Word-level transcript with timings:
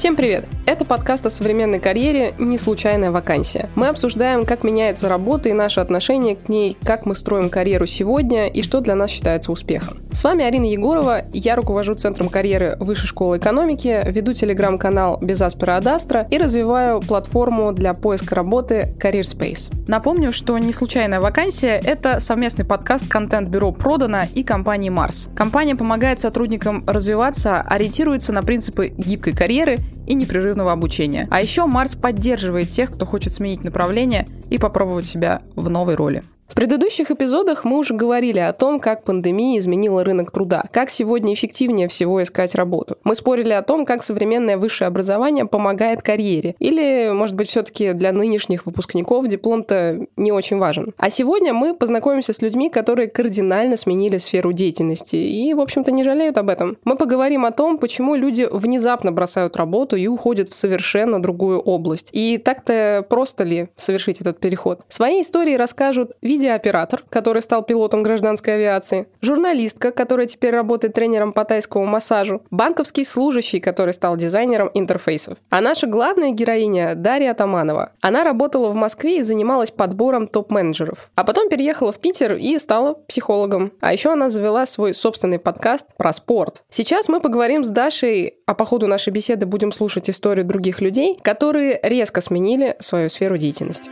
Всем 0.00 0.16
привет! 0.16 0.48
Это 0.64 0.86
подкаст 0.86 1.26
о 1.26 1.30
современной 1.30 1.78
карьере 1.78 2.32
«Не 2.38 2.56
случайная 2.56 3.10
вакансия». 3.10 3.68
Мы 3.74 3.88
обсуждаем, 3.88 4.46
как 4.46 4.64
меняется 4.64 5.10
работа 5.10 5.50
и 5.50 5.52
наши 5.52 5.78
отношения 5.78 6.36
к 6.36 6.48
ней, 6.48 6.74
как 6.82 7.04
мы 7.04 7.14
строим 7.14 7.50
карьеру 7.50 7.84
сегодня 7.84 8.46
и 8.46 8.62
что 8.62 8.80
для 8.80 8.94
нас 8.94 9.10
считается 9.10 9.52
успехом. 9.52 9.98
С 10.10 10.24
вами 10.24 10.42
Арина 10.42 10.64
Егорова, 10.64 11.26
я 11.34 11.54
руковожу 11.54 11.94
Центром 11.94 12.30
карьеры 12.30 12.78
Высшей 12.80 13.08
школы 13.08 13.36
экономики, 13.36 14.02
веду 14.06 14.32
телеграм-канал 14.32 15.18
«Без 15.20 15.42
Аспера 15.42 15.76
Адастра» 15.76 16.26
и 16.30 16.38
развиваю 16.38 17.00
платформу 17.00 17.72
для 17.72 17.92
поиска 17.92 18.34
работы 18.34 18.94
Career 18.98 19.20
Space. 19.20 19.70
Напомню, 19.86 20.32
что 20.32 20.56
«Не 20.56 20.72
случайная 20.72 21.20
вакансия»— 21.20 21.78
это 21.84 22.20
совместный 22.20 22.64
подкаст 22.64 23.06
контент-бюро 23.06 23.72
«Продано» 23.72 24.22
и 24.34 24.44
компании 24.44 24.88
«Марс». 24.88 25.28
Компания 25.36 25.76
помогает 25.76 26.20
сотрудникам 26.20 26.84
развиваться, 26.86 27.60
ориентируется 27.60 28.32
на 28.32 28.42
принципы 28.42 28.88
гибкой 28.96 29.34
карьеры 29.34 29.78
и 30.10 30.14
непрерывного 30.14 30.72
обучения. 30.72 31.28
А 31.30 31.40
еще 31.40 31.66
Марс 31.66 31.94
поддерживает 31.94 32.70
тех, 32.70 32.90
кто 32.90 33.06
хочет 33.06 33.32
сменить 33.32 33.62
направление 33.62 34.26
и 34.50 34.58
попробовать 34.58 35.06
себя 35.06 35.42
в 35.54 35.70
новой 35.70 35.94
роли. 35.94 36.24
В 36.50 36.54
предыдущих 36.56 37.12
эпизодах 37.12 37.64
мы 37.64 37.78
уже 37.78 37.94
говорили 37.94 38.40
о 38.40 38.52
том, 38.52 38.80
как 38.80 39.04
пандемия 39.04 39.56
изменила 39.60 40.04
рынок 40.04 40.32
труда, 40.32 40.64
как 40.72 40.90
сегодня 40.90 41.32
эффективнее 41.32 41.86
всего 41.86 42.20
искать 42.20 42.56
работу. 42.56 42.98
Мы 43.04 43.14
спорили 43.14 43.52
о 43.52 43.62
том, 43.62 43.86
как 43.86 44.02
современное 44.02 44.58
высшее 44.58 44.88
образование 44.88 45.46
помогает 45.46 46.02
карьере. 46.02 46.56
Или, 46.58 47.12
может 47.12 47.36
быть, 47.36 47.48
все-таки 47.48 47.92
для 47.92 48.10
нынешних 48.12 48.66
выпускников 48.66 49.28
диплом-то 49.28 50.06
не 50.16 50.32
очень 50.32 50.58
важен. 50.58 50.92
А 50.98 51.08
сегодня 51.08 51.54
мы 51.54 51.72
познакомимся 51.72 52.32
с 52.32 52.42
людьми, 52.42 52.68
которые 52.68 53.06
кардинально 53.06 53.76
сменили 53.76 54.18
сферу 54.18 54.52
деятельности 54.52 55.16
и, 55.16 55.54
в 55.54 55.60
общем-то, 55.60 55.92
не 55.92 56.02
жалеют 56.02 56.36
об 56.36 56.48
этом. 56.48 56.78
Мы 56.82 56.96
поговорим 56.96 57.44
о 57.44 57.52
том, 57.52 57.78
почему 57.78 58.16
люди 58.16 58.48
внезапно 58.50 59.12
бросают 59.12 59.56
работу 59.56 59.94
и 59.94 60.08
уходят 60.08 60.48
в 60.48 60.54
совершенно 60.54 61.22
другую 61.22 61.60
область. 61.60 62.08
И 62.10 62.38
так-то 62.38 63.06
просто 63.08 63.44
ли 63.44 63.68
совершить 63.76 64.20
этот 64.20 64.40
переход? 64.40 64.80
Свои 64.88 65.22
истории 65.22 65.54
расскажут 65.54 66.14
видеооператор, 66.40 67.04
который 67.10 67.42
стал 67.42 67.62
пилотом 67.62 68.02
гражданской 68.02 68.54
авиации, 68.54 69.06
журналистка, 69.20 69.90
которая 69.90 70.26
теперь 70.26 70.54
работает 70.54 70.94
тренером 70.94 71.32
по 71.32 71.44
тайскому 71.44 71.84
массажу, 71.84 72.42
банковский 72.50 73.04
служащий, 73.04 73.60
который 73.60 73.92
стал 73.92 74.16
дизайнером 74.16 74.70
интерфейсов. 74.72 75.36
А 75.50 75.60
наша 75.60 75.86
главная 75.86 76.30
героиня 76.30 76.94
Дарья 76.94 77.32
Атаманова. 77.32 77.92
Она 78.00 78.24
работала 78.24 78.70
в 78.70 78.74
Москве 78.74 79.18
и 79.18 79.22
занималась 79.22 79.70
подбором 79.70 80.26
топ-менеджеров. 80.26 81.10
А 81.14 81.24
потом 81.24 81.50
переехала 81.50 81.92
в 81.92 81.98
Питер 81.98 82.34
и 82.34 82.58
стала 82.58 82.94
психологом. 82.94 83.72
А 83.80 83.92
еще 83.92 84.12
она 84.12 84.30
завела 84.30 84.64
свой 84.64 84.94
собственный 84.94 85.38
подкаст 85.38 85.86
про 85.96 86.12
спорт. 86.12 86.62
Сейчас 86.70 87.08
мы 87.08 87.20
поговорим 87.20 87.64
с 87.64 87.68
Дашей, 87.68 88.36
а 88.46 88.54
по 88.54 88.64
ходу 88.64 88.86
нашей 88.86 89.10
беседы 89.10 89.44
будем 89.44 89.72
слушать 89.72 90.08
историю 90.08 90.46
других 90.46 90.80
людей, 90.80 91.18
которые 91.20 91.78
резко 91.82 92.20
сменили 92.22 92.76
свою 92.80 93.10
сферу 93.10 93.36
деятельности. 93.36 93.90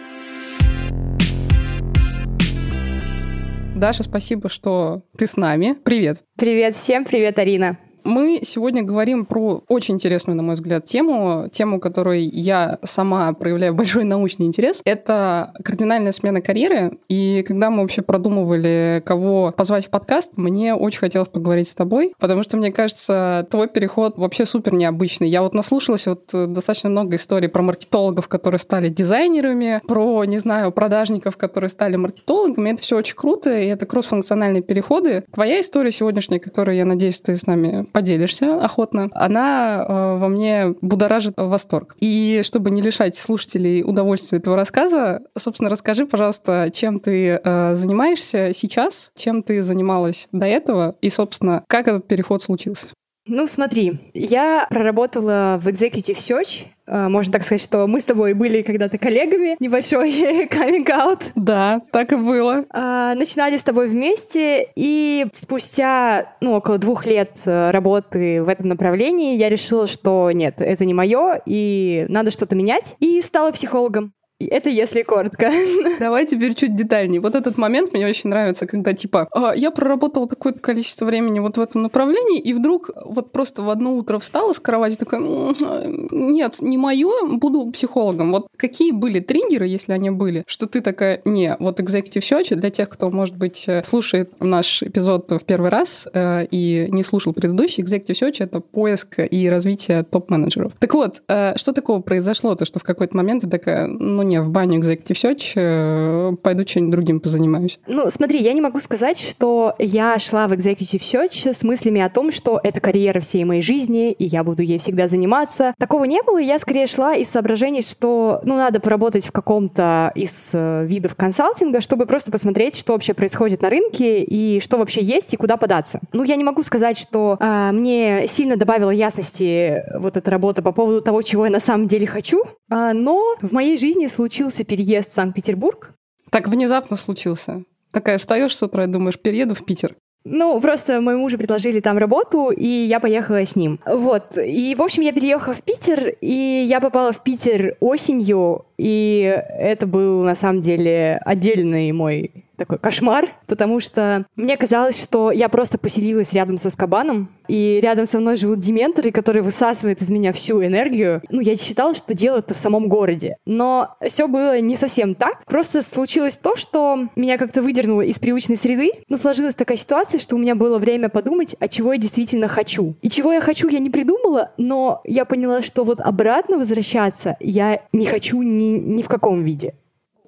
Даша, 3.78 4.02
спасибо, 4.02 4.48
что 4.48 5.02
ты 5.16 5.26
с 5.26 5.36
нами. 5.36 5.76
Привет. 5.84 6.24
Привет 6.36 6.74
всем, 6.74 7.04
привет, 7.04 7.38
Арина. 7.38 7.78
Мы 8.04 8.40
сегодня 8.42 8.82
говорим 8.82 9.26
про 9.26 9.62
очень 9.68 9.94
интересную, 9.94 10.36
на 10.36 10.42
мой 10.42 10.54
взгляд, 10.54 10.84
тему, 10.84 11.48
тему, 11.50 11.80
которой 11.80 12.22
я 12.22 12.78
сама 12.82 13.32
проявляю 13.32 13.74
большой 13.74 14.04
научный 14.04 14.46
интерес. 14.46 14.82
Это 14.84 15.52
кардинальная 15.64 16.12
смена 16.12 16.40
карьеры. 16.40 16.98
И 17.08 17.44
когда 17.46 17.70
мы 17.70 17.82
вообще 17.82 18.02
продумывали, 18.02 19.02
кого 19.04 19.52
позвать 19.56 19.86
в 19.86 19.90
подкаст, 19.90 20.32
мне 20.36 20.74
очень 20.74 21.00
хотелось 21.00 21.28
поговорить 21.28 21.68
с 21.68 21.74
тобой, 21.74 22.14
потому 22.18 22.42
что, 22.42 22.56
мне 22.56 22.72
кажется, 22.72 23.46
твой 23.50 23.68
переход 23.68 24.16
вообще 24.18 24.46
супер 24.46 24.74
необычный. 24.74 25.28
Я 25.28 25.42
вот 25.42 25.54
наслушалась 25.54 26.06
вот 26.06 26.30
э, 26.34 26.46
достаточно 26.46 26.90
много 26.90 27.16
историй 27.16 27.48
про 27.48 27.62
маркетологов, 27.62 28.28
которые 28.28 28.58
стали 28.58 28.88
дизайнерами, 28.88 29.80
про, 29.86 30.24
не 30.24 30.38
знаю, 30.38 30.72
продажников, 30.72 31.36
которые 31.36 31.70
стали 31.70 31.96
маркетологами. 31.96 32.70
Это 32.70 32.82
все 32.82 32.96
очень 32.96 33.16
круто, 33.16 33.50
и 33.56 33.66
это 33.66 33.86
кросс-функциональные 33.86 34.62
переходы. 34.62 35.24
Твоя 35.32 35.60
история 35.60 35.90
сегодняшняя, 35.90 36.38
которую, 36.38 36.76
я 36.76 36.84
надеюсь, 36.84 37.20
ты 37.20 37.36
с 37.36 37.46
нами 37.46 37.86
поделишься 37.98 38.62
охотно, 38.62 39.10
она 39.12 39.84
э, 39.84 40.18
во 40.18 40.28
мне 40.28 40.76
будоражит 40.82 41.34
восторг. 41.36 41.96
И 41.98 42.42
чтобы 42.44 42.70
не 42.70 42.80
лишать 42.80 43.16
слушателей 43.16 43.82
удовольствия 43.82 44.38
этого 44.38 44.54
рассказа, 44.54 45.22
собственно, 45.36 45.68
расскажи, 45.68 46.06
пожалуйста, 46.06 46.70
чем 46.72 47.00
ты 47.00 47.40
э, 47.42 47.74
занимаешься 47.74 48.52
сейчас, 48.52 49.10
чем 49.16 49.42
ты 49.42 49.62
занималась 49.62 50.28
до 50.30 50.46
этого, 50.46 50.94
и, 51.00 51.10
собственно, 51.10 51.64
как 51.66 51.88
этот 51.88 52.06
переход 52.06 52.40
случился. 52.40 52.86
Ну, 53.28 53.46
смотри, 53.46 53.98
я 54.14 54.66
проработала 54.70 55.58
в 55.60 55.68
Executive 55.68 56.16
Search. 56.16 56.66
Э, 56.86 57.08
можно 57.08 57.32
так 57.32 57.42
сказать, 57.42 57.62
что 57.62 57.86
мы 57.86 58.00
с 58.00 58.04
тобой 58.04 58.32
были 58.32 58.62
когда-то 58.62 58.98
коллегами. 58.98 59.56
Небольшой 59.60 60.10
out. 60.48 61.22
Да, 61.34 61.80
так 61.92 62.12
и 62.12 62.16
было. 62.16 62.64
А, 62.70 63.14
начинали 63.14 63.56
с 63.56 63.62
тобой 63.62 63.88
вместе, 63.88 64.68
и 64.74 65.26
спустя 65.32 66.34
ну, 66.40 66.54
около 66.54 66.78
двух 66.78 67.06
лет 67.06 67.42
э, 67.44 67.70
работы 67.70 68.42
в 68.42 68.48
этом 68.48 68.68
направлении 68.68 69.36
я 69.36 69.50
решила, 69.50 69.86
что 69.86 70.30
нет, 70.32 70.60
это 70.60 70.84
не 70.84 70.94
мое, 70.94 71.40
и 71.44 72.06
надо 72.08 72.30
что-то 72.30 72.56
менять, 72.56 72.96
и 73.00 73.20
стала 73.20 73.52
психологом. 73.52 74.12
Это 74.40 74.70
если 74.70 75.02
коротко. 75.02 75.50
Давай 76.00 76.24
теперь 76.24 76.54
чуть 76.54 76.76
детальнее. 76.76 77.20
Вот 77.20 77.34
этот 77.34 77.58
момент 77.58 77.92
мне 77.92 78.06
очень 78.06 78.30
нравится, 78.30 78.66
когда 78.66 78.92
типа 78.92 79.28
«А, 79.32 79.52
я 79.54 79.70
проработала 79.72 80.28
такое-то 80.28 80.60
количество 80.60 81.06
времени 81.06 81.40
вот 81.40 81.56
в 81.56 81.60
этом 81.60 81.82
направлении, 81.82 82.38
и 82.38 82.52
вдруг 82.52 82.90
вот 83.04 83.32
просто 83.32 83.62
в 83.62 83.70
одно 83.70 83.96
утро 83.96 84.18
встала 84.18 84.52
с 84.52 84.60
кровати 84.60 84.94
такая 84.94 85.20
нет, 85.20 86.56
не 86.60 86.78
мое, 86.78 87.26
буду 87.26 87.70
психологом. 87.72 88.30
Вот 88.30 88.46
какие 88.56 88.92
были 88.92 89.18
триггеры, 89.18 89.66
если 89.66 89.92
они 89.92 90.10
были, 90.10 90.44
что 90.46 90.66
ты 90.66 90.80
такая 90.80 91.20
не, 91.24 91.56
вот 91.58 91.80
Executive 91.80 92.20
Search 92.20 92.54
для 92.54 92.70
тех, 92.70 92.88
кто, 92.88 93.10
может 93.10 93.36
быть, 93.36 93.64
э, 93.68 93.82
слушает 93.82 94.40
наш 94.40 94.82
эпизод 94.82 95.30
в 95.32 95.44
первый 95.44 95.70
раз 95.70 96.06
э, 96.12 96.46
и 96.50 96.86
не 96.90 97.02
слушал 97.02 97.32
предыдущий, 97.32 97.82
Executive 97.82 98.12
Search— 98.12 98.36
это 98.38 98.60
поиск 98.60 99.18
и 99.18 99.48
развитие 99.48 100.04
топ-менеджеров. 100.04 100.72
Так 100.78 100.94
вот, 100.94 101.22
э, 101.28 101.56
что 101.56 101.72
такого 101.72 102.00
произошло, 102.00 102.54
то 102.54 102.64
что 102.64 102.78
в 102.78 102.84
какой-то 102.84 103.16
момент 103.16 103.42
ты 103.42 103.48
такая, 103.48 103.86
ну 103.86 104.27
не, 104.28 104.40
в 104.40 104.50
баню 104.50 104.80
Executive 104.80 105.14
Search, 105.14 105.52
э, 105.56 106.36
пойду 106.36 106.64
чем-нибудь 106.64 106.92
другим 106.92 107.20
позанимаюсь. 107.20 107.78
Ну, 107.86 108.10
смотри, 108.10 108.40
я 108.40 108.52
не 108.52 108.60
могу 108.60 108.78
сказать, 108.78 109.18
что 109.18 109.74
я 109.78 110.18
шла 110.18 110.46
в 110.46 110.52
Executive 110.52 111.00
Search 111.00 111.52
с 111.52 111.64
мыслями 111.64 112.00
о 112.00 112.10
том, 112.10 112.30
что 112.30 112.60
это 112.62 112.80
карьера 112.80 113.20
всей 113.20 113.44
моей 113.44 113.62
жизни, 113.62 114.12
и 114.12 114.24
я 114.24 114.44
буду 114.44 114.62
ей 114.62 114.78
всегда 114.78 115.08
заниматься. 115.08 115.74
Такого 115.78 116.04
не 116.04 116.22
было, 116.22 116.38
я 116.38 116.58
скорее 116.58 116.86
шла 116.86 117.14
из 117.14 117.28
соображений, 117.28 117.82
что, 117.82 118.40
ну, 118.44 118.56
надо 118.56 118.80
поработать 118.80 119.26
в 119.26 119.32
каком-то 119.32 120.12
из 120.14 120.50
э, 120.54 120.84
видов 120.86 121.14
консалтинга, 121.14 121.80
чтобы 121.80 122.06
просто 122.06 122.30
посмотреть, 122.30 122.76
что 122.76 122.92
вообще 122.92 123.14
происходит 123.14 123.62
на 123.62 123.70
рынке, 123.70 124.22
и 124.22 124.60
что 124.60 124.78
вообще 124.78 125.02
есть, 125.02 125.34
и 125.34 125.36
куда 125.36 125.56
податься. 125.56 126.00
Ну, 126.12 126.22
я 126.22 126.36
не 126.36 126.44
могу 126.44 126.62
сказать, 126.62 126.98
что 126.98 127.36
э, 127.40 127.70
мне 127.72 128.26
сильно 128.28 128.56
добавила 128.56 128.90
ясности 128.90 129.84
вот 129.98 130.16
эта 130.16 130.30
работа 130.30 130.62
по 130.62 130.72
поводу 130.72 131.00
того, 131.00 131.22
чего 131.22 131.46
я 131.46 131.50
на 131.50 131.60
самом 131.60 131.86
деле 131.86 132.06
хочу, 132.06 132.42
э, 132.67 132.67
но 132.68 133.36
в 133.40 133.52
моей 133.52 133.76
жизни 133.76 134.06
случился 134.06 134.64
переезд 134.64 135.10
в 135.10 135.14
Санкт-Петербург. 135.14 135.94
Так 136.30 136.48
внезапно 136.48 136.96
случился. 136.96 137.64
Такая 137.90 138.18
встаешь 138.18 138.56
с 138.56 138.62
утра 138.62 138.84
и 138.84 138.86
думаешь, 138.86 139.18
перееду 139.18 139.54
в 139.54 139.64
Питер. 139.64 139.96
Ну, 140.24 140.60
просто 140.60 141.00
моему 141.00 141.22
мужу 141.22 141.38
предложили 141.38 141.80
там 141.80 141.96
работу, 141.96 142.50
и 142.50 142.66
я 142.66 143.00
поехала 143.00 143.46
с 143.46 143.56
ним. 143.56 143.80
Вот. 143.86 144.36
И, 144.36 144.74
в 144.74 144.82
общем, 144.82 145.02
я 145.02 145.12
переехала 145.12 145.54
в 145.54 145.62
Питер, 145.62 146.16
и 146.20 146.66
я 146.68 146.80
попала 146.80 147.12
в 147.12 147.22
Питер 147.22 147.76
осенью, 147.80 148.66
и 148.76 149.42
это 149.54 149.86
был, 149.86 150.22
на 150.24 150.34
самом 150.34 150.60
деле, 150.60 151.20
отдельный 151.24 151.92
мой 151.92 152.44
такой 152.58 152.78
кошмар, 152.78 153.28
потому 153.46 153.80
что 153.80 154.26
мне 154.36 154.56
казалось, 154.56 155.00
что 155.00 155.30
я 155.30 155.48
просто 155.48 155.78
поселилась 155.78 156.32
рядом 156.32 156.58
со 156.58 156.68
Скобаном, 156.68 157.30
и 157.48 157.80
рядом 157.82 158.04
со 158.04 158.20
мной 158.20 158.36
живут 158.36 158.58
дементоры, 158.58 159.10
которые 159.10 159.42
высасывают 159.42 160.02
из 160.02 160.10
меня 160.10 160.32
всю 160.32 160.62
энергию. 160.62 161.22
Ну, 161.30 161.40
я 161.40 161.56
считала, 161.56 161.94
что 161.94 162.12
дело 162.12 162.38
это 162.38 162.52
в 162.52 162.58
самом 162.58 162.88
городе. 162.88 163.36
Но 163.46 163.96
все 164.06 164.28
было 164.28 164.60
не 164.60 164.76
совсем 164.76 165.14
так. 165.14 165.44
Просто 165.46 165.80
случилось 165.82 166.36
то, 166.36 166.56
что 166.56 167.08
меня 167.16 167.38
как-то 167.38 167.62
выдернуло 167.62 168.02
из 168.02 168.18
привычной 168.18 168.56
среды. 168.56 168.90
Ну, 169.08 169.16
сложилась 169.16 169.54
такая 169.54 169.78
ситуация, 169.78 170.18
что 170.18 170.36
у 170.36 170.38
меня 170.38 170.54
было 170.54 170.78
время 170.78 171.08
подумать, 171.08 171.56
а 171.58 171.68
чего 171.68 171.94
я 171.94 171.98
действительно 171.98 172.48
хочу. 172.48 172.96
И 173.00 173.08
чего 173.08 173.32
я 173.32 173.40
хочу, 173.40 173.68
я 173.68 173.78
не 173.78 173.90
придумала, 173.90 174.52
но 174.58 175.00
я 175.04 175.24
поняла, 175.24 175.62
что 175.62 175.84
вот 175.84 176.00
обратно 176.00 176.58
возвращаться 176.58 177.36
я 177.40 177.80
не 177.92 178.04
хочу 178.04 178.42
ни, 178.42 178.78
ни 178.78 179.02
в 179.02 179.08
каком 179.08 179.42
виде. 179.42 179.74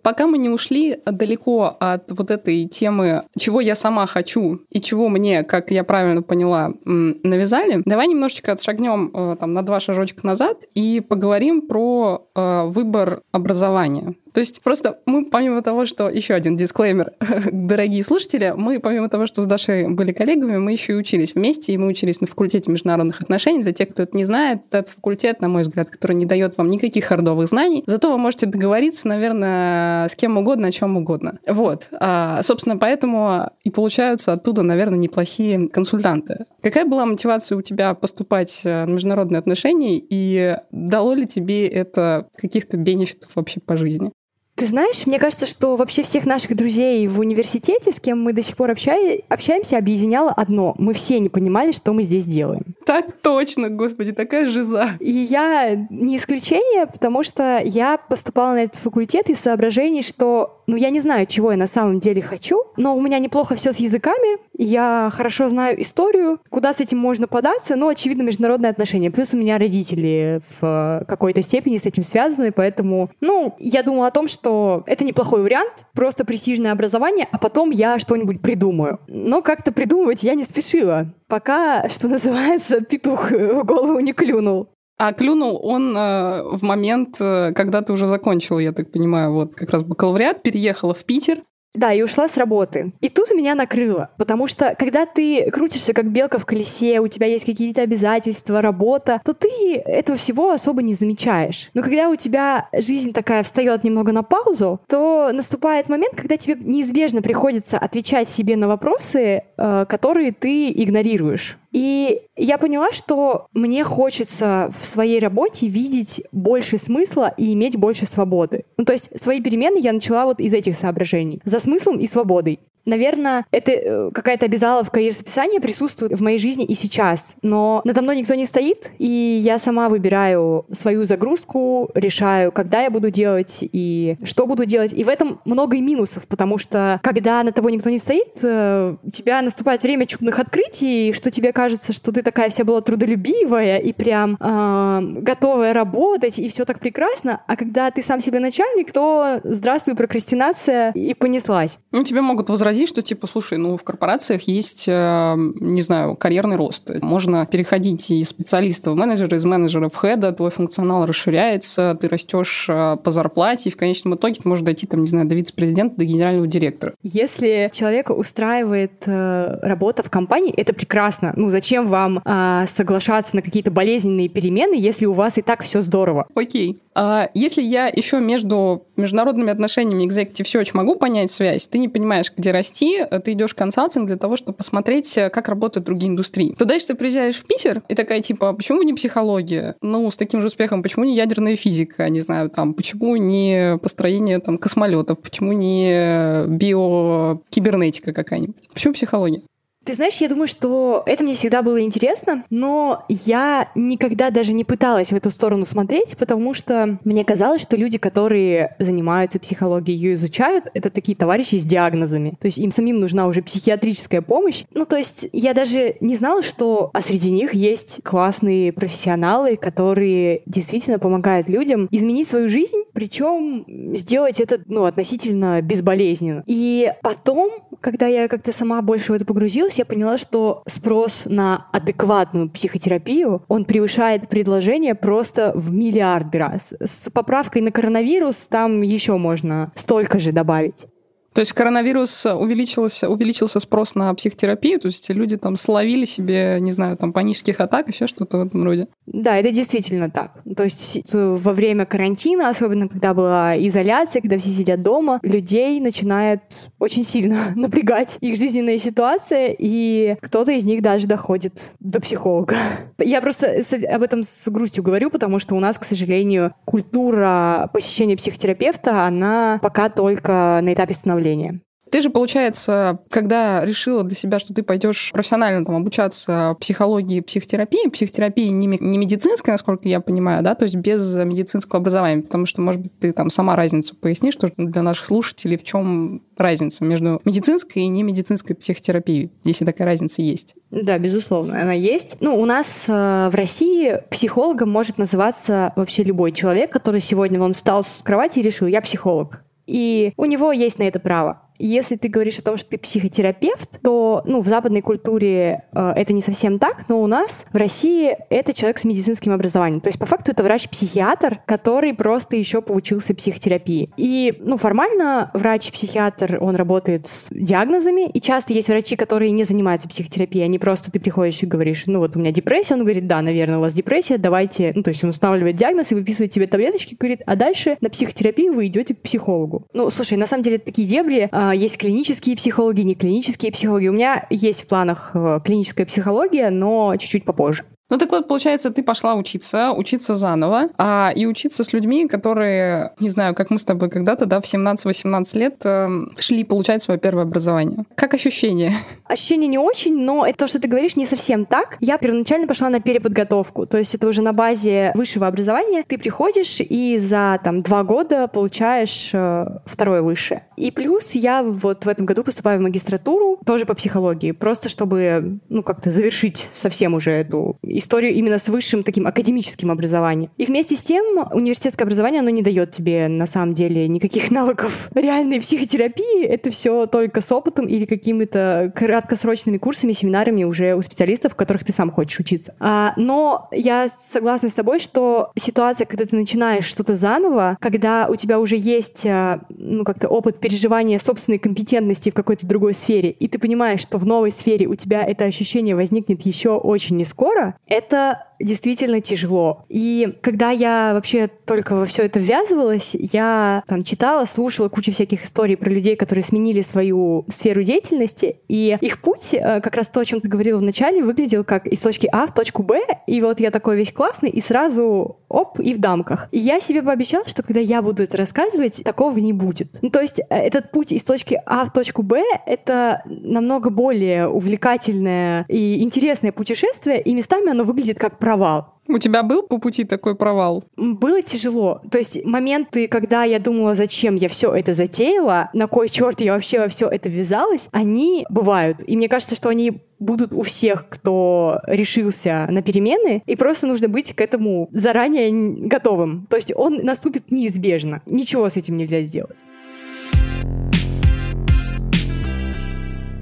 Пока 0.03 0.27
мы 0.27 0.39
не 0.39 0.49
ушли 0.49 0.99
далеко 1.05 1.77
от 1.79 2.11
вот 2.11 2.31
этой 2.31 2.67
темы, 2.67 3.25
чего 3.37 3.61
я 3.61 3.75
сама 3.75 4.07
хочу 4.07 4.61
и 4.71 4.81
чего 4.81 5.09
мне, 5.09 5.43
как 5.43 5.71
я 5.71 5.85
правильно 5.85 6.23
поняла, 6.23 6.73
навязали, 6.85 7.83
давай 7.85 8.09
немножечко 8.09 8.53
отшагнем 8.53 9.11
э, 9.13 9.37
там, 9.39 9.53
на 9.53 9.63
два 9.63 9.81
шажочка 9.81 10.27
назад 10.27 10.65
и 10.75 11.01
поговорим 11.01 11.63
про 11.63 12.27
э, 12.35 12.65
выбор 12.67 13.23
образования. 13.33 14.15
То 14.33 14.41
есть 14.41 14.63
просто 14.63 14.99
мы, 15.07 15.27
помимо 15.27 15.63
того, 15.63 15.87
что... 15.87 16.09
Еще 16.09 16.35
один 16.35 16.57
дисклеймер, 16.57 17.13
дорогие 17.53 18.03
слушатели, 18.03 18.53
мы, 18.57 18.81
помимо 18.81 19.09
того, 19.09 19.27
что 19.27 19.43
с 19.43 19.47
Дашей 19.47 19.89
были 19.89 20.13
коллегами, 20.13 20.59
мы 20.59 20.73
еще 20.73 20.93
и 20.93 20.97
учились 20.97 21.35
вместе, 21.35 21.73
и 21.73 21.79
мы 21.79 21.87
учились 21.87 22.21
на 22.21 22.27
факультете 22.27 22.71
международных 22.71 23.21
отношений. 23.21 23.63
Для 23.63 23.73
тех, 23.73 23.89
кто 23.91 24.03
это 24.03 24.17
не 24.17 24.25
знает, 24.25 24.63
этот 24.71 24.89
факультет, 24.89 25.41
на 25.41 25.49
мой 25.49 25.63
взгляд, 25.63 25.91
который 25.91 26.15
не 26.17 26.27
дает 26.27 26.59
вам 26.59 26.71
никаких 26.71 27.05
хардовых 27.07 27.49
знаний, 27.49 27.85
зато 27.87 28.11
вы 28.11 28.19
можете 28.19 28.47
договориться, 28.47 29.09
наверное, 29.09 30.09
с 30.09 30.17
кем 30.17 30.37
угодно, 30.37 30.69
о 30.69 30.71
чем 30.71 30.97
угодно. 30.97 31.39
Вот. 31.47 31.89
А, 31.93 32.43
собственно, 32.43 32.77
поэтому 32.77 33.51
и 33.65 33.71
получаются 33.71 34.33
оттуда, 34.33 34.63
наверное, 34.63 34.99
неплохие 34.99 35.69
консультанты. 35.69 36.47
Какая 36.63 36.85
была 36.85 37.07
мотивация 37.07 37.57
у 37.57 37.63
тебя 37.63 37.95
поступать 37.95 38.63
э, 38.65 38.85
на 38.85 38.93
международные 38.93 39.39
отношения, 39.39 39.99
и 39.99 40.57
дало 40.71 41.15
ли 41.15 41.27
тебе 41.27 41.67
это 41.67 42.29
каких-то 42.37 42.77
бенефитов 42.77 43.31
вообще 43.35 43.61
по 43.61 43.77
жизни? 43.77 44.13
Ты 44.61 44.67
знаешь, 44.67 45.07
мне 45.07 45.19
кажется, 45.19 45.47
что 45.47 45.75
вообще 45.77 46.03
всех 46.03 46.27
наших 46.27 46.55
друзей 46.55 47.07
в 47.07 47.19
университете, 47.19 47.93
с 47.93 47.99
кем 47.99 48.23
мы 48.23 48.35
до 48.35 48.43
сих 48.43 48.57
пор 48.57 48.71
общай, 48.71 49.25
общаемся, 49.31 49.79
объединяло 49.79 50.33
одно. 50.33 50.75
Мы 50.77 50.93
все 50.93 51.19
не 51.19 51.31
понимали, 51.31 51.73
что 51.73 51.95
мы 51.95 52.03
здесь 52.03 52.27
делаем. 52.27 52.75
Так 52.85 53.07
точно, 53.23 53.71
господи, 53.71 54.13
такая 54.13 54.51
жиза. 54.51 54.91
И 55.01 55.11
я 55.11 55.77
не 55.89 56.19
исключение, 56.19 56.87
потому 56.87 57.23
что 57.23 57.63
я 57.65 57.97
поступала 57.97 58.53
на 58.53 58.65
этот 58.65 58.77
факультет 58.77 59.31
из 59.31 59.41
соображений, 59.41 60.03
что, 60.03 60.63
ну, 60.67 60.77
я 60.77 60.91
не 60.91 61.01
знаю, 61.01 61.25
чего 61.25 61.53
я 61.53 61.57
на 61.57 61.67
самом 61.67 61.99
деле 61.99 62.21
хочу, 62.21 62.63
но 62.77 62.95
у 62.95 63.01
меня 63.01 63.19
неплохо 63.19 63.55
все 63.55 63.73
с 63.73 63.77
языками, 63.77 64.41
я 64.59 65.09
хорошо 65.11 65.49
знаю 65.49 65.81
историю, 65.81 66.39
куда 66.51 66.75
с 66.75 66.81
этим 66.81 66.99
можно 66.99 67.27
податься, 67.27 67.77
но, 67.77 67.89
очевидно, 67.89 68.21
международные 68.21 68.69
отношения. 68.69 69.11
Плюс 69.11 69.33
у 69.33 69.39
меня 69.39 69.57
родители 69.57 70.43
в 70.61 71.07
какой-то 71.09 71.41
степени 71.41 71.79
с 71.79 71.87
этим 71.87 72.03
связаны, 72.03 72.53
поэтому, 72.53 73.11
ну, 73.23 73.55
я 73.59 73.83
думала 73.83 74.09
о 74.09 74.11
том, 74.11 74.29
что 74.29 74.50
что 74.51 74.83
это 74.87 75.05
неплохой 75.05 75.43
вариант, 75.43 75.87
просто 75.95 76.25
престижное 76.25 76.73
образование, 76.73 77.29
а 77.31 77.39
потом 77.39 77.71
я 77.71 78.01
что-нибудь 78.01 78.43
придумаю. 78.43 78.99
Но 79.07 79.43
как-то 79.43 79.71
придумывать 79.71 80.25
я 80.25 80.35
не 80.35 80.43
спешила. 80.43 81.15
Пока, 81.29 81.89
что 81.89 82.09
называется, 82.09 82.81
петух 82.81 83.31
в 83.31 83.63
голову 83.63 84.01
не 84.01 84.13
клюнул. 84.13 84.69
А 84.99 85.13
клюнул 85.13 85.61
он 85.65 85.97
э, 85.97 86.43
в 86.43 86.63
момент, 86.63 87.17
э, 87.21 87.53
когда 87.55 87.81
ты 87.81 87.93
уже 87.93 88.07
закончила, 88.07 88.59
я 88.59 88.73
так 88.73 88.91
понимаю, 88.91 89.33
вот 89.33 89.55
как 89.55 89.71
раз 89.71 89.83
бакалавриат, 89.83 90.43
переехала 90.43 90.93
в 90.93 91.05
Питер, 91.05 91.39
да, 91.75 91.93
и 91.93 92.03
ушла 92.03 92.29
с 92.29 92.37
работы. 92.37 92.93
И 93.01 93.09
тут 93.09 93.31
меня 93.31 93.55
накрыло, 93.55 94.11
потому 94.19 94.47
что 94.47 94.75
когда 94.79 95.07
ты 95.07 95.51
крутишься 95.51 95.93
как 95.93 96.11
белка 96.11 96.39
в 96.39 96.47
колесе, 96.47 97.01
у 97.01 97.09
тебя 97.09 97.27
есть 97.27 97.47
какие-то 97.47 97.83
обязательства, 97.83 98.61
работа, 98.61 99.21
то 99.25 99.33
ты 99.35 99.77
этого 99.77 100.19
всего 100.19 100.51
особо 100.51 100.83
не 100.83 100.95
замечаешь. 100.95 101.71
Но 101.75 101.83
когда 101.83 102.09
у 102.11 102.17
тебя 102.17 102.69
жизнь 102.73 103.13
такая 103.13 103.43
встает 103.45 103.85
немного 103.85 104.13
на 104.13 104.23
паузу, 104.23 104.81
то 104.89 105.31
наступает 105.33 105.89
момент, 105.89 106.15
когда 106.17 106.37
тебе 106.37 106.57
неизбежно 106.61 107.23
приходится 107.23 107.79
отвечать 107.79 108.29
себе 108.29 108.57
на 108.57 108.67
вопросы, 108.67 109.45
э, 109.57 109.87
которые 109.89 110.33
ты 110.33 110.71
игнорируешь. 110.71 111.60
И 111.73 112.23
я 112.37 112.59
поняла, 112.59 112.91
что 112.93 113.47
мне 113.53 113.85
хочется 113.85 114.71
в 114.79 114.85
своей 114.85 115.21
работе 115.21 115.69
видеть 115.69 116.23
больше 116.33 116.79
смысла 116.79 117.33
и 117.37 117.53
иметь 117.53 117.77
больше 117.77 118.07
свободы. 118.07 118.65
Ну, 118.77 118.85
то 118.85 118.93
есть 118.93 119.11
свои 119.21 119.41
перемены 119.41 119.79
я 119.79 119.93
начала 119.93 120.25
вот 120.25 120.41
из 120.41 120.53
этих 120.53 120.75
соображений. 120.75 121.41
За 121.45 121.61
смыслом 121.61 121.99
и 121.99 122.07
свободой. 122.07 122.59
Наверное, 122.91 123.47
это 123.53 123.71
э, 123.71 124.11
какая-то 124.13 124.47
обязаловка 124.47 124.99
и 124.99 125.09
расписание 125.09 125.61
присутствует 125.61 126.13
в 126.13 126.23
моей 126.23 126.39
жизни 126.39 126.65
и 126.65 126.75
сейчас. 126.75 127.35
Но 127.41 127.83
надо 127.85 128.03
мной 128.03 128.17
никто 128.17 128.35
не 128.35 128.45
стоит, 128.45 128.91
и 128.99 129.41
я 129.43 129.61
сама 129.61 129.89
выбираю 129.89 130.67
свою 130.73 131.05
загрузку, 131.05 131.91
решаю, 131.95 132.51
когда 132.51 132.83
я 132.83 132.91
буду 132.91 133.11
делать 133.11 133.59
и 133.61 134.17
что 134.25 134.47
буду 134.47 134.65
делать. 134.65 134.93
И 134.93 135.05
в 135.05 135.09
этом 135.09 135.41
много 135.45 135.77
и 135.77 135.81
минусов, 135.81 136.27
потому 136.27 136.59
что 136.59 136.99
когда 137.05 137.45
на 137.45 137.53
тобой 137.53 137.73
никто 137.73 137.91
не 137.91 137.99
стоит, 137.99 138.41
э, 138.43 138.97
у 139.01 139.11
тебя 139.11 139.41
наступает 139.41 139.85
время 139.85 140.07
чудных 140.07 140.41
открытий, 140.41 141.13
что 141.13 141.31
тебе 141.31 141.53
кажется, 141.53 141.93
что 141.93 142.11
ты 142.11 142.23
такая 142.23 142.51
вся 142.51 142.65
была 142.65 142.81
трудолюбивая 142.81 143.79
и 143.79 143.93
прям 143.93 144.37
э, 144.41 145.01
готовая 145.23 145.73
работать, 145.75 146.41
и 146.41 146.49
все 146.49 146.65
так 146.65 146.81
прекрасно. 146.81 147.41
А 147.47 147.55
когда 147.55 147.89
ты 147.93 148.03
сам 148.03 148.19
себе 148.21 148.41
начальник, 148.41 148.91
то 148.91 149.39
здравствуй, 149.45 149.95
прокрастинация, 149.95 150.91
и 150.93 151.15
понеслась. 151.15 151.79
Ну, 151.93 152.05
тебе 152.05 152.21
могут 152.21 152.49
возразить 152.49 152.80
возразить, 152.81 152.89
что 152.89 153.03
типа, 153.03 153.27
слушай, 153.27 153.59
ну 153.59 153.77
в 153.77 153.85
корпорациях 153.85 154.43
есть, 154.43 154.87
э, 154.89 155.35
не 155.37 155.83
знаю, 155.83 156.17
карьерный 156.17 156.57
рост. 156.57 156.91
Можно 157.03 157.47
переходить 157.47 158.11
из 158.11 158.29
специалиста 158.29 158.93
в 158.93 158.97
менеджера, 158.97 159.37
из 159.37 159.45
менеджера 159.45 159.89
в 159.89 160.01
хеда, 160.01 160.33
твой 160.33 160.51
функционал 160.51 161.07
расширяется, 161.07 161.97
ты 162.01 162.09
растешь 162.09 162.67
э, 162.69 162.97
по 163.03 163.11
зарплате, 163.11 163.69
и 163.69 163.73
в 163.73 163.77
конечном 163.77 164.15
итоге 164.15 164.35
ты 164.35 164.49
можешь 164.49 164.65
дойти, 164.65 164.87
там, 164.87 165.03
не 165.03 165.09
знаю, 165.09 165.27
до 165.29 165.35
вице-президента, 165.35 165.97
до 165.97 166.05
генерального 166.05 166.47
директора. 166.47 166.95
Если 167.03 167.71
человека 167.73 168.13
устраивает 168.13 169.05
э, 169.07 169.59
работа 169.63 170.03
в 170.03 170.11
компании, 170.11 170.53
это 170.57 170.75
прекрасно. 170.75 171.33
Ну 171.37 171.51
зачем 171.51 171.87
вам 171.87 172.23
э, 172.25 172.65
соглашаться 172.67 173.37
на 173.37 173.43
какие-то 173.43 173.71
болезненные 173.71 174.29
перемены, 174.29 174.75
если 174.75 175.07
у 175.07 175.13
вас 175.13 175.39
и 175.39 175.43
так 175.43 175.63
все 175.63 175.83
здорово? 175.83 176.27
Окей. 176.35 176.81
А 176.95 177.31
если 177.35 177.63
я 177.63 177.87
еще 177.87 178.21
между 178.21 178.87
международными 178.97 179.51
отношениями 179.51 180.05
экзекутив 180.05 180.47
все 180.47 180.59
очень 180.59 180.75
могу 180.75 180.97
понять 180.97 181.31
связь, 181.31 181.69
ты 181.69 181.79
не 181.79 181.89
понимаешь, 181.89 182.33
где 182.37 182.51
расти, 182.61 183.05
ты 183.25 183.33
идешь 183.33 183.53
в 183.53 183.55
консалтинг 183.55 184.07
для 184.07 184.17
того, 184.17 184.37
чтобы 184.37 184.57
посмотреть, 184.57 185.15
как 185.15 185.49
работают 185.49 185.87
другие 185.87 186.11
индустрии. 186.11 186.55
То 186.59 186.65
дальше 186.65 186.89
ты 186.89 186.95
приезжаешь 186.95 187.37
в 187.37 187.45
Питер 187.47 187.83
и 187.89 187.95
такая, 187.95 188.21
типа, 188.21 188.51
«А 188.51 188.53
почему 188.53 188.83
не 188.83 188.93
психология? 188.93 189.77
Ну, 189.83 190.11
с 190.11 190.17
таким 190.17 190.41
же 190.41 190.49
успехом, 190.49 190.83
почему 190.83 191.05
не 191.05 191.17
ядерная 191.17 191.57
физика? 191.57 192.09
Не 192.09 192.21
знаю, 192.21 192.51
там, 192.51 192.75
почему 192.75 193.17
не 193.17 193.79
построение 193.83 194.39
там 194.39 194.59
космолетов? 194.59 195.19
Почему 195.21 195.53
не 195.53 196.45
биокибернетика 196.47 198.13
какая-нибудь? 198.13 198.69
Почему 198.73 198.95
психология? 198.95 199.43
Ты 199.85 199.95
знаешь, 199.95 200.19
я 200.19 200.29
думаю, 200.29 200.47
что 200.47 201.03
это 201.07 201.25
мне 201.25 201.33
всегда 201.33 201.63
было 201.63 201.81
интересно, 201.81 202.45
но 202.51 203.07
я 203.09 203.71
никогда 203.75 204.29
даже 204.29 204.53
не 204.53 204.63
пыталась 204.63 205.11
в 205.11 205.17
эту 205.17 205.31
сторону 205.31 205.65
смотреть, 205.65 206.19
потому 206.19 206.53
что 206.53 206.99
мне 207.05 207.25
казалось, 207.25 207.63
что 207.63 207.77
люди, 207.77 207.97
которые 207.97 208.77
занимаются 208.79 209.41
психологией, 209.41 209.97
ее 209.97 210.15
изучают, 210.15 210.67
это 210.75 210.91
такие 210.91 211.17
товарищи 211.17 211.57
с 211.57 211.65
диагнозами. 211.65 212.37
То 212.41 212.47
есть 212.47 212.59
им 212.59 212.71
самим 212.71 213.01
нужна 213.01 213.27
уже 213.27 213.41
психиатрическая 213.41 214.21
помощь. 214.21 214.65
Ну, 214.75 214.85
то 214.85 214.97
есть 214.97 215.29
я 215.33 215.55
даже 215.55 215.97
не 216.01 216.15
знала, 216.15 216.43
что 216.43 216.91
а 216.93 217.01
среди 217.01 217.31
них 217.31 217.55
есть 217.55 218.01
классные 218.05 218.75
профессионалы, 218.75 219.57
которые 219.57 220.43
действительно 220.45 220.99
помогают 220.99 221.49
людям 221.49 221.89
изменить 221.91 222.29
свою 222.29 222.51
жизнь, 222.51 222.83
причем 222.93 223.65
сделать 223.97 224.41
это, 224.41 224.61
ну, 224.67 224.85
относительно 224.85 225.63
безболезненно. 225.63 226.45
И 226.47 226.93
потом, 227.03 227.51
когда 227.81 228.07
я 228.07 228.29
как-то 228.29 228.53
сама 228.53 228.83
больше 228.83 229.13
в 229.13 229.17
это 229.17 229.25
погрузилась, 229.25 229.70
я 229.79 229.85
поняла, 229.85 230.19
что 230.19 230.63
спрос 230.67 231.27
на 231.27 231.67
адекватную 231.73 232.51
психотерапию, 232.51 233.43
он 233.49 233.65
превышает 233.65 234.29
предложение 234.29 234.95
просто 234.95 235.53
в 235.55 235.73
миллиарды 235.73 236.39
раз. 236.39 236.75
С 236.81 237.11
поправкой 237.11 237.63
на 237.63 237.71
коронавирус 237.71 238.37
там 238.49 238.83
еще 238.83 239.17
можно 239.17 239.73
столько 239.75 240.19
же 240.19 240.33
добавить. 240.33 240.87
То 241.33 241.41
есть 241.41 241.53
коронавирус 241.53 242.27
увеличился, 242.27 243.09
увеличился 243.09 243.61
спрос 243.61 243.95
на 243.95 244.13
психотерапию, 244.15 244.81
то 244.81 244.87
есть 244.87 245.09
люди 245.11 245.37
там 245.37 245.57
словили 245.57 246.05
себе, 246.05 246.59
не 246.61 246.73
знаю, 246.73 246.97
там 246.97 247.13
панических 247.13 247.61
атак, 247.61 247.89
еще 247.89 248.07
что-то 248.09 248.39
в 248.39 248.47
этом 248.47 248.65
роде. 248.65 248.89
Да, 249.07 249.37
это 249.37 249.53
действительно 249.53 250.11
так. 250.11 250.43
То 250.57 250.65
есть 250.65 251.01
во 251.13 251.53
время 251.53 251.87
карантина, 251.87 252.49
особенно 252.49 252.89
когда 252.89 253.15
была 253.15 253.57
изоляция, 253.57 254.23
когда 254.23 254.39
все 254.39 254.51
сидят 254.51 254.83
дома, 254.83 255.21
людей 255.23 255.79
начинает 255.81 256.69
очень 256.79 257.05
сильно 257.05 257.39
напрягать 257.55 258.19
их 258.21 258.37
жизненная 258.37 258.79
ситуация, 258.79 259.55
и 259.57 260.17
кто-то 260.21 260.51
из 260.51 260.65
них 260.65 260.83
даже 260.83 261.07
доходит 261.07 261.73
до 261.79 262.01
психолога. 262.01 262.57
Я 262.99 263.21
просто 263.21 263.61
об 263.89 264.03
этом 264.03 264.25
с 264.25 264.49
грустью 264.49 264.83
говорю, 264.83 265.11
потому 265.11 265.39
что 265.39 265.55
у 265.55 265.61
нас, 265.61 265.79
к 265.79 265.85
сожалению, 265.85 266.55
культура 266.65 267.71
посещения 267.73 268.17
психотерапевта, 268.17 269.07
она 269.07 269.61
пока 269.63 269.89
только 269.89 270.59
на 270.63 270.75
этапе 270.75 270.95
становления 270.95 271.20
становления. 271.21 271.61
Ты 271.91 272.03
же, 272.03 272.11
получается, 272.11 273.01
когда 273.11 273.65
решила 273.65 274.05
для 274.05 274.15
себя, 274.15 274.39
что 274.39 274.55
ты 274.55 274.63
пойдешь 274.63 275.11
профессионально 275.13 275.65
там, 275.65 275.75
обучаться 275.75 276.57
психологии, 276.61 277.19
психотерапии, 277.19 277.89
психотерапии 277.89 278.47
не, 278.47 278.69
не 278.69 278.97
медицинской, 278.97 279.51
насколько 279.51 279.89
я 279.89 279.99
понимаю, 279.99 280.45
да, 280.45 280.55
то 280.55 280.67
есть 280.67 280.77
без 280.77 281.17
медицинского 281.17 281.81
образования, 281.81 282.23
потому 282.23 282.47
что, 282.47 282.61
может 282.61 282.81
быть, 282.81 282.97
ты 283.01 283.13
там 283.13 283.29
сама 283.29 283.57
разницу 283.57 283.97
пояснишь, 283.97 284.35
что 284.35 284.51
для 284.57 284.83
наших 284.83 285.05
слушателей 285.05 285.57
в 285.57 285.65
чем 285.65 286.23
разница 286.37 286.85
между 286.85 287.21
медицинской 287.25 287.83
и 287.83 287.89
немедицинской 287.89 288.55
психотерапией, 288.55 289.33
если 289.43 289.65
такая 289.65 289.89
разница 289.89 290.23
есть. 290.23 290.55
Да, 290.71 290.97
безусловно, 290.97 291.61
она 291.61 291.73
есть. 291.73 292.19
Ну, 292.21 292.41
у 292.41 292.45
нас 292.45 292.89
э, 292.89 292.93
в 292.93 293.35
России 293.35 294.01
психологом 294.11 294.71
может 294.71 294.97
называться 294.97 295.73
вообще 295.75 296.05
любой 296.05 296.31
человек, 296.31 296.73
который 296.73 297.01
сегодня 297.01 297.41
он 297.41 297.53
встал 297.53 297.83
с 297.83 298.01
кровати 298.05 298.39
и 298.39 298.43
решил, 298.43 298.69
я 298.69 298.81
психолог 298.81 299.43
и 299.71 300.13
у 300.17 300.25
него 300.25 300.53
есть 300.53 300.79
на 300.79 300.85
это 300.85 301.01
право. 301.01 301.43
Если 301.61 301.97
ты 301.97 302.09
говоришь 302.09 302.39
о 302.39 302.43
том, 302.43 302.57
что 302.57 302.71
ты 302.71 302.79
психотерапевт, 302.79 303.81
то 303.83 304.23
ну, 304.25 304.41
в 304.41 304.47
западной 304.47 304.81
культуре 304.81 305.65
э, 305.73 305.93
это 305.97 306.13
не 306.13 306.23
совсем 306.23 306.59
так, 306.59 306.89
но 306.89 307.01
у 307.01 307.07
нас 307.07 307.45
в 307.53 307.57
России 307.57 308.17
это 308.31 308.53
человек 308.55 308.79
с 308.79 308.85
медицинским 308.85 309.33
образованием. 309.33 309.81
То 309.81 309.89
есть 309.89 309.99
по 309.99 310.07
факту 310.07 310.33
это 310.33 310.43
врач-психиатр, 310.43 311.41
который 311.47 311.95
просто 311.95 312.37
еще 312.37 312.63
поучился 312.63 313.15
психотерапии. 313.15 313.91
И 313.97 314.35
ну, 314.41 314.57
формально 314.57 315.31
врач-психиатр, 315.35 316.39
он 316.41 316.57
работает 316.57 317.07
с 317.07 317.29
диагнозами, 317.31 318.09
и 318.09 318.21
часто 318.21 318.53
есть 318.53 318.69
врачи, 318.69 318.97
которые 318.97 319.31
не 319.31 319.45
занимаются 319.45 319.89
психотерапией, 319.89 320.45
они 320.45 320.59
просто, 320.59 320.91
ты 320.91 320.99
приходишь 320.99 321.43
и 321.43 321.47
говоришь, 321.47 321.85
ну 321.87 321.99
вот 321.99 322.17
у 322.17 322.19
меня 322.19 322.33
депрессия, 322.33 322.75
он 322.75 322.81
говорит, 322.81 323.07
да, 323.07 323.21
наверное, 323.21 323.59
у 323.59 323.61
вас 323.61 323.75
депрессия, 323.75 324.19
давайте, 324.19 324.73
ну 324.75 324.83
то 324.83 324.89
есть 324.89 325.05
он 325.05 325.11
устанавливает 325.11 325.57
диагноз 325.57 325.93
и 325.93 325.95
выписывает 325.95 326.33
тебе 326.33 326.47
таблеточки, 326.47 326.97
говорит, 326.99 327.21
а 327.27 327.37
дальше 327.37 327.77
на 327.81 327.91
психотерапию 327.91 328.53
вы 328.55 328.67
идете 328.67 328.95
к 328.95 329.03
психологу. 329.03 329.67
Ну, 329.73 329.91
слушай, 329.91 330.17
на 330.17 330.27
самом 330.27 330.43
деле 330.43 330.59
такие 330.59 330.87
дебри, 330.89 331.29
а, 331.31 331.50
есть 331.55 331.79
клинические 331.79 332.37
психологи, 332.37 332.83
не 332.83 332.95
клинические 332.95 333.53
психологи. 333.53 333.89
У 333.89 333.93
меня 333.93 334.27
есть 334.31 334.63
в 334.63 334.67
планах 334.67 335.11
э, 335.15 335.41
клиническая 335.45 335.87
психология, 335.87 336.51
но 336.51 336.95
чуть-чуть 336.97 337.25
попозже. 337.25 337.65
Ну 337.91 337.99
так 337.99 338.11
вот, 338.13 338.29
получается, 338.29 338.71
ты 338.71 338.85
пошла 338.85 339.15
учиться, 339.17 339.73
учиться 339.73 340.15
заново, 340.15 340.69
а, 340.79 341.13
и 341.15 341.27
учиться 341.27 341.65
с 341.65 341.73
людьми, 341.73 342.07
которые, 342.07 342.93
не 343.01 343.09
знаю, 343.09 343.35
как 343.35 343.51
мы 343.51 343.59
с 343.59 343.65
тобой 343.65 343.91
когда-то, 343.91 344.27
да, 344.27 344.41
в 344.41 344.45
17-18 344.45 345.39
лет 345.39 345.57
э, 345.65 345.89
шли 346.17 346.45
получать 346.45 346.85
свое 346.85 347.01
первое 347.01 347.25
образование. 347.25 347.85
Как 347.97 348.15
ощущение? 348.15 348.73
Ощущение 349.07 349.49
не 349.49 349.59
очень, 349.59 349.99
но 349.99 350.25
это 350.25 350.39
то, 350.39 350.47
что 350.47 350.61
ты 350.61 350.69
говоришь, 350.69 350.95
не 350.95 351.05
совсем 351.05 351.47
так. 351.47 351.77
Я 351.81 351.99
первоначально 351.99 352.47
пошла 352.47 352.69
на 352.69 352.81
переподготовку, 352.81 353.67
то 353.67 353.77
есть 353.77 353.95
это 353.97 354.07
уже 354.07 354.23
на 354.23 354.33
базе 354.33 354.93
высшего 354.95 355.27
образования. 355.27 355.85
Ты 355.87 355.99
приходишь 355.99 356.61
и 356.61 356.97
за 356.99 357.41
там 357.43 357.63
два 357.63 357.83
года 357.83 358.29
получаешь 358.29 359.11
э, 359.13 359.47
второе 359.67 360.03
высшее. 360.03 360.45
И 360.57 360.71
плюс 360.71 361.13
я 361.13 361.43
вот 361.43 361.85
в 361.85 361.89
этом 361.89 362.07
году 362.07 362.23
поступаю 362.23 362.61
в 362.61 362.63
магистратуру, 362.63 363.41
тоже 363.45 363.67
по 363.67 363.75
психологии, 363.75 364.31
просто 364.31 364.69
чтобы, 364.69 365.41
ну, 365.49 365.65
как-то 365.65 365.91
завершить 365.91 366.51
совсем 366.55 366.95
уже 366.95 367.11
эту 367.11 367.59
историю 367.81 368.15
именно 368.15 368.39
с 368.39 368.49
высшим 368.49 368.83
таким 368.83 369.07
академическим 369.07 369.71
образованием. 369.71 370.31
И 370.37 370.45
вместе 370.45 370.77
с 370.77 370.83
тем 370.83 371.05
университетское 371.33 371.85
образование, 371.85 372.21
оно 372.21 372.31
не 372.31 372.43
дает 372.43 372.71
тебе 372.71 373.09
на 373.09 373.27
самом 373.27 373.55
деле 373.55 373.89
никаких 373.89 374.31
навыков 374.31 374.89
реальной 374.95 375.41
психотерапии. 375.41 376.25
Это 376.25 376.51
все 376.51 376.87
только 376.87 377.21
с 377.21 377.33
опытом 377.33 377.67
или 377.67 377.85
какими-то 377.85 378.73
краткосрочными 378.75 379.59
курсами, 379.59 379.93
семинарами 379.93 380.45
уже 380.45 380.75
у 380.75 380.83
специалистов, 380.83 381.33
в 381.33 381.37
которых 381.37 381.65
ты 381.65 381.73
сам 381.73 381.91
хочешь 381.91 382.21
учиться. 382.21 382.55
А, 382.61 382.93
но 382.97 383.49
я 383.51 383.89
согласна 383.89 384.49
с 384.49 384.55
тобой, 384.55 384.81
что 384.81 385.33
ситуация, 385.37 385.87
когда 385.87 386.05
ты 386.05 386.17
начинаешь 386.17 386.65
что-то 386.65 386.95
заново, 386.95 387.57
когда 387.61 388.07
у 388.09 388.17
тебя 388.17 388.39
уже 388.39 388.57
есть 388.57 389.05
а, 389.07 389.41
ну, 389.49 389.85
как-то 389.85 390.09
опыт 390.09 390.39
переживания 390.39 390.99
собственной 390.99 391.39
компетентности 391.39 392.11
в 392.11 392.15
какой-то 392.15 392.47
другой 392.47 392.75
сфере, 392.75 393.11
и 393.11 393.29
ты 393.29 393.39
понимаешь, 393.39 393.81
что 393.81 393.99
в 393.99 394.07
новой 394.07 394.33
сфере 394.33 394.67
у 394.67 394.75
тебя 394.75 395.03
это 395.03 395.25
ощущение 395.25 395.75
возникнет 395.75 396.23
еще 396.23 396.57
очень 396.57 396.97
не 396.97 397.05
скоро, 397.05 397.57
это 397.71 398.27
действительно 398.41 399.01
тяжело. 399.01 399.65
И 399.69 400.17
когда 400.23 400.51
я 400.51 400.93
вообще 400.95 401.29
только 401.29 401.75
во 401.75 401.85
все 401.85 402.03
это 402.05 402.19
ввязывалась, 402.19 402.95
я 402.95 403.63
там 403.67 403.85
читала, 403.85 404.25
слушала 404.25 404.69
кучу 404.69 404.93
всяких 404.93 405.25
историй 405.25 405.57
про 405.57 405.71
людей, 405.71 405.97
которые 405.97 406.23
сменили 406.23 406.61
свою 406.61 407.25
сферу 407.29 407.63
деятельности, 407.63 408.37
и 408.49 408.79
их 408.81 409.03
путь, 409.03 409.35
э, 409.35 409.61
как 409.61 409.77
раз 409.77 409.91
то, 409.91 410.01
о 410.01 410.05
чем 410.05 410.21
ты 410.21 410.29
говорила 410.29 410.59
в 410.59 410.63
начале, 410.63 411.03
выглядел 411.03 411.45
как 411.45 411.67
из 411.67 411.81
точки 411.81 412.09
А 412.13 412.27
в 412.27 412.35
точку 412.35 412.63
Б, 412.63 412.81
и 413.07 413.21
вот 413.21 413.41
я 413.41 413.51
такой 413.51 413.77
весь 413.77 413.93
классный, 413.93 414.31
и 414.31 414.41
сразу 414.41 415.19
оп, 415.29 415.61
и 415.61 415.75
в 415.75 415.79
дамках. 415.79 416.29
И 416.33 416.39
я 416.39 416.61
себе 416.61 416.83
пообещала, 416.83 417.27
что 417.27 417.43
когда 417.43 417.61
я 417.61 417.83
буду 417.83 418.03
это 418.03 418.17
рассказывать, 418.17 418.83
такого 418.85 419.17
не 419.19 419.33
будет. 419.33 419.79
Ну, 419.83 419.91
то 419.91 420.01
есть 420.01 420.21
э, 420.21 420.25
этот 420.29 420.71
путь 420.73 420.93
из 420.93 421.05
точки 421.05 421.41
А 421.47 421.65
в 421.65 421.73
точку 421.73 422.03
Б— 422.03 422.23
это 422.47 423.03
намного 423.07 423.71
более 423.71 424.29
увлекательное 424.29 425.45
и 425.49 425.83
интересное 425.83 426.33
путешествие, 426.33 427.01
и 427.01 427.15
местами 427.15 427.51
оно 427.51 427.65
выглядит 427.65 427.99
как 427.99 428.19
провал. 428.31 428.75
У 428.87 428.99
тебя 428.99 429.25
был 429.25 429.43
по 429.43 429.59
пути 429.59 429.83
такой 429.83 430.15
провал? 430.15 430.63
Было 430.77 431.21
тяжело. 431.21 431.83
То 431.91 431.99
есть 431.99 432.25
моменты, 432.25 432.87
когда 432.87 433.25
я 433.25 433.41
думала, 433.41 433.75
зачем 433.75 434.15
я 434.15 434.29
все 434.29 434.55
это 434.55 434.73
затеяла, 434.73 435.51
на 435.53 435.67
кой 435.67 435.89
черт 435.89 436.21
я 436.21 436.33
вообще 436.33 436.61
во 436.61 436.69
все 436.69 436.87
это 436.89 437.09
ввязалась, 437.09 437.69
они 437.73 438.25
бывают. 438.31 438.85
И 438.87 438.97
мне 438.97 439.09
кажется, 439.09 439.35
что 439.35 439.49
они 439.49 439.81
будут 439.99 440.33
у 440.33 440.43
всех, 440.43 440.89
кто 440.89 441.61
решился 441.67 442.47
на 442.49 442.63
перемены, 442.63 443.25
и 443.27 443.35
просто 443.35 443.67
нужно 443.67 443.89
быть 443.89 444.13
к 444.13 444.21
этому 444.21 444.69
заранее 444.71 445.67
готовым. 445.67 446.29
То 446.31 446.37
есть 446.37 446.53
он 446.55 446.77
наступит 446.85 447.33
неизбежно. 447.33 448.03
Ничего 448.07 448.49
с 448.49 448.57
этим 448.57 448.77
нельзя 448.77 449.01
сделать. 449.01 449.39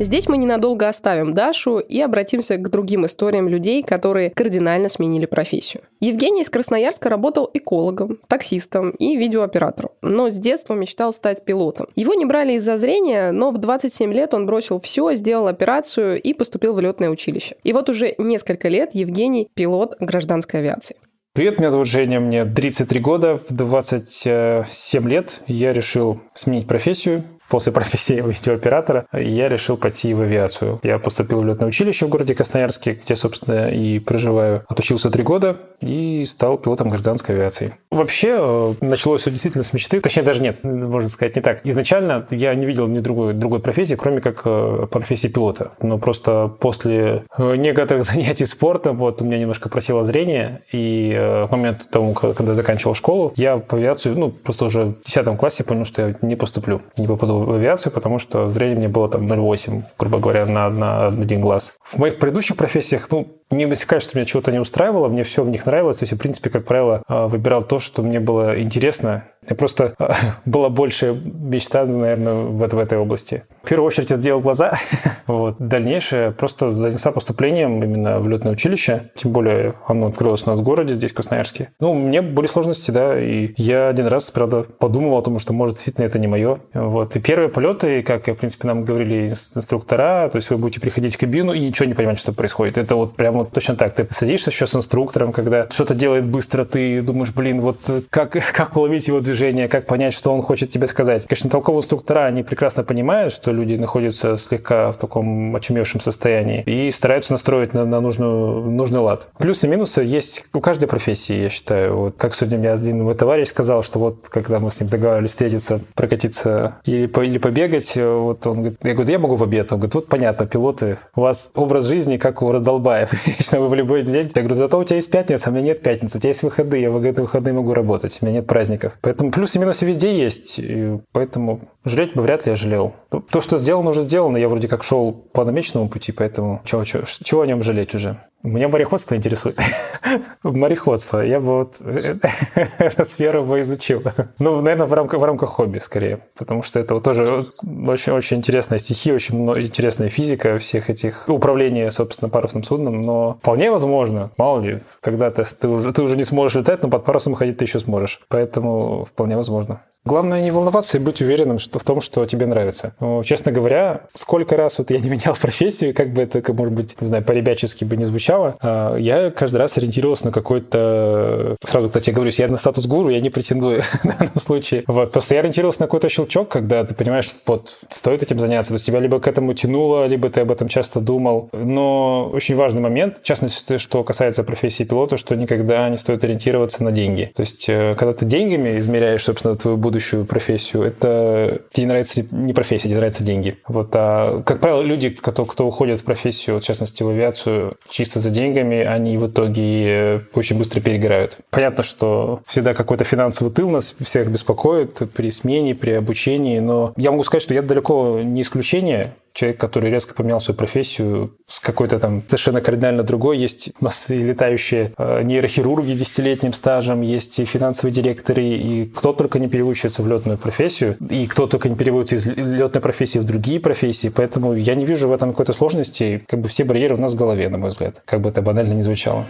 Здесь 0.00 0.28
мы 0.28 0.36
ненадолго 0.36 0.86
оставим 0.86 1.34
Дашу 1.34 1.80
и 1.80 2.00
обратимся 2.00 2.56
к 2.56 2.70
другим 2.70 3.06
историям 3.06 3.48
людей, 3.48 3.82
которые 3.82 4.30
кардинально 4.30 4.88
сменили 4.88 5.26
профессию. 5.26 5.82
Евгений 5.98 6.42
из 6.42 6.50
Красноярска 6.50 7.08
работал 7.08 7.50
экологом, 7.52 8.20
таксистом 8.28 8.90
и 8.90 9.16
видеооператором, 9.16 9.90
но 10.00 10.30
с 10.30 10.36
детства 10.36 10.74
мечтал 10.74 11.12
стать 11.12 11.44
пилотом. 11.44 11.88
Его 11.96 12.14
не 12.14 12.26
брали 12.26 12.52
из-за 12.52 12.76
зрения, 12.76 13.32
но 13.32 13.50
в 13.50 13.58
27 13.58 14.12
лет 14.12 14.34
он 14.34 14.46
бросил 14.46 14.78
все, 14.80 15.12
сделал 15.14 15.48
операцию 15.48 16.22
и 16.22 16.32
поступил 16.32 16.74
в 16.74 16.80
летное 16.80 17.10
училище. 17.10 17.56
И 17.64 17.72
вот 17.72 17.90
уже 17.90 18.14
несколько 18.18 18.68
лет 18.68 18.94
Евгений 18.94 19.48
пилот 19.54 19.96
гражданской 19.98 20.60
авиации. 20.60 20.94
Привет, 21.34 21.58
меня 21.58 21.70
зовут 21.70 21.88
Женя, 21.88 22.20
мне 22.20 22.44
33 22.44 23.00
года, 23.00 23.36
в 23.36 23.52
27 23.52 25.08
лет 25.08 25.40
я 25.48 25.72
решил 25.72 26.20
сменить 26.34 26.68
профессию, 26.68 27.24
после 27.48 27.72
профессии 27.72 28.14
видеооператора 28.26 29.06
я 29.12 29.48
решил 29.48 29.76
пойти 29.76 30.14
в 30.14 30.20
авиацию. 30.20 30.80
Я 30.82 30.98
поступил 30.98 31.40
в 31.40 31.46
летное 31.46 31.68
училище 31.68 32.06
в 32.06 32.08
городе 32.08 32.34
Красноярске, 32.34 32.98
где, 33.04 33.16
собственно, 33.16 33.68
и 33.70 33.98
проживаю. 33.98 34.64
Отучился 34.68 35.10
три 35.10 35.22
года 35.22 35.56
и 35.80 36.24
стал 36.24 36.58
пилотом 36.58 36.90
гражданской 36.90 37.34
авиации. 37.34 37.74
Вообще, 37.90 38.36
э, 38.38 38.74
началось 38.80 39.22
все 39.22 39.30
действительно 39.30 39.64
с 39.64 39.72
мечты. 39.72 40.00
Точнее, 40.00 40.22
даже 40.22 40.42
нет, 40.42 40.62
можно 40.62 41.08
сказать 41.08 41.36
не 41.36 41.42
так. 41.42 41.60
Изначально 41.64 42.26
я 42.30 42.54
не 42.54 42.66
видел 42.66 42.86
ни 42.86 42.98
другой, 42.98 43.34
другой 43.34 43.60
профессии, 43.60 43.94
кроме 43.94 44.20
как 44.20 44.42
э, 44.44 44.86
профессии 44.90 45.28
пилота. 45.28 45.72
Но 45.80 45.98
просто 45.98 46.48
после 46.60 47.24
э, 47.36 47.56
некоторых 47.56 48.04
занятий 48.12 48.46
спортом, 48.46 48.98
вот, 48.98 49.22
у 49.22 49.24
меня 49.24 49.38
немножко 49.38 49.68
просело 49.68 50.02
зрение, 50.02 50.62
и 50.72 51.16
в 51.18 51.48
момент 51.50 51.88
того, 51.90 52.12
когда 52.12 52.54
заканчивал 52.54 52.94
школу, 52.94 53.32
я 53.36 53.56
в 53.56 53.72
авиацию, 53.72 54.18
ну, 54.18 54.30
просто 54.30 54.66
уже 54.66 54.84
в 54.84 55.04
10 55.04 55.38
классе 55.38 55.64
понял, 55.64 55.84
что 55.84 56.08
я 56.08 56.14
не 56.22 56.36
поступлю, 56.36 56.82
не 56.96 57.06
попаду 57.06 57.37
в 57.44 57.52
авиацию, 57.52 57.92
потому 57.92 58.18
что 58.18 58.50
зрение 58.50 58.76
мне 58.78 58.88
было 58.88 59.08
там 59.08 59.30
0,8, 59.30 59.82
грубо 59.98 60.18
говоря, 60.18 60.46
на, 60.46 60.68
на 60.68 61.06
один 61.08 61.40
глаз. 61.40 61.76
В 61.82 61.98
моих 61.98 62.18
предыдущих 62.18 62.56
профессиях, 62.56 63.08
ну, 63.10 63.28
не 63.50 63.66
высекает, 63.66 64.02
что 64.02 64.16
меня 64.16 64.26
чего-то 64.26 64.52
не 64.52 64.58
устраивало, 64.58 65.08
мне 65.08 65.24
все 65.24 65.42
в 65.42 65.48
них 65.48 65.64
нравилось. 65.66 65.98
То 65.98 66.02
есть, 66.04 66.12
в 66.12 66.18
принципе, 66.18 66.50
как 66.50 66.64
правило, 66.64 67.02
а, 67.06 67.26
выбирал 67.26 67.62
то, 67.62 67.78
что 67.78 68.02
мне 68.02 68.20
было 68.20 68.60
интересно. 68.60 69.24
Просто 69.56 69.94
была 70.44 70.68
больше 70.68 71.20
мечта, 71.24 71.84
наверное, 71.84 72.34
в, 72.34 72.68
в 72.68 72.78
этой 72.78 72.98
области. 72.98 73.44
В 73.62 73.68
первую 73.68 73.86
очередь 73.86 74.10
я 74.10 74.16
сделал 74.16 74.40
глаза. 74.40 74.74
вот. 75.26 75.56
Дальнейшее 75.58 76.32
просто 76.32 76.72
занялся 76.72 77.12
поступлением 77.12 77.82
именно 77.82 78.18
в 78.20 78.28
летное 78.28 78.52
училище. 78.52 79.10
Тем 79.16 79.32
более 79.32 79.74
оно 79.86 80.06
открылось 80.06 80.46
у 80.46 80.50
нас 80.50 80.60
в 80.60 80.62
городе, 80.62 80.94
здесь, 80.94 81.12
в 81.12 81.14
Красноярске. 81.14 81.70
Ну, 81.80 81.94
мне 81.94 82.22
были 82.22 82.46
сложности, 82.46 82.90
да, 82.90 83.18
и 83.20 83.52
я 83.56 83.88
один 83.88 84.06
раз, 84.06 84.30
правда, 84.30 84.62
подумал 84.62 85.16
о 85.18 85.22
том, 85.22 85.38
что, 85.38 85.52
может, 85.52 85.76
действительно 85.76 86.04
это 86.06 86.18
не 86.18 86.26
мое. 86.26 86.60
Вот. 86.74 87.16
И 87.16 87.20
первые 87.20 87.48
полеты, 87.48 88.02
как, 88.02 88.26
в 88.26 88.34
принципе, 88.34 88.68
нам 88.68 88.84
говорили 88.84 89.28
инструктора, 89.28 90.28
то 90.30 90.36
есть 90.36 90.50
вы 90.50 90.56
будете 90.56 90.80
приходить 90.80 91.16
в 91.16 91.18
кабину 91.18 91.52
и 91.52 91.60
ничего 91.60 91.86
не 91.86 91.94
понимать, 91.94 92.18
что 92.18 92.32
происходит. 92.32 92.78
Это 92.78 92.94
вот 92.96 93.16
прям 93.16 93.34
вот 93.34 93.52
точно 93.52 93.76
так. 93.76 93.94
Ты 93.94 94.06
садишься 94.10 94.50
еще 94.50 94.66
с 94.66 94.74
инструктором, 94.74 95.32
когда 95.32 95.68
что-то 95.70 95.94
делает 95.94 96.26
быстро, 96.26 96.64
ты 96.64 97.02
думаешь, 97.02 97.32
блин, 97.34 97.60
вот 97.60 97.78
как, 98.10 98.32
как 98.52 98.76
уловить 98.76 99.08
его 99.08 99.20
движение, 99.20 99.37
как 99.68 99.86
понять, 99.86 100.12
что 100.12 100.32
он 100.32 100.42
хочет 100.42 100.70
тебе 100.70 100.86
сказать. 100.86 101.26
Конечно, 101.26 101.50
толковые 101.50 101.80
инструктора, 101.80 102.26
они 102.26 102.42
прекрасно 102.42 102.84
понимают, 102.84 103.32
что 103.32 103.52
люди 103.52 103.74
находятся 103.74 104.36
слегка 104.36 104.92
в 104.92 104.96
таком 104.96 105.54
очумевшем 105.54 106.00
состоянии 106.00 106.62
и 106.62 106.90
стараются 106.90 107.32
настроить 107.32 107.74
на, 107.74 107.84
на 107.84 108.00
нужную, 108.00 108.70
нужный 108.70 109.00
лад. 109.00 109.28
Плюсы 109.38 109.66
и 109.66 109.70
минусы 109.70 110.02
есть 110.02 110.44
у 110.52 110.60
каждой 110.60 110.86
профессии, 110.86 111.34
я 111.34 111.50
считаю. 111.50 111.96
Вот, 111.96 112.14
как 112.16 112.34
сегодня 112.34 112.58
мне 112.58 112.70
один 112.70 113.02
мой 113.02 113.14
товарищ 113.14 113.48
сказал, 113.48 113.82
что 113.82 113.98
вот 113.98 114.28
когда 114.28 114.60
мы 114.60 114.70
с 114.70 114.80
ним 114.80 114.88
договаривались 114.88 115.30
встретиться, 115.30 115.80
прокатиться 115.94 116.76
или, 116.84 117.06
по, 117.06 117.20
или 117.20 117.38
побегать, 117.38 117.96
вот 117.96 118.46
он 118.46 118.58
говорит, 118.58 118.78
я 118.82 118.94
говорю, 118.94 119.10
я 119.10 119.18
могу 119.18 119.36
в 119.36 119.42
обед. 119.42 119.72
Он 119.72 119.78
говорит, 119.78 119.94
вот 119.94 120.08
понятно, 120.08 120.46
пилоты, 120.46 120.98
у 121.14 121.22
вас 121.22 121.50
образ 121.54 121.86
жизни 121.86 122.16
как 122.16 122.42
у 122.42 122.52
раздолбаев. 122.52 123.10
Обычно 123.26 123.60
вы 123.60 123.68
в 123.68 123.74
любой 123.74 124.02
день. 124.02 124.30
Я 124.34 124.42
говорю, 124.42 124.54
зато 124.54 124.78
у 124.78 124.84
тебя 124.84 124.96
есть 124.96 125.10
пятница, 125.10 125.48
а 125.48 125.52
у 125.52 125.54
меня 125.54 125.66
нет 125.66 125.82
пятницы. 125.82 126.18
У 126.18 126.20
тебя 126.20 126.28
есть 126.28 126.42
выходные, 126.42 126.82
я 126.82 126.90
в 126.90 127.02
эти 127.02 127.20
выходные 127.20 127.52
могу 127.52 127.74
работать. 127.74 128.18
У 128.20 128.26
меня 128.26 128.38
нет 128.38 128.46
праздников. 128.46 128.94
Поэтому 129.00 129.27
плюсы 129.32 129.58
и 129.58 129.60
минусы 129.60 129.86
везде 129.86 130.16
есть. 130.16 130.58
И 130.58 130.98
поэтому 131.12 131.60
жалеть 131.84 132.14
бы 132.14 132.22
вряд 132.22 132.46
ли 132.46 132.50
я 132.50 132.56
жалел. 132.56 132.94
То, 133.30 133.40
что 133.40 133.58
сделано, 133.58 133.90
уже 133.90 134.02
сделано. 134.02 134.36
Я 134.36 134.48
вроде 134.48 134.68
как 134.68 134.84
шел 134.84 135.12
по 135.12 135.44
намеченному 135.44 135.88
пути, 135.88 136.12
поэтому 136.12 136.62
чего, 136.64 136.84
чего, 136.84 137.04
чего 137.04 137.40
о 137.42 137.46
нем 137.46 137.62
жалеть 137.62 137.94
уже? 137.94 138.18
Меня 138.44 138.68
мореходство 138.68 139.16
интересует. 139.16 139.58
Мореходство. 140.44 141.18
Я 141.18 141.40
бы 141.40 141.58
вот 141.58 141.80
эту 142.78 143.04
сферу 143.04 143.44
бы 143.44 143.60
изучил. 143.60 144.02
Ну, 144.38 144.60
наверное, 144.60 144.86
в 144.86 144.92
рамках, 144.92 145.20
в 145.20 145.24
рамках 145.24 145.48
хобби 145.48 145.78
скорее. 145.78 146.20
Потому 146.36 146.62
что 146.62 146.78
это 146.78 146.94
вот 146.94 147.02
тоже 147.02 147.46
очень-очень 147.64 148.36
интересная 148.36 148.78
стихия, 148.78 149.14
очень 149.14 149.50
интересная 149.60 150.08
физика 150.08 150.56
всех 150.58 150.88
этих 150.88 151.28
управления, 151.28 151.90
собственно, 151.90 152.28
парусным 152.28 152.62
судном. 152.62 153.02
Но 153.02 153.38
вполне 153.42 153.72
возможно, 153.72 154.30
мало 154.36 154.60
ли, 154.60 154.80
когда-то 155.00 155.42
ты 155.42 155.66
уже, 155.66 155.92
ты 155.92 156.02
уже 156.02 156.16
не 156.16 156.24
сможешь 156.24 156.56
летать, 156.60 156.82
но 156.82 156.88
под 156.88 157.04
парусом 157.04 157.34
ходить 157.34 157.58
ты 157.58 157.64
еще 157.64 157.80
сможешь. 157.80 158.20
Поэтому 158.28 159.04
вполне 159.04 159.36
возможно. 159.36 159.82
Главное 160.08 160.40
не 160.40 160.50
волноваться 160.50 160.96
и 160.96 161.00
быть 161.00 161.20
уверенным 161.20 161.58
что, 161.58 161.78
в 161.78 161.84
том, 161.84 162.00
что 162.00 162.24
тебе 162.24 162.46
нравится. 162.46 162.94
Но, 162.98 163.22
честно 163.22 163.52
говоря, 163.52 164.06
сколько 164.14 164.56
раз 164.56 164.78
вот 164.78 164.90
я 164.90 164.98
не 165.00 165.10
менял 165.10 165.34
профессию, 165.40 165.94
как 165.94 166.14
бы 166.14 166.22
это, 166.22 166.42
может 166.54 166.72
быть, 166.72 166.98
не 166.98 167.06
знаю, 167.06 167.22
по-ребячески 167.22 167.84
бы 167.84 167.94
не 167.98 168.04
звучало, 168.04 168.56
а, 168.60 168.96
я 168.96 169.30
каждый 169.30 169.58
раз 169.58 169.76
ориентировался 169.76 170.24
на 170.24 170.32
какой-то... 170.32 171.56
Сразу, 171.62 171.88
кстати, 171.88 172.08
я 172.08 172.14
говорю, 172.14 172.32
я 172.34 172.48
на 172.48 172.56
статус 172.56 172.86
гуру, 172.86 173.10
я 173.10 173.20
не 173.20 173.28
претендую 173.28 173.82
в 174.02 174.06
данном 174.06 174.36
случае. 174.36 174.84
Вот. 174.86 175.12
Просто 175.12 175.34
я 175.34 175.40
ориентировался 175.40 175.82
на 175.82 175.88
какой-то 175.88 176.08
щелчок, 176.08 176.48
когда 176.48 176.84
ты 176.84 176.94
понимаешь, 176.94 177.30
вот, 177.44 177.76
стоит 177.90 178.22
этим 178.22 178.38
заняться. 178.38 178.70
То 178.70 178.76
есть 178.76 178.86
тебя 178.86 179.00
либо 179.00 179.20
к 179.20 179.28
этому 179.28 179.52
тянуло, 179.52 180.06
либо 180.06 180.30
ты 180.30 180.40
об 180.40 180.50
этом 180.50 180.68
часто 180.68 181.00
думал. 181.00 181.50
Но 181.52 182.30
очень 182.32 182.56
важный 182.56 182.80
момент, 182.80 183.18
в 183.18 183.24
частности, 183.24 183.76
что 183.76 184.04
касается 184.04 184.42
профессии 184.42 184.84
пилота, 184.84 185.18
что 185.18 185.36
никогда 185.36 185.86
не 185.90 185.98
стоит 185.98 186.24
ориентироваться 186.24 186.82
на 186.82 186.92
деньги. 186.92 187.30
То 187.36 187.42
есть, 187.42 187.68
э, 187.68 187.94
когда 187.98 188.14
ты 188.14 188.24
деньгами 188.24 188.78
измеряешь, 188.78 189.24
собственно, 189.24 189.54
твою 189.54 189.76
будущую 189.76 189.97
будущую 189.98 190.24
профессию, 190.26 190.84
это 190.84 191.62
тебе 191.72 191.88
нравится 191.88 192.24
не 192.30 192.52
профессия, 192.52 192.88
тебе 192.88 192.98
нравятся 192.98 193.24
деньги. 193.24 193.58
Вот, 193.66 193.90
а, 193.94 194.42
как 194.42 194.60
правило, 194.60 194.80
люди, 194.80 195.10
кто, 195.10 195.44
кто 195.44 195.66
уходят 195.66 196.00
в 196.00 196.04
профессию, 196.04 196.60
в 196.60 196.62
частности, 196.62 197.02
в 197.02 197.08
авиацию, 197.08 197.76
чисто 197.90 198.20
за 198.20 198.30
деньгами, 198.30 198.78
они 198.78 199.18
в 199.18 199.26
итоге 199.26 200.22
очень 200.34 200.56
быстро 200.56 200.80
перегорают. 200.80 201.38
Понятно, 201.50 201.82
что 201.82 202.42
всегда 202.46 202.74
какой-то 202.74 203.02
финансовый 203.02 203.52
тыл 203.52 203.70
нас 203.70 203.96
всех 204.00 204.30
беспокоит 204.30 205.02
при 205.14 205.32
смене, 205.32 205.74
при 205.74 205.90
обучении, 205.90 206.60
но 206.60 206.92
я 206.96 207.10
могу 207.10 207.24
сказать, 207.24 207.42
что 207.42 207.54
я 207.54 207.62
далеко 207.62 208.20
не 208.22 208.42
исключение 208.42 209.14
человек, 209.38 209.60
который 209.60 209.88
резко 209.88 210.14
поменял 210.14 210.40
свою 210.40 210.58
профессию 210.58 211.36
с 211.46 211.60
какой-то 211.60 212.00
там 212.00 212.24
совершенно 212.26 212.60
кардинально 212.60 213.04
другой. 213.04 213.38
Есть 213.38 213.70
летающие 214.08 214.92
э, 214.98 215.22
нейрохирурги 215.22 215.92
десятилетним 215.92 216.52
стажем, 216.52 217.02
есть 217.02 217.38
и 217.38 217.44
финансовые 217.44 217.94
директоры, 217.94 218.44
и 218.44 218.86
кто 218.86 219.12
только 219.12 219.38
не 219.38 219.48
переучивается 219.48 220.02
в 220.02 220.08
летную 220.08 220.38
профессию, 220.38 220.96
и 221.08 221.26
кто 221.28 221.46
только 221.46 221.68
не 221.68 221.76
переводится 221.76 222.16
из 222.16 222.26
летной 222.26 222.82
профессии 222.82 223.20
в 223.20 223.24
другие 223.24 223.60
профессии. 223.60 224.08
Поэтому 224.08 224.54
я 224.54 224.74
не 224.74 224.84
вижу 224.84 225.08
в 225.08 225.12
этом 225.12 225.30
какой-то 225.30 225.52
сложности. 225.52 226.24
Как 226.26 226.40
бы 226.40 226.48
все 226.48 226.64
барьеры 226.64 226.96
у 226.96 226.98
нас 226.98 227.14
в 227.14 227.16
голове, 227.16 227.48
на 227.48 227.58
мой 227.58 227.70
взгляд. 227.70 228.02
Как 228.06 228.20
бы 228.20 228.30
это 228.30 228.42
банально 228.42 228.72
не 228.72 228.82
звучало. 228.82 229.24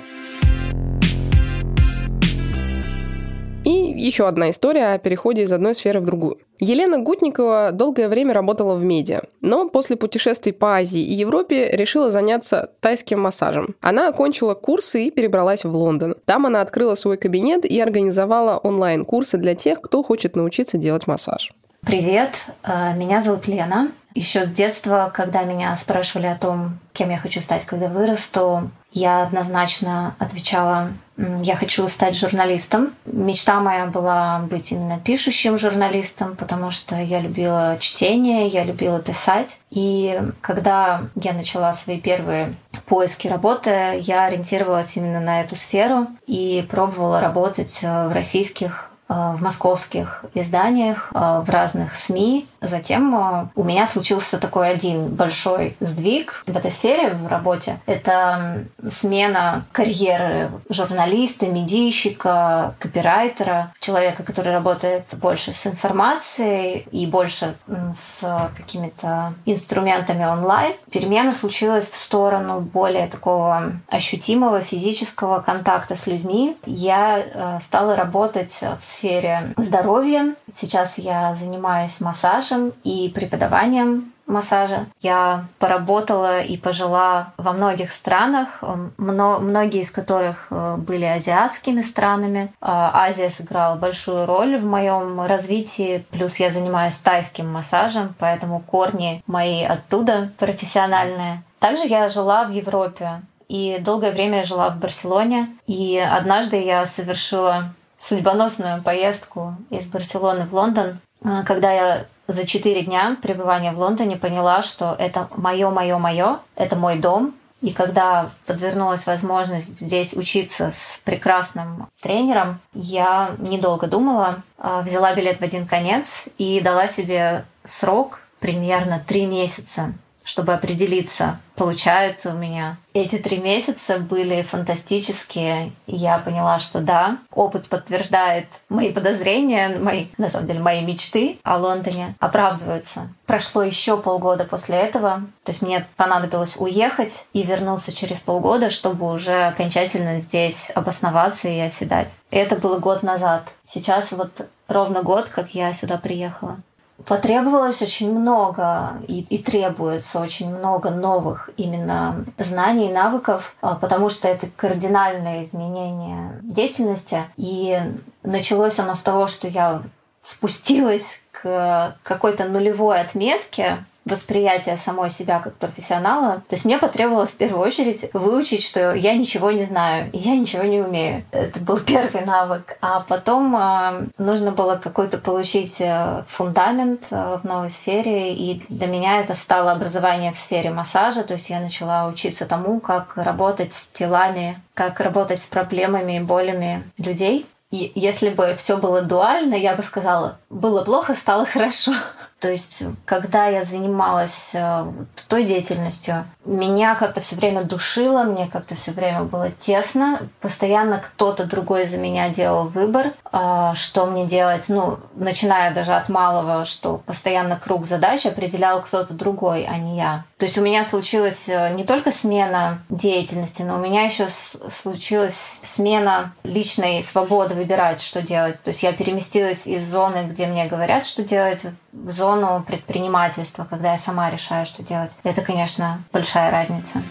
Еще 3.71 4.29
одна 4.29 4.51
история 4.51 4.95
о 4.95 4.99
переходе 4.99 5.43
из 5.43 5.53
одной 5.53 5.75
сферы 5.75 6.01
в 6.01 6.05
другую. 6.05 6.39
Елена 6.61 6.99
Гутникова 6.99 7.71
долгое 7.73 8.09
время 8.09 8.35
работала 8.35 8.75
в 8.75 8.85
медиа, 8.85 9.23
но 9.41 9.69
после 9.69 9.97
путешествий 9.97 10.53
по 10.53 10.77
Азии 10.77 11.01
и 11.01 11.15
Европе 11.15 11.71
решила 11.71 12.11
заняться 12.11 12.73
тайским 12.81 13.21
массажем. 13.21 13.77
Она 13.81 14.09
окончила 14.09 14.55
курсы 14.55 15.05
и 15.05 15.11
перебралась 15.11 15.65
в 15.65 15.75
Лондон. 15.75 16.17
Там 16.25 16.47
она 16.47 16.61
открыла 16.61 16.95
свой 16.95 17.17
кабинет 17.17 17.65
и 17.65 17.81
организовала 17.81 18.59
онлайн-курсы 18.59 19.39
для 19.39 19.55
тех, 19.55 19.81
кто 19.81 20.03
хочет 20.03 20.35
научиться 20.35 20.79
делать 20.79 21.07
массаж. 21.07 21.53
Привет, 21.83 22.47
э, 22.65 22.97
меня 22.97 23.21
зовут 23.21 23.47
Лена. 23.47 23.93
Еще 24.19 24.43
с 24.43 24.51
детства, 24.51 25.13
когда 25.15 25.45
меня 25.45 25.77
спрашивали 25.77 26.27
о 26.27 26.35
том, 26.35 26.81
кем 26.93 27.09
я 27.09 27.19
хочу 27.19 27.41
стать, 27.41 27.65
когда 27.65 27.87
вырасту, 27.87 28.69
я 28.91 29.23
однозначно 29.23 30.17
отвечала, 30.19 30.91
я 31.17 31.55
хочу 31.55 31.87
стать 31.87 32.19
журналистом. 32.19 32.95
Мечта 33.07 33.61
моя 33.61 33.87
была 33.87 34.41
быть 34.41 34.73
именно 34.73 34.99
пишущим 34.99 35.57
журналистом, 35.57 36.35
потому 36.35 36.73
что 36.73 36.97
я 36.97 37.21
любила 37.21 37.77
чтение, 37.79 38.49
я 38.49 38.65
любила 38.65 39.01
писать. 39.01 39.61
И 39.71 40.21
когда 40.41 41.03
я 41.15 41.33
начала 41.33 41.73
свои 41.73 42.01
первые 42.01 42.57
поиски 42.87 43.29
работы, 43.29 44.01
я 44.01 44.25
ориентировалась 44.25 44.97
именно 44.97 45.21
на 45.21 45.43
эту 45.43 45.55
сферу 45.55 46.09
и 46.27 46.67
пробовала 46.69 47.21
работать 47.21 47.79
в 47.83 48.13
российских 48.13 48.89
Э, 48.89 48.98
в 49.09 49.39
московских 49.41 50.25
изданиях, 50.35 51.11
э, 51.15 51.43
в 51.45 51.49
разных 51.49 51.95
СМИ. 51.95 52.47
Затем 52.61 53.15
э, 53.15 53.49
у 53.55 53.65
меня 53.65 53.87
случился 53.87 54.39
такой 54.39 54.71
один 54.71 55.09
большой 55.09 55.77
сдвиг 55.81 56.45
в 56.47 56.55
этой 56.55 56.71
сфере, 56.71 57.15
в 57.15 57.27
работе. 57.27 57.81
Это 57.87 58.67
смена 58.89 59.65
карьеры 59.73 60.51
журналиста, 60.69 61.47
медийщика, 61.47 62.75
копирайтера, 62.79 63.73
человека, 63.81 64.23
который 64.25 64.53
работает 64.53 65.05
больше 65.15 65.53
с 65.53 65.67
информацией 65.67 66.87
и 66.91 67.07
больше 67.07 67.55
с 67.93 68.51
какими-то 68.57 69.33
инструментами 69.47 70.25
онлайн. 70.25 70.75
Перемена 70.91 71.33
случилась 71.33 71.89
в 71.89 71.97
сторону 71.97 72.61
более 72.61 73.07
такого 73.07 73.73
ощутимого 73.89 74.61
физического 74.61 75.41
контакта 75.41 75.97
с 75.97 76.07
людьми. 76.07 76.59
Я 76.67 77.59
стала 77.61 77.97
работать 77.97 78.61
в 78.61 78.83
сфере 78.83 78.98
сфере 78.99 79.55
здоровья. 79.57 80.35
Сейчас 80.51 80.99
я 80.99 81.33
занимаюсь 81.33 82.01
массажем 82.01 82.73
и 82.83 83.09
преподаванием 83.15 84.13
массажа. 84.27 84.87
Я 85.01 85.47
поработала 85.61 86.41
и 86.41 86.57
пожила 86.57 87.33
во 87.39 87.53
многих 87.53 87.93
странах, 87.93 88.63
многие 88.99 89.81
из 89.81 89.91
которых 89.91 90.49
э, 90.51 90.77
были 90.77 91.05
азиатскими 91.05 91.81
странами. 91.81 92.53
А, 92.61 92.91
Азия 93.07 93.31
сыграла 93.31 93.77
большую 93.77 94.27
роль 94.27 94.59
в 94.59 94.65
моем 94.65 95.23
развитии. 95.23 96.05
Плюс 96.11 96.41
я 96.41 96.51
занимаюсь 96.51 96.99
тайским 96.99 97.51
массажем, 97.51 98.15
поэтому 98.19 98.61
корни 98.61 99.23
мои 99.27 99.63
оттуда 99.63 100.31
профессиональные. 100.39 101.43
Также 101.61 101.87
я 101.87 102.09
жила 102.09 102.45
в 102.45 102.51
Европе 102.51 103.23
и 103.49 103.79
долгое 103.81 104.13
время 104.13 104.39
я 104.39 104.43
жила 104.43 104.71
в 104.71 104.79
Барселоне. 104.79 105.49
И 105.67 105.99
однажды 105.99 106.63
я 106.63 106.85
совершила 106.87 107.73
судьбоносную 107.99 108.83
поездку 108.83 109.57
из 109.71 109.89
Барселоны 109.89 110.47
в 110.47 110.55
Лондон, 110.55 111.01
а, 111.23 111.43
когда 111.43 111.73
я 111.73 112.07
за 112.29 112.47
четыре 112.47 112.83
дня 112.83 113.17
пребывания 113.21 113.73
в 113.73 113.79
Лондоне 113.79 114.17
поняла, 114.17 114.63
что 114.63 114.95
это 114.99 115.29
мое, 115.37 115.71
мое, 115.71 115.99
мое, 115.99 116.39
это 116.57 116.77
мой 116.77 116.99
дом. 116.99 117.35
И 117.61 117.73
когда 117.73 118.31
подвернулась 118.47 119.07
возможность 119.07 119.79
здесь 119.81 120.15
учиться 120.15 120.71
с 120.71 121.01
прекрасным 121.05 121.89
тренером, 122.01 122.61
я 122.73 123.35
недолго 123.39 123.89
думала, 123.89 124.43
а, 124.59 124.83
взяла 124.83 125.13
билет 125.15 125.41
в 125.41 125.43
один 125.43 125.67
конец 125.67 126.29
и 126.39 126.61
дала 126.61 126.87
себе 126.87 127.47
срок 127.65 128.21
примерно 128.39 129.03
три 129.05 129.27
месяца 129.27 129.93
чтобы 130.29 130.53
определиться, 130.53 131.41
получается 131.57 132.35
у 132.35 132.37
меня. 132.37 132.77
Эти 132.93 133.17
три 133.17 133.39
месяца 133.39 133.99
были 133.99 134.43
фантастические, 134.43 135.73
я 135.87 136.19
поняла, 136.19 136.59
что 136.59 136.81
да, 136.81 137.17
опыт 137.33 137.71
подтверждает 137.71 138.47
мои 138.69 138.93
подозрения, 138.93 139.79
мои, 139.79 140.09
на 140.19 140.29
самом 140.29 140.47
деле, 140.47 140.61
мои 140.61 140.85
мечты 140.85 141.39
о 141.45 141.57
Лондоне 141.57 142.15
оправдываются. 142.21 143.09
Прошло 143.25 143.63
еще 143.63 143.97
полгода 143.97 144.45
после 144.45 144.77
этого, 144.77 145.23
то 145.45 145.53
есть 145.53 145.63
мне 145.63 145.87
понадобилось 145.97 146.57
уехать 146.59 147.25
и 147.33 147.43
вернуться 147.43 147.93
через 147.93 148.21
полгода, 148.21 148.69
чтобы 148.69 149.11
уже 149.11 149.47
окончательно 149.47 150.19
здесь 150.19 150.71
обосноваться 150.75 151.49
и 151.49 151.59
оседать. 151.59 152.17
Это 152.31 152.57
было 152.57 152.79
год 152.79 153.03
назад. 153.03 153.49
Сейчас 153.65 154.13
вот 154.13 154.47
ровно 154.69 155.03
год, 155.03 155.25
как 155.31 155.55
я 155.55 155.73
сюда 155.73 155.97
приехала 155.97 156.59
потребовалось 157.07 157.81
очень 157.83 158.13
много 158.13 158.99
и, 159.07 159.21
и 159.21 159.39
требуется 159.39 160.21
очень 160.21 160.55
много 160.55 160.91
новых 160.91 161.51
именно 161.57 162.25
знаний, 162.39 162.93
навыков, 162.93 163.55
а, 163.61 163.77
потому 163.77 164.09
что 164.09 164.29
это 164.29 164.49
кардинальное 164.57 165.43
изменение 165.43 166.41
деятельности. 166.43 167.25
И 167.37 167.79
началось 168.23 168.79
оно 168.79 168.95
с 168.95 169.03
того, 169.03 169.27
что 169.27 169.49
я 169.49 169.83
спустилась 170.23 171.23
к 171.31 171.97
какой-то 172.03 172.45
нулевой 172.45 173.01
отметке 173.01 173.85
восприятия 174.05 174.77
самой 174.77 175.11
себя 175.11 175.41
как 175.41 175.55
профессионала. 175.57 176.43
То 176.49 176.55
есть 176.55 176.65
мне 176.65 176.79
потребовалось 176.79 177.33
в 177.33 177.37
первую 177.37 177.67
очередь 177.67 178.11
выучить, 178.13 178.65
что 178.65 178.95
я 178.95 179.15
ничего 179.15 179.51
не 179.51 179.65
знаю, 179.65 180.11
я 180.13 180.37
ничего 180.37 180.65
не 180.65 180.81
умею. 180.81 181.25
Это 181.31 181.61
был 181.61 181.79
первый 181.87 182.25
навык. 182.25 182.79
А 182.81 183.01
потом 183.01 183.57
э, 183.57 184.07
нужно 184.19 184.53
было 184.53 184.77
какой-то 184.77 185.19
получить 185.19 185.81
э, 185.81 186.25
фундамент 186.29 187.07
э, 187.11 187.39
в 187.43 187.45
новой 187.45 187.71
сфере, 187.71 188.35
и 188.35 188.63
для 188.69 188.87
меня 188.87 189.21
это 189.21 189.35
стало 189.35 189.73
образование 189.73 190.33
в 190.33 190.37
сфере 190.37 190.71
массажа. 190.71 191.23
То 191.25 191.35
есть 191.35 191.51
я 191.51 191.61
начала 191.61 192.09
учиться 192.09 192.47
тому, 192.47 192.81
как 192.81 193.17
работать 193.17 193.75
с 193.75 193.89
телами, 193.89 194.61
как 194.75 195.01
работать 195.01 195.41
с 195.41 195.47
проблемами 195.47 196.17
и 196.17 196.21
болями 196.21 196.83
людей. 196.99 197.47
И 197.71 197.93
если 197.95 198.31
бы 198.31 198.55
все 198.55 198.79
было 198.79 199.03
дуально, 199.03 199.55
я 199.55 199.75
бы 199.75 199.83
сказала, 199.83 200.39
было 200.49 200.85
плохо, 200.85 201.15
стало 201.15 201.45
хорошо. 201.53 201.93
То 202.41 202.51
есть, 202.51 202.85
когда 203.05 203.47
я 203.49 203.65
занималась 203.65 204.55
э, 204.55 204.93
той 205.27 205.45
деятельностью, 205.45 206.25
меня 206.49 206.95
как-то 206.95 207.21
все 207.21 207.37
время 207.37 207.65
душило, 207.65 208.25
мне 208.25 208.47
как-то 208.47 208.75
все 208.75 208.93
время 208.93 209.23
было 209.23 209.51
тесно. 209.51 210.29
Постоянно 210.41 210.99
кто-то 210.99 211.45
другой 211.45 211.85
за 211.85 211.99
меня 211.99 212.31
делал 212.31 212.67
выбор, 212.67 213.13
а, 213.31 213.75
что 213.75 214.07
мне 214.07 214.27
делать. 214.27 214.65
Ну, 214.69 214.99
начиная 215.15 215.75
даже 215.75 215.95
от 215.95 216.09
малого, 216.09 216.65
что 216.65 216.99
постоянно 216.99 217.57
круг 217.57 217.85
задач 217.85 218.25
определял 218.27 218.81
кто-то 218.83 219.15
другой, 219.15 219.67
а 219.67 219.77
не 219.77 219.97
я. 219.97 220.25
То 220.39 220.45
есть 220.47 220.57
у 220.57 220.63
меня 220.63 220.85
случилась 220.85 221.49
э, 221.49 221.75
не 221.75 221.85
только 221.85 222.13
смена 222.13 222.81
деятельности, 222.89 223.63
но 223.63 223.75
у 223.75 223.79
меня 223.79 224.05
еще 224.05 224.29
случилась 224.29 225.35
смена 225.35 226.33
личной 226.45 227.03
свободы 227.03 227.55
выбирать, 227.55 228.01
что 228.01 228.23
делать. 228.23 228.63
То 228.63 228.69
есть 228.69 228.83
я 228.83 228.93
переместилась 228.93 229.67
из 229.67 229.85
зоны, 229.87 230.29
где 230.31 230.47
мне 230.47 230.67
говорят, 230.67 231.05
что 231.05 231.23
делать, 231.23 231.67
в 231.93 232.11
зону 232.11 232.63
предпринимательства, 232.67 233.67
когда 233.69 233.93
я 233.93 233.97
сама 233.97 234.31
решаю, 234.31 234.67
что 234.67 234.83
делать. 234.83 235.17
Это, 235.25 235.43
конечно, 235.43 236.01
большая 236.13 236.38
разница. 236.51 237.03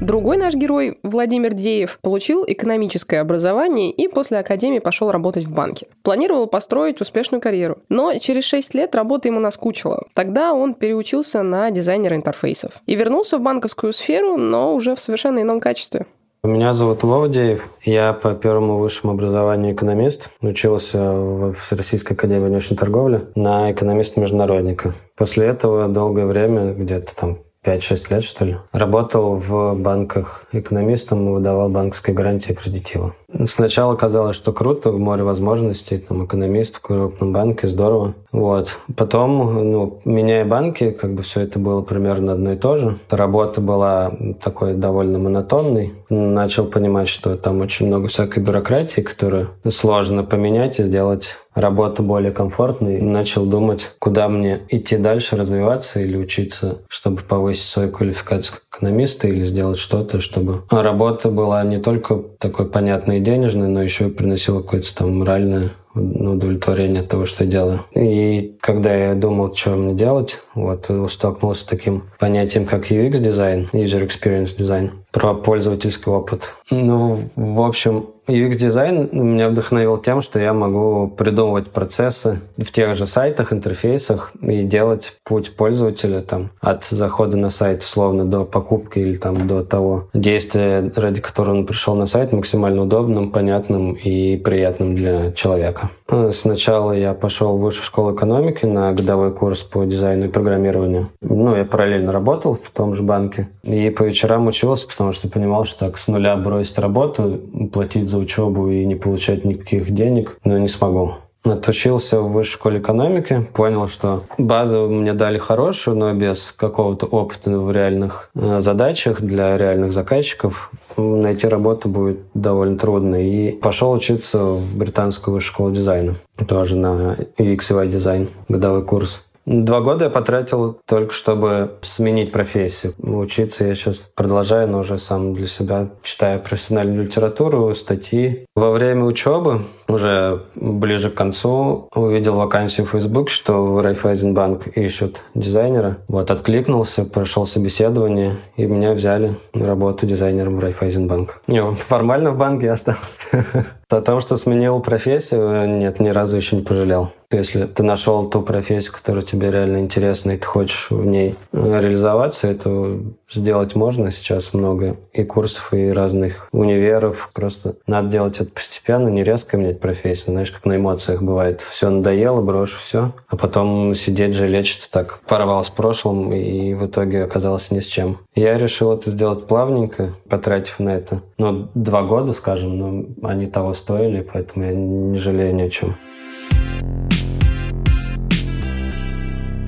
Другой 0.00 0.36
наш 0.36 0.54
герой, 0.54 0.98
Владимир 1.02 1.52
Деев, 1.54 1.98
получил 2.00 2.44
экономическое 2.46 3.18
образование 3.18 3.90
и 3.90 4.08
после 4.08 4.38
академии 4.38 4.78
пошел 4.78 5.10
работать 5.10 5.44
в 5.44 5.52
банке. 5.52 5.88
Планировал 6.02 6.46
построить 6.46 7.00
успешную 7.00 7.42
карьеру. 7.42 7.78
Но 7.88 8.16
через 8.18 8.44
6 8.44 8.74
лет 8.74 8.94
работа 8.94 9.28
ему 9.28 9.40
наскучила. 9.40 10.06
Тогда 10.14 10.52
он 10.54 10.74
переучился 10.74 11.42
на 11.42 11.70
дизайнера 11.70 12.16
интерфейсов. 12.16 12.80
И 12.86 12.94
вернулся 12.94 13.38
в 13.38 13.42
банковскую 13.42 13.92
сферу, 13.92 14.36
но 14.36 14.74
уже 14.74 14.94
в 14.94 15.00
совершенно 15.00 15.42
ином 15.42 15.60
качестве. 15.60 16.06
Меня 16.44 16.72
зовут 16.72 17.02
Вова 17.02 17.28
Деев. 17.28 17.68
Я 17.82 18.12
по 18.12 18.32
первому 18.32 18.78
высшему 18.78 19.12
образованию 19.12 19.74
экономист. 19.74 20.30
Учился 20.40 20.98
в 21.12 21.72
Российской 21.72 22.12
академии 22.12 22.46
внешней 22.46 22.76
торговли 22.76 23.26
на 23.34 23.72
экономист-международника. 23.72 24.94
После 25.16 25.46
этого 25.46 25.88
долгое 25.88 26.26
время, 26.26 26.74
где-то 26.74 27.16
там 27.16 27.38
5-6 27.64 28.14
лет, 28.14 28.22
что 28.22 28.44
ли. 28.44 28.56
Работал 28.72 29.34
в 29.36 29.74
банках 29.74 30.46
экономистом 30.52 31.28
и 31.28 31.32
выдавал 31.32 31.68
банковские 31.68 32.14
гарантии 32.14 32.52
кредитива. 32.52 33.14
Сначала 33.46 33.94
казалось, 33.96 34.36
что 34.36 34.52
круто, 34.52 34.92
море 34.92 35.22
возможностей, 35.22 35.98
там, 35.98 36.24
экономист 36.24 36.76
в 36.76 36.80
крупном 36.80 37.32
банке, 37.32 37.68
здорово. 37.68 38.14
Вот. 38.32 38.78
Потом, 38.96 39.70
ну, 39.72 40.00
меняя 40.04 40.44
банки, 40.44 40.90
как 40.90 41.14
бы 41.14 41.22
все 41.22 41.40
это 41.40 41.58
было 41.58 41.82
примерно 41.82 42.32
одно 42.32 42.52
и 42.52 42.56
то 42.56 42.76
же. 42.76 42.96
Работа 43.10 43.60
была 43.60 44.12
такой 44.42 44.74
довольно 44.74 45.18
монотонной. 45.18 45.94
Начал 46.08 46.66
понимать, 46.66 47.08
что 47.08 47.36
там 47.36 47.60
очень 47.60 47.86
много 47.86 48.08
всякой 48.08 48.42
бюрократии, 48.42 49.00
которую 49.00 49.48
сложно 49.68 50.24
поменять 50.24 50.78
и 50.80 50.84
сделать 50.84 51.36
работу 51.58 52.02
более 52.02 52.32
комфортной. 52.32 53.00
Начал 53.00 53.46
думать, 53.46 53.92
куда 53.98 54.28
мне 54.28 54.60
идти 54.68 54.96
дальше, 54.96 55.36
развиваться 55.36 56.00
или 56.00 56.16
учиться, 56.16 56.78
чтобы 56.88 57.22
повысить 57.22 57.68
свою 57.68 57.90
квалификацию 57.90 58.58
как 58.58 58.78
экономиста 58.78 59.28
или 59.28 59.44
сделать 59.44 59.78
что-то, 59.78 60.20
чтобы 60.20 60.62
работа 60.70 61.30
была 61.30 61.62
не 61.64 61.78
только 61.78 62.22
такой 62.38 62.66
понятной 62.66 63.18
и 63.18 63.20
денежной, 63.20 63.68
но 63.68 63.82
еще 63.82 64.06
и 64.06 64.10
приносила 64.10 64.62
какое-то 64.62 64.94
там 64.94 65.18
моральное 65.18 65.70
удовлетворение 65.94 67.02
от 67.02 67.08
того, 67.08 67.26
что 67.26 67.44
я 67.44 67.50
делаю. 67.50 67.80
И 67.94 68.56
когда 68.60 68.94
я 68.94 69.14
думал, 69.14 69.54
что 69.54 69.70
мне 69.70 69.94
делать, 69.94 70.40
вот, 70.54 70.88
столкнулся 71.10 71.62
с 71.62 71.64
таким 71.64 72.04
понятием, 72.20 72.66
как 72.66 72.90
UX-дизайн, 72.90 73.68
User 73.72 74.06
Experience 74.06 74.56
Design, 74.56 74.90
про 75.12 75.34
пользовательский 75.34 76.10
опыт. 76.12 76.54
Ну, 76.70 77.28
в 77.34 77.60
общем, 77.60 78.06
UX-дизайн 78.28 79.08
меня 79.12 79.48
вдохновил 79.48 79.96
тем, 79.96 80.20
что 80.20 80.38
я 80.38 80.52
могу 80.52 81.08
придумывать 81.08 81.68
процессы 81.68 82.40
в 82.58 82.70
тех 82.70 82.94
же 82.94 83.06
сайтах, 83.06 83.52
интерфейсах 83.52 84.32
и 84.42 84.62
делать 84.62 85.16
путь 85.24 85.56
пользователя 85.56 86.20
там, 86.20 86.50
от 86.60 86.84
захода 86.84 87.38
на 87.38 87.48
сайт 87.48 87.80
условно 87.80 88.26
до 88.26 88.44
покупки 88.44 88.98
или 88.98 89.14
там, 89.14 89.46
до 89.46 89.64
того 89.64 90.08
действия, 90.12 90.92
ради 90.94 91.22
которого 91.22 91.56
он 91.56 91.66
пришел 91.66 91.94
на 91.94 92.06
сайт, 92.06 92.32
максимально 92.32 92.82
удобным, 92.82 93.32
понятным 93.32 93.94
и 93.94 94.36
приятным 94.36 94.94
для 94.94 95.32
человека. 95.32 95.88
Сначала 96.32 96.92
я 96.92 97.14
пошел 97.14 97.56
в 97.56 97.60
высшую 97.60 97.84
школу 97.84 98.14
экономики 98.14 98.66
на 98.66 98.92
годовой 98.92 99.32
курс 99.32 99.62
по 99.62 99.84
дизайну 99.84 100.26
и 100.26 100.28
программированию. 100.28 101.08
Ну, 101.22 101.56
я 101.56 101.64
параллельно 101.64 102.12
работал 102.12 102.54
в 102.54 102.70
том 102.70 102.92
же 102.92 103.02
банке 103.02 103.48
и 103.62 103.88
по 103.88 104.02
вечерам 104.02 104.46
учился, 104.46 104.86
потому 104.98 105.12
что 105.12 105.28
понимал, 105.28 105.64
что 105.64 105.78
так 105.78 105.96
с 105.96 106.08
нуля 106.08 106.34
бросить 106.34 106.76
работу, 106.76 107.40
платить 107.72 108.10
за 108.10 108.18
учебу 108.18 108.68
и 108.68 108.84
не 108.84 108.96
получать 108.96 109.44
никаких 109.44 109.92
денег, 109.92 110.38
но 110.42 110.58
не 110.58 110.66
смогу. 110.66 111.14
Отучился 111.44 112.20
в 112.20 112.32
высшей 112.32 112.54
школе 112.54 112.80
экономики, 112.80 113.46
понял, 113.54 113.86
что 113.86 114.24
базу 114.38 114.88
мне 114.88 115.12
дали 115.12 115.38
хорошую, 115.38 115.96
но 115.96 116.12
без 116.14 116.50
какого-то 116.50 117.06
опыта 117.06 117.56
в 117.56 117.70
реальных 117.70 118.30
э, 118.34 118.58
задачах 118.58 119.22
для 119.22 119.56
реальных 119.56 119.92
заказчиков 119.92 120.72
найти 120.96 121.46
работу 121.46 121.88
будет 121.88 122.18
довольно 122.34 122.76
трудно. 122.76 123.14
И 123.24 123.52
пошел 123.52 123.92
учиться 123.92 124.40
в 124.40 124.76
британскую 124.76 125.32
высшую 125.32 125.52
школу 125.52 125.70
дизайна, 125.70 126.16
тоже 126.48 126.74
на 126.74 127.16
UX 127.38 127.58
UI 127.58 127.86
дизайн, 127.86 128.28
годовой 128.48 128.84
курс. 128.84 129.27
Два 129.48 129.80
года 129.80 130.04
я 130.04 130.10
потратил 130.10 130.78
только, 130.84 131.14
чтобы 131.14 131.78
сменить 131.80 132.32
профессию. 132.32 132.92
Учиться 132.98 133.64
я 133.64 133.74
сейчас 133.74 134.10
продолжаю, 134.14 134.68
но 134.68 134.80
уже 134.80 134.98
сам 134.98 135.32
для 135.32 135.46
себя 135.46 135.88
читаю 136.02 136.38
профессиональную 136.40 137.04
литературу, 137.04 137.74
статьи. 137.74 138.44
Во 138.54 138.72
время 138.72 139.04
учебы, 139.04 139.62
уже 139.88 140.42
ближе 140.54 141.08
к 141.08 141.14
концу, 141.14 141.88
увидел 141.94 142.34
вакансию 142.34 142.86
в 142.86 142.90
Facebook, 142.90 143.30
что 143.30 143.64
в 143.64 143.80
Райфайзенбанк 143.80 144.66
ищут 144.76 145.22
дизайнера. 145.34 145.96
Вот, 146.08 146.30
откликнулся, 146.30 147.06
прошел 147.06 147.46
собеседование, 147.46 148.36
и 148.58 148.66
меня 148.66 148.92
взяли 148.92 149.34
на 149.54 149.66
работу 149.66 150.04
дизайнером 150.04 150.56
в 150.56 150.60
Райфайзенбанк. 150.60 151.40
Не, 151.46 151.64
формально 151.72 152.32
в 152.32 152.36
банке 152.36 152.70
остался. 152.70 153.46
О 153.90 154.02
том, 154.02 154.20
что 154.20 154.36
сменил 154.36 154.80
профессию, 154.80 155.66
нет, 155.78 155.98
ни 155.98 156.10
разу 156.10 156.36
еще 156.36 156.56
не 156.56 156.62
пожалел. 156.62 157.10
Если 157.30 157.64
ты 157.64 157.82
нашел 157.82 158.28
ту 158.28 158.40
профессию, 158.40 158.94
которая 158.94 159.22
тебе 159.22 159.50
реально 159.50 159.78
интересна, 159.78 160.32
и 160.32 160.36
ты 160.38 160.46
хочешь 160.46 160.86
в 160.90 161.04
ней 161.04 161.36
э, 161.52 161.80
реализоваться, 161.80 162.48
это 162.48 163.00
сделать 163.30 163.74
можно. 163.74 164.10
Сейчас 164.10 164.54
много 164.54 164.96
и 165.12 165.24
курсов, 165.24 165.74
и 165.74 165.90
разных 165.90 166.48
универов. 166.52 167.30
Просто 167.34 167.76
надо 167.86 168.08
делать 168.08 168.40
это 168.40 168.50
постепенно, 168.50 169.08
не 169.08 169.24
резко 169.24 169.58
менять 169.58 169.78
профессию. 169.78 170.32
Знаешь, 170.32 170.50
как 170.50 170.64
на 170.64 170.76
эмоциях 170.76 171.22
бывает. 171.22 171.60
Все 171.60 171.90
надоело, 171.90 172.40
брошу 172.40 172.78
все. 172.78 173.12
А 173.28 173.36
потом 173.36 173.94
сидеть, 173.94 174.34
жалеть, 174.34 174.66
что 174.66 174.90
так 174.90 175.20
порвал 175.28 175.62
с 175.62 175.68
прошлым, 175.68 176.32
и 176.32 176.72
в 176.72 176.86
итоге 176.86 177.24
оказалось 177.24 177.70
ни 177.70 177.80
с 177.80 177.86
чем. 177.86 178.18
Я 178.34 178.56
решил 178.56 178.92
это 178.92 179.10
сделать 179.10 179.46
плавненько, 179.46 180.14
потратив 180.30 180.78
на 180.78 180.90
это, 180.90 181.20
ну, 181.36 181.68
два 181.74 182.02
года, 182.02 182.32
скажем, 182.32 182.78
но 182.78 183.28
они 183.28 183.46
того 183.48 183.74
стоили, 183.78 184.20
поэтому 184.20 184.64
я 184.64 184.74
не 184.74 185.18
жалею 185.18 185.54
ни 185.54 185.62
о 185.62 185.70
чем. 185.70 185.96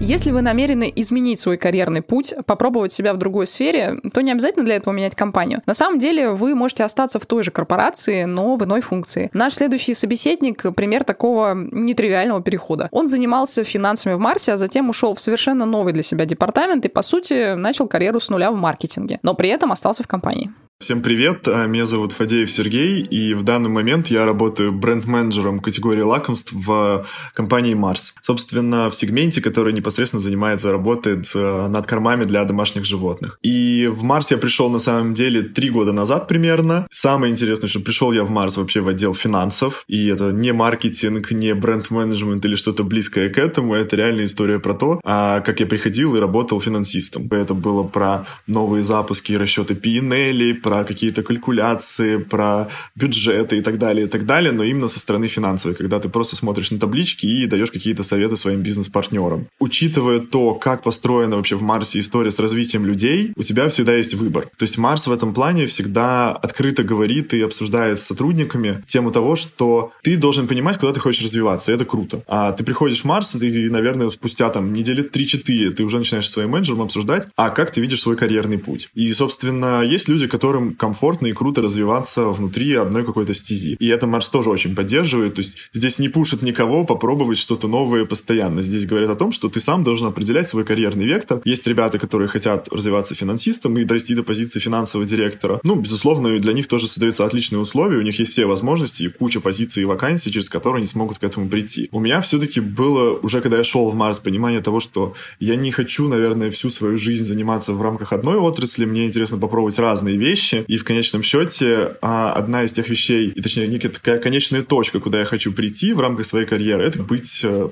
Если 0.02 0.32
вы 0.32 0.40
намерены 0.40 0.90
изменить 0.96 1.38
свой 1.38 1.58
карьерный 1.58 2.00
путь, 2.00 2.32
попробовать 2.46 2.90
себя 2.90 3.12
в 3.12 3.18
другой 3.18 3.46
сфере, 3.46 3.98
то 4.14 4.22
не 4.22 4.32
обязательно 4.32 4.64
для 4.64 4.76
этого 4.76 4.94
менять 4.94 5.14
компанию. 5.14 5.60
На 5.66 5.74
самом 5.74 5.98
деле 5.98 6.30
вы 6.30 6.54
можете 6.54 6.84
остаться 6.84 7.18
в 7.18 7.26
той 7.26 7.42
же 7.42 7.50
корпорации, 7.50 8.24
но 8.24 8.56
в 8.56 8.64
иной 8.64 8.80
функции. 8.80 9.28
Наш 9.34 9.54
следующий 9.54 9.92
собеседник— 9.92 10.74
пример 10.74 11.04
такого 11.04 11.54
нетривиального 11.54 12.42
перехода. 12.42 12.88
Он 12.92 13.08
занимался 13.08 13.62
финансами 13.62 14.14
в 14.14 14.18
Марсе, 14.18 14.54
а 14.54 14.56
затем 14.56 14.88
ушел 14.88 15.14
в 15.14 15.20
совершенно 15.20 15.66
новый 15.66 15.92
для 15.92 16.02
себя 16.02 16.24
департамент 16.24 16.86
и, 16.86 16.88
по 16.88 17.02
сути, 17.02 17.54
начал 17.54 17.86
карьеру 17.86 18.20
с 18.20 18.30
нуля 18.30 18.50
в 18.50 18.56
маркетинге, 18.56 19.18
но 19.22 19.34
при 19.34 19.50
этом 19.50 19.70
остался 19.70 20.02
в 20.02 20.08
компании. 20.08 20.50
Всем 20.82 21.02
привет, 21.02 21.46
а, 21.46 21.66
меня 21.66 21.84
зовут 21.84 22.12
Фадеев 22.12 22.50
Сергей, 22.50 23.02
и 23.02 23.34
в 23.34 23.42
данный 23.42 23.68
момент 23.68 24.08
я 24.08 24.24
работаю 24.24 24.72
бренд-менеджером 24.72 25.58
категории 25.60 26.00
лакомств 26.00 26.54
в 26.54 27.06
компании 27.34 27.74
Mars. 27.74 28.14
Собственно, 28.22 28.88
в 28.88 28.94
сегменте, 28.94 29.42
который 29.42 29.74
непосредственно 29.74 30.22
занимается, 30.22 30.72
работает 30.72 31.30
а, 31.34 31.68
над 31.68 31.86
кормами 31.86 32.24
для 32.24 32.42
домашних 32.44 32.86
животных. 32.86 33.38
И 33.42 33.90
в 33.92 34.06
Mars 34.06 34.28
я 34.30 34.38
пришел 34.38 34.70
на 34.70 34.78
самом 34.78 35.12
деле 35.12 35.42
три 35.42 35.68
года 35.68 35.92
назад 35.92 36.26
примерно. 36.28 36.86
Самое 36.90 37.30
интересное, 37.30 37.68
что 37.68 37.80
пришел 37.80 38.12
я 38.12 38.24
в 38.24 38.30
Mars 38.30 38.58
вообще 38.58 38.80
в 38.80 38.88
отдел 38.88 39.12
финансов, 39.12 39.84
и 39.86 40.06
это 40.06 40.32
не 40.32 40.54
маркетинг, 40.54 41.30
не 41.30 41.54
бренд-менеджмент 41.54 42.42
или 42.46 42.54
что-то 42.54 42.84
близкое 42.84 43.28
к 43.28 43.36
этому, 43.36 43.74
это 43.74 43.96
реальная 43.96 44.24
история 44.24 44.58
про 44.58 44.72
то, 44.72 44.98
а, 45.04 45.40
как 45.40 45.60
я 45.60 45.66
приходил 45.66 46.16
и 46.16 46.20
работал 46.20 46.58
финансистом. 46.58 47.28
Это 47.30 47.52
было 47.52 47.82
про 47.82 48.24
новые 48.46 48.82
запуски 48.82 49.32
и 49.32 49.36
расчеты 49.36 49.74
P&L, 49.74 50.69
про 50.70 50.84
какие-то 50.84 51.24
калькуляции, 51.24 52.18
про 52.18 52.68
бюджеты 52.94 53.58
и 53.58 53.60
так 53.60 53.76
далее, 53.78 54.06
и 54.06 54.08
так 54.08 54.24
далее, 54.24 54.52
но 54.52 54.62
именно 54.62 54.86
со 54.86 55.00
стороны 55.00 55.26
финансовой, 55.26 55.74
когда 55.74 55.98
ты 55.98 56.08
просто 56.08 56.36
смотришь 56.36 56.70
на 56.70 56.78
таблички 56.78 57.26
и 57.26 57.46
даешь 57.46 57.72
какие-то 57.72 58.04
советы 58.04 58.36
своим 58.36 58.62
бизнес-партнерам. 58.62 59.48
Учитывая 59.58 60.20
то, 60.20 60.54
как 60.54 60.84
построена 60.84 61.36
вообще 61.36 61.56
в 61.56 61.62
Марсе 61.62 61.98
история 61.98 62.30
с 62.30 62.38
развитием 62.38 62.86
людей, 62.86 63.32
у 63.34 63.42
тебя 63.42 63.68
всегда 63.68 63.96
есть 63.96 64.14
выбор. 64.14 64.48
То 64.56 64.62
есть 64.62 64.78
Марс 64.78 65.08
в 65.08 65.12
этом 65.12 65.34
плане 65.34 65.66
всегда 65.66 66.30
открыто 66.30 66.84
говорит 66.84 67.34
и 67.34 67.40
обсуждает 67.40 67.98
с 67.98 68.04
сотрудниками 68.04 68.84
тему 68.86 69.10
того, 69.10 69.34
что 69.34 69.92
ты 70.04 70.16
должен 70.16 70.46
понимать, 70.46 70.78
куда 70.78 70.92
ты 70.92 71.00
хочешь 71.00 71.24
развиваться, 71.24 71.72
и 71.72 71.74
это 71.74 71.84
круто. 71.84 72.22
А 72.28 72.52
ты 72.52 72.62
приходишь 72.62 73.00
в 73.00 73.06
Марс, 73.06 73.34
и, 73.34 73.68
наверное, 73.68 74.10
спустя 74.10 74.50
там 74.50 74.72
недели 74.72 75.02
3-4 75.02 75.70
ты 75.70 75.82
уже 75.82 75.98
начинаешь 75.98 76.28
с 76.28 76.32
своим 76.32 76.50
менеджером 76.50 76.82
обсуждать, 76.82 77.26
а 77.34 77.50
как 77.50 77.72
ты 77.72 77.80
видишь 77.80 78.02
свой 78.02 78.16
карьерный 78.16 78.58
путь. 78.58 78.88
И, 78.94 79.12
собственно, 79.12 79.80
есть 79.82 80.08
люди, 80.08 80.26
которым 80.60 80.74
комфортно 80.74 81.26
и 81.26 81.32
круто 81.32 81.62
развиваться 81.62 82.24
внутри 82.24 82.74
одной 82.74 83.04
какой-то 83.04 83.34
стези. 83.34 83.76
И 83.78 83.86
это 83.88 84.06
Марс 84.06 84.28
тоже 84.28 84.50
очень 84.50 84.74
поддерживает. 84.74 85.34
То 85.34 85.40
есть 85.40 85.56
здесь 85.72 85.98
не 85.98 86.08
пушит 86.08 86.42
никого 86.42 86.84
попробовать 86.84 87.38
что-то 87.38 87.68
новое 87.68 88.04
постоянно. 88.04 88.62
Здесь 88.62 88.86
говорят 88.86 89.10
о 89.10 89.14
том, 89.14 89.32
что 89.32 89.48
ты 89.48 89.60
сам 89.60 89.84
должен 89.84 90.06
определять 90.06 90.48
свой 90.48 90.64
карьерный 90.64 91.06
вектор. 91.06 91.40
Есть 91.44 91.66
ребята, 91.66 91.98
которые 91.98 92.28
хотят 92.28 92.68
развиваться 92.72 93.14
финансистом 93.14 93.78
и 93.78 93.84
дойти 93.84 94.14
до 94.14 94.22
позиции 94.22 94.60
финансового 94.60 95.08
директора. 95.08 95.60
Ну, 95.64 95.76
безусловно, 95.76 96.38
для 96.38 96.52
них 96.52 96.66
тоже 96.68 96.86
создаются 96.86 97.24
отличные 97.24 97.60
условия, 97.60 97.98
у 97.98 98.02
них 98.02 98.18
есть 98.18 98.32
все 98.32 98.46
возможности 98.46 99.04
и 99.04 99.08
куча 99.08 99.40
позиций 99.40 99.82
и 99.82 99.86
вакансий, 99.86 100.32
через 100.32 100.48
которые 100.48 100.78
они 100.78 100.86
смогут 100.86 101.18
к 101.18 101.24
этому 101.24 101.48
прийти. 101.48 101.88
У 101.92 102.00
меня 102.00 102.20
все-таки 102.20 102.60
было, 102.60 103.18
уже 103.22 103.40
когда 103.40 103.58
я 103.58 103.64
шел 103.64 103.90
в 103.90 103.94
Марс, 103.94 104.18
понимание 104.18 104.60
того, 104.60 104.80
что 104.80 105.14
я 105.40 105.56
не 105.56 105.70
хочу, 105.70 106.08
наверное, 106.08 106.50
всю 106.50 106.70
свою 106.70 106.98
жизнь 106.98 107.24
заниматься 107.24 107.72
в 107.72 107.82
рамках 107.82 108.12
одной 108.12 108.36
отрасли, 108.36 108.84
мне 108.84 109.06
интересно 109.06 109.38
попробовать 109.38 109.78
разные 109.78 110.16
вещи, 110.16 110.49
и 110.56 110.76
в 110.76 110.84
конечном 110.84 111.22
счете 111.22 111.96
а, 112.02 112.32
одна 112.32 112.64
из 112.64 112.72
тех 112.72 112.88
вещей, 112.88 113.28
и 113.28 113.40
точнее 113.40 113.66
некая 113.66 113.88
такая 113.88 114.18
конечная 114.18 114.62
точка, 114.62 115.00
куда 115.00 115.20
я 115.20 115.24
хочу 115.24 115.52
прийти 115.52 115.92
в 115.92 116.00
рамках 116.00 116.26
своей 116.26 116.46
карьеры, 116.46 116.84
это 116.84 117.02
быть 117.02 117.40
э, 117.42 117.68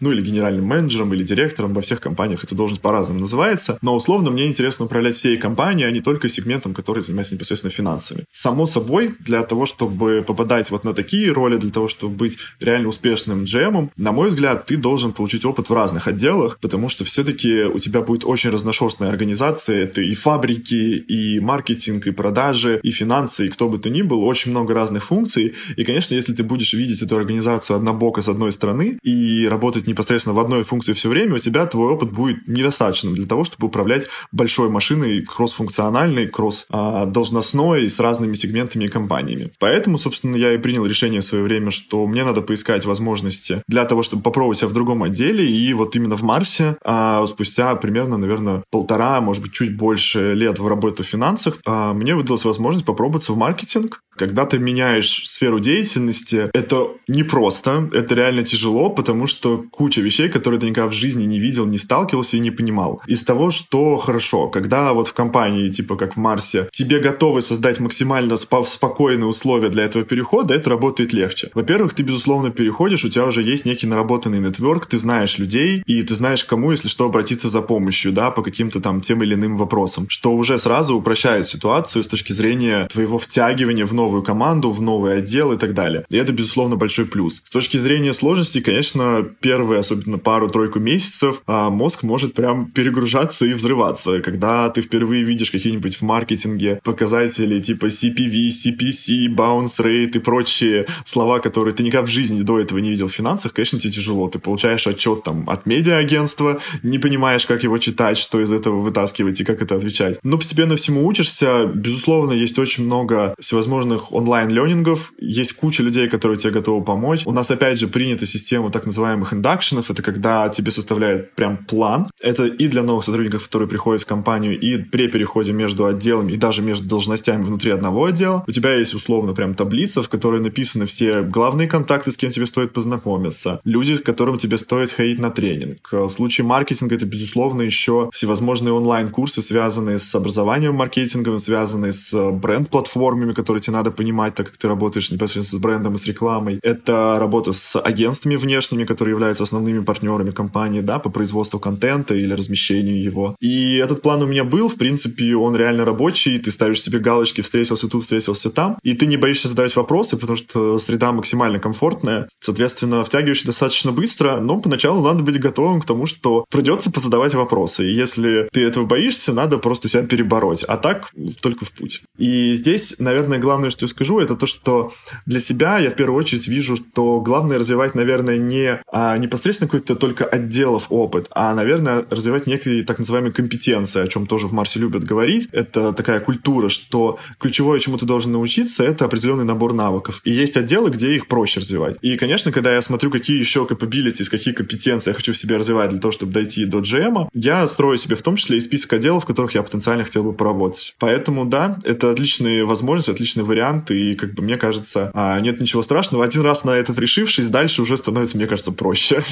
ну 0.00 0.12
или 0.12 0.22
генеральным 0.22 0.64
менеджером, 0.64 1.14
или 1.14 1.22
директором, 1.22 1.74
во 1.74 1.80
всех 1.80 2.00
компаниях. 2.00 2.44
Эта 2.44 2.54
должность 2.54 2.82
по-разному 2.82 3.20
называется, 3.20 3.78
но 3.82 3.94
условно 3.94 4.30
мне 4.30 4.46
интересно 4.46 4.86
управлять 4.86 5.16
всей 5.16 5.36
компанией, 5.36 5.88
а 5.88 5.90
не 5.90 6.00
только 6.00 6.28
сегментом, 6.28 6.74
который 6.74 7.02
занимается 7.02 7.34
непосредственно 7.34 7.70
финансами. 7.70 8.24
Само 8.32 8.66
собой, 8.66 9.14
для 9.20 9.42
того, 9.42 9.66
чтобы 9.66 10.24
попадать 10.26 10.70
вот 10.70 10.84
на 10.84 10.94
такие 10.94 11.32
роли, 11.32 11.56
для 11.56 11.70
того, 11.70 11.88
чтобы 11.88 12.14
быть 12.14 12.38
реально 12.60 12.88
успешным 12.88 13.44
GM, 13.44 13.90
на 13.96 14.12
мой 14.12 14.28
взгляд, 14.28 14.66
ты 14.66 14.76
должен 14.76 15.12
получить 15.12 15.44
опыт 15.44 15.68
в 15.70 15.74
разных 15.74 16.08
отделах, 16.08 16.58
потому 16.60 16.88
что 16.88 17.04
все-таки 17.04 17.64
у 17.64 17.78
тебя 17.78 18.00
будет 18.00 18.24
очень 18.24 18.50
разношерстная 18.50 19.08
организация, 19.08 19.84
это 19.84 20.00
и 20.00 20.14
фабрики, 20.14 20.74
и 20.74 21.40
маркетинг, 21.40 22.01
и 22.06 22.10
продажи, 22.10 22.80
и 22.82 22.90
финансы, 22.90 23.46
и 23.46 23.48
кто 23.48 23.68
бы 23.68 23.78
то 23.78 23.90
ни 23.90 24.02
был, 24.02 24.24
очень 24.24 24.50
много 24.50 24.74
разных 24.74 25.04
функций, 25.04 25.54
и, 25.76 25.84
конечно, 25.84 26.14
если 26.14 26.32
ты 26.32 26.42
будешь 26.42 26.72
видеть 26.72 27.02
эту 27.02 27.16
организацию 27.16 27.76
однобоко 27.76 28.22
с 28.22 28.28
одной 28.28 28.52
стороны 28.52 28.98
и 29.02 29.46
работать 29.46 29.86
непосредственно 29.86 30.34
в 30.34 30.40
одной 30.40 30.62
функции 30.62 30.92
все 30.92 31.08
время, 31.08 31.36
у 31.36 31.38
тебя 31.38 31.66
твой 31.66 31.92
опыт 31.92 32.12
будет 32.12 32.46
недостаточным 32.46 33.14
для 33.14 33.26
того, 33.26 33.44
чтобы 33.44 33.68
управлять 33.68 34.06
большой 34.30 34.68
машиной 34.68 35.24
кросс-функциональной, 35.24 36.28
кросс-должностной 36.28 37.88
с 37.88 38.00
разными 38.00 38.34
сегментами 38.34 38.84
и 38.84 38.88
компаниями. 38.88 39.50
Поэтому, 39.58 39.98
собственно, 39.98 40.36
я 40.36 40.54
и 40.54 40.58
принял 40.58 40.86
решение 40.86 41.20
в 41.20 41.24
свое 41.24 41.44
время, 41.44 41.70
что 41.70 42.06
мне 42.06 42.24
надо 42.24 42.40
поискать 42.40 42.84
возможности 42.84 43.62
для 43.68 43.84
того, 43.84 44.02
чтобы 44.02 44.22
попробовать 44.22 44.58
себя 44.58 44.68
в 44.68 44.72
другом 44.72 45.02
отделе, 45.02 45.50
и 45.50 45.72
вот 45.74 45.96
именно 45.96 46.16
в 46.16 46.22
Марсе 46.22 46.76
а, 46.84 47.24
спустя 47.26 47.74
примерно, 47.74 48.16
наверное, 48.16 48.62
полтора, 48.70 49.20
может 49.20 49.42
быть, 49.42 49.52
чуть 49.52 49.76
больше 49.76 50.34
лет 50.34 50.58
в 50.58 50.66
работе 50.66 51.02
в 51.02 51.06
финансах, 51.06 51.58
а, 51.66 51.81
мне 51.92 52.14
выдалась 52.14 52.44
возможность 52.44 52.86
попробоваться 52.86 53.32
в 53.32 53.36
маркетинг, 53.36 54.00
когда 54.16 54.44
ты 54.46 54.58
меняешь 54.58 55.22
сферу 55.24 55.58
деятельности, 55.58 56.50
это 56.52 56.88
непросто, 57.08 57.88
это 57.92 58.14
реально 58.14 58.42
тяжело, 58.42 58.90
потому 58.90 59.26
что 59.26 59.64
куча 59.70 60.00
вещей, 60.00 60.28
которые 60.28 60.60
ты 60.60 60.68
никогда 60.68 60.88
в 60.88 60.92
жизни 60.92 61.24
не 61.24 61.38
видел, 61.38 61.66
не 61.66 61.78
сталкивался 61.78 62.36
и 62.36 62.40
не 62.40 62.50
понимал. 62.50 63.02
Из 63.06 63.24
того, 63.24 63.50
что 63.50 63.96
хорошо, 63.96 64.48
когда 64.48 64.92
вот 64.92 65.08
в 65.08 65.14
компании, 65.14 65.70
типа 65.70 65.96
как 65.96 66.14
в 66.14 66.18
Марсе, 66.18 66.68
тебе 66.72 66.98
готовы 66.98 67.42
создать 67.42 67.80
максимально 67.80 68.34
спо- 68.34 68.66
спокойные 68.66 69.26
условия 69.26 69.70
для 69.70 69.84
этого 69.84 70.04
перехода, 70.04 70.54
это 70.54 70.70
работает 70.70 71.12
легче. 71.12 71.50
Во-первых, 71.54 71.94
ты, 71.94 72.02
безусловно, 72.02 72.50
переходишь, 72.50 73.04
у 73.04 73.08
тебя 73.08 73.26
уже 73.26 73.42
есть 73.42 73.64
некий 73.64 73.86
наработанный 73.86 74.40
нетворк, 74.40 74.86
ты 74.86 74.98
знаешь 74.98 75.38
людей, 75.38 75.82
и 75.86 76.02
ты 76.02 76.14
знаешь, 76.14 76.44
кому, 76.44 76.70
если 76.70 76.88
что, 76.88 77.06
обратиться 77.06 77.48
за 77.48 77.62
помощью, 77.62 78.12
да, 78.12 78.30
по 78.30 78.42
каким-то 78.42 78.80
там 78.80 79.00
тем 79.00 79.22
или 79.22 79.34
иным 79.34 79.56
вопросам, 79.56 80.06
что 80.08 80.32
уже 80.34 80.58
сразу 80.58 80.96
упрощает 80.96 81.46
ситуацию 81.46 81.71
с 81.80 82.08
точки 82.08 82.32
зрения 82.32 82.86
твоего 82.86 83.18
втягивания 83.18 83.86
в 83.86 83.94
новую 83.94 84.22
команду, 84.22 84.70
в 84.70 84.80
новый 84.80 85.18
отдел 85.18 85.52
и 85.52 85.58
так 85.58 85.74
далее. 85.74 86.04
И 86.10 86.16
это, 86.16 86.32
безусловно, 86.32 86.76
большой 86.76 87.06
плюс. 87.06 87.40
С 87.44 87.50
точки 87.50 87.76
зрения 87.76 88.12
сложности, 88.12 88.60
конечно, 88.60 89.26
первые, 89.40 89.80
особенно 89.80 90.18
пару-тройку 90.18 90.78
месяцев, 90.78 91.42
а, 91.46 91.70
мозг 91.70 92.02
может 92.02 92.34
прям 92.34 92.70
перегружаться 92.70 93.46
и 93.46 93.52
взрываться, 93.54 94.20
когда 94.20 94.68
ты 94.70 94.82
впервые 94.82 95.24
видишь 95.24 95.50
какие-нибудь 95.50 95.96
в 95.96 96.02
маркетинге 96.02 96.80
показатели 96.84 97.60
типа 97.60 97.86
CPV, 97.86 98.48
CPC, 98.48 99.34
bounce 99.34 99.78
rate 99.78 100.16
и 100.16 100.18
прочие 100.18 100.86
слова, 101.04 101.38
которые 101.38 101.74
ты 101.74 101.82
никогда 101.82 102.06
в 102.06 102.10
жизни 102.10 102.42
до 102.42 102.60
этого 102.60 102.78
не 102.78 102.90
видел 102.90 103.08
в 103.08 103.12
финансах, 103.12 103.52
конечно, 103.52 103.78
тебе 103.78 103.92
тяжело. 103.92 104.28
Ты 104.28 104.38
получаешь 104.38 104.86
отчет 104.86 105.22
там 105.22 105.48
от 105.48 105.66
медиа-агентства, 105.66 106.60
не 106.82 106.98
понимаешь, 106.98 107.46
как 107.46 107.62
его 107.62 107.78
читать, 107.78 108.18
что 108.18 108.40
из 108.40 108.52
этого 108.52 108.80
вытаскивать 108.80 109.40
и 109.40 109.44
как 109.44 109.62
это 109.62 109.76
отвечать. 109.76 110.18
Но 110.22 110.36
постепенно 110.36 110.76
всему 110.76 111.06
учишься. 111.06 111.61
Безусловно, 111.66 112.32
есть 112.32 112.58
очень 112.58 112.84
много 112.84 113.34
всевозможных 113.38 114.12
онлайн-ленингов, 114.12 115.12
есть 115.18 115.52
куча 115.54 115.82
людей, 115.82 116.08
которые 116.08 116.38
тебе 116.38 116.52
готовы 116.52 116.84
помочь. 116.84 117.22
У 117.26 117.32
нас, 117.32 117.50
опять 117.50 117.78
же, 117.78 117.88
принята 117.88 118.26
система 118.26 118.70
так 118.70 118.86
называемых 118.86 119.32
индакшенов, 119.32 119.90
это 119.90 120.02
когда 120.02 120.48
тебе 120.48 120.70
составляют 120.70 121.34
прям 121.34 121.58
план. 121.58 122.06
Это 122.20 122.46
и 122.46 122.68
для 122.68 122.82
новых 122.82 123.04
сотрудников, 123.04 123.44
которые 123.44 123.68
приходят 123.68 124.02
в 124.02 124.06
компанию, 124.06 124.58
и 124.58 124.78
при 124.78 125.08
переходе 125.08 125.52
между 125.52 125.86
отделами, 125.86 126.32
и 126.32 126.36
даже 126.36 126.62
между 126.62 126.88
должностями 126.88 127.44
внутри 127.44 127.70
одного 127.70 128.06
отдела. 128.06 128.44
У 128.46 128.52
тебя 128.52 128.74
есть 128.74 128.94
условно 128.94 129.34
прям 129.34 129.54
таблица, 129.54 130.02
в 130.02 130.08
которой 130.08 130.40
написаны 130.40 130.86
все 130.86 131.22
главные 131.22 131.68
контакты, 131.68 132.12
с 132.12 132.16
кем 132.16 132.30
тебе 132.30 132.46
стоит 132.46 132.72
познакомиться, 132.72 133.60
люди, 133.64 133.94
с 133.94 134.00
которым 134.00 134.38
тебе 134.38 134.58
стоит 134.58 134.90
сходить 134.90 135.18
на 135.18 135.30
тренинг. 135.30 135.88
В 135.90 136.10
случае 136.10 136.46
маркетинга 136.46 136.94
это, 136.94 137.06
безусловно, 137.06 137.62
еще 137.62 138.10
всевозможные 138.12 138.72
онлайн-курсы, 138.72 139.42
связанные 139.42 139.98
с 139.98 140.14
образованием 140.14 140.74
маркетинговым, 140.74 141.40
связанные 141.52 141.92
с 141.92 142.30
бренд-платформами, 142.30 143.34
которые 143.34 143.60
тебе 143.60 143.76
надо 143.76 143.90
понимать, 143.90 144.34
так 144.34 144.46
как 144.46 144.56
ты 144.56 144.68
работаешь 144.68 145.10
непосредственно 145.10 145.58
с 145.58 145.62
брендом 145.62 145.94
и 145.96 145.98
с 145.98 146.06
рекламой. 146.06 146.58
Это 146.62 147.16
работа 147.18 147.52
с 147.52 147.78
агентствами 147.78 148.36
внешними, 148.36 148.84
которые 148.84 149.12
являются 149.12 149.44
основными 149.44 149.84
партнерами 149.84 150.30
компании, 150.30 150.80
да, 150.80 150.98
по 150.98 151.10
производству 151.10 151.60
контента 151.60 152.14
или 152.14 152.32
размещению 152.32 153.02
его. 153.02 153.36
И 153.38 153.76
этот 153.76 154.00
план 154.00 154.22
у 154.22 154.26
меня 154.26 154.44
был, 154.44 154.68
в 154.68 154.76
принципе, 154.76 155.36
он 155.36 155.54
реально 155.54 155.84
рабочий, 155.84 156.38
ты 156.38 156.50
ставишь 156.50 156.80
себе 156.80 157.00
галочки, 157.00 157.42
встретился 157.42 157.86
тут, 157.86 158.02
встретился 158.02 158.48
там, 158.48 158.78
и 158.82 158.94
ты 158.94 159.04
не 159.04 159.18
боишься 159.18 159.48
задавать 159.48 159.76
вопросы, 159.76 160.16
потому 160.16 160.38
что 160.38 160.78
среда 160.78 161.12
максимально 161.12 161.58
комфортная, 161.58 162.30
соответственно, 162.40 163.04
втягиваешься 163.04 163.46
достаточно 163.46 163.92
быстро, 163.92 164.38
но 164.38 164.58
поначалу 164.58 165.02
надо 165.02 165.22
быть 165.22 165.38
готовым 165.38 165.82
к 165.82 165.84
тому, 165.84 166.06
что 166.06 166.46
придется 166.50 166.90
позадавать 166.90 167.34
вопросы, 167.34 167.90
и 167.90 167.94
если 167.94 168.48
ты 168.50 168.64
этого 168.64 168.86
боишься, 168.86 169.34
надо 169.34 169.58
просто 169.58 169.90
себя 169.90 170.02
перебороть, 170.02 170.64
а 170.64 170.78
так 170.78 171.10
только 171.42 171.64
в 171.64 171.72
путь. 171.72 172.02
И 172.16 172.54
здесь, 172.54 172.96
наверное, 172.98 173.38
главное, 173.38 173.70
что 173.70 173.84
я 173.84 173.88
скажу, 173.88 174.20
это 174.20 174.36
то, 174.36 174.46
что 174.46 174.92
для 175.26 175.40
себя 175.40 175.78
я 175.78 175.90
в 175.90 175.96
первую 175.96 176.18
очередь 176.18 176.48
вижу, 176.48 176.76
что 176.76 177.20
главное 177.20 177.58
развивать, 177.58 177.94
наверное, 177.94 178.38
не 178.38 178.80
а, 178.90 179.18
непосредственно 179.18 179.68
какой-то 179.68 179.96
только 179.96 180.24
отделов 180.24 180.86
опыт, 180.90 181.26
а, 181.32 181.54
наверное, 181.54 182.06
развивать 182.10 182.46
некие 182.46 182.84
так 182.84 182.98
называемые 182.98 183.32
компетенции, 183.32 184.02
о 184.02 184.06
чем 184.06 184.26
тоже 184.26 184.46
в 184.46 184.52
Марсе 184.52 184.78
любят 184.78 185.04
говорить. 185.04 185.48
Это 185.52 185.92
такая 185.92 186.20
культура, 186.20 186.68
что 186.68 187.18
ключевое, 187.38 187.80
чему 187.80 187.98
ты 187.98 188.06
должен 188.06 188.32
научиться, 188.32 188.84
это 188.84 189.04
определенный 189.04 189.44
набор 189.44 189.72
навыков. 189.72 190.20
И 190.24 190.30
есть 190.30 190.56
отделы, 190.56 190.90
где 190.90 191.14
их 191.14 191.26
проще 191.26 191.60
развивать. 191.60 191.96
И, 192.00 192.16
конечно, 192.16 192.52
когда 192.52 192.74
я 192.74 192.82
смотрю, 192.82 193.10
какие 193.10 193.38
еще 193.38 193.66
capabilities, 193.68 194.30
какие 194.30 194.54
компетенции 194.54 195.10
я 195.10 195.14
хочу 195.14 195.32
в 195.32 195.36
себе 195.36 195.56
развивать 195.56 195.90
для 195.90 195.98
того, 195.98 196.12
чтобы 196.12 196.32
дойти 196.32 196.64
до 196.64 196.78
GM, 196.78 197.28
я 197.34 197.66
строю 197.66 197.98
себе 197.98 198.16
в 198.16 198.22
том 198.22 198.36
числе 198.36 198.58
и 198.58 198.60
список 198.60 198.92
отделов, 198.92 199.24
в 199.24 199.26
которых 199.26 199.54
я 199.54 199.62
потенциально 199.62 200.04
хотел 200.04 200.22
бы 200.22 200.32
поработать. 200.32 200.94
Поэтому, 200.98 201.31
да, 201.46 201.78
это 201.84 202.10
отличные 202.10 202.64
возможности, 202.64 203.10
отличный 203.10 203.44
вариант 203.44 203.62
вариант, 203.62 203.90
и, 203.90 204.14
как 204.14 204.34
бы, 204.34 204.42
мне 204.42 204.56
кажется, 204.56 205.10
а, 205.14 205.40
нет 205.40 205.60
ничего 205.60 205.82
страшного. 205.82 206.24
Один 206.24 206.42
раз 206.42 206.64
на 206.64 206.70
это 206.70 206.92
решившись, 206.92 207.48
дальше 207.48 207.82
уже 207.82 207.96
становится, 207.96 208.36
мне 208.36 208.46
кажется, 208.46 208.72
проще. 208.72 209.22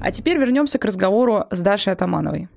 А 0.00 0.10
теперь 0.10 0.38
вернемся 0.38 0.78
к 0.78 0.84
разговору 0.84 1.44
с 1.50 1.60
Дашей 1.60 1.92
Атамановой. 1.92 2.48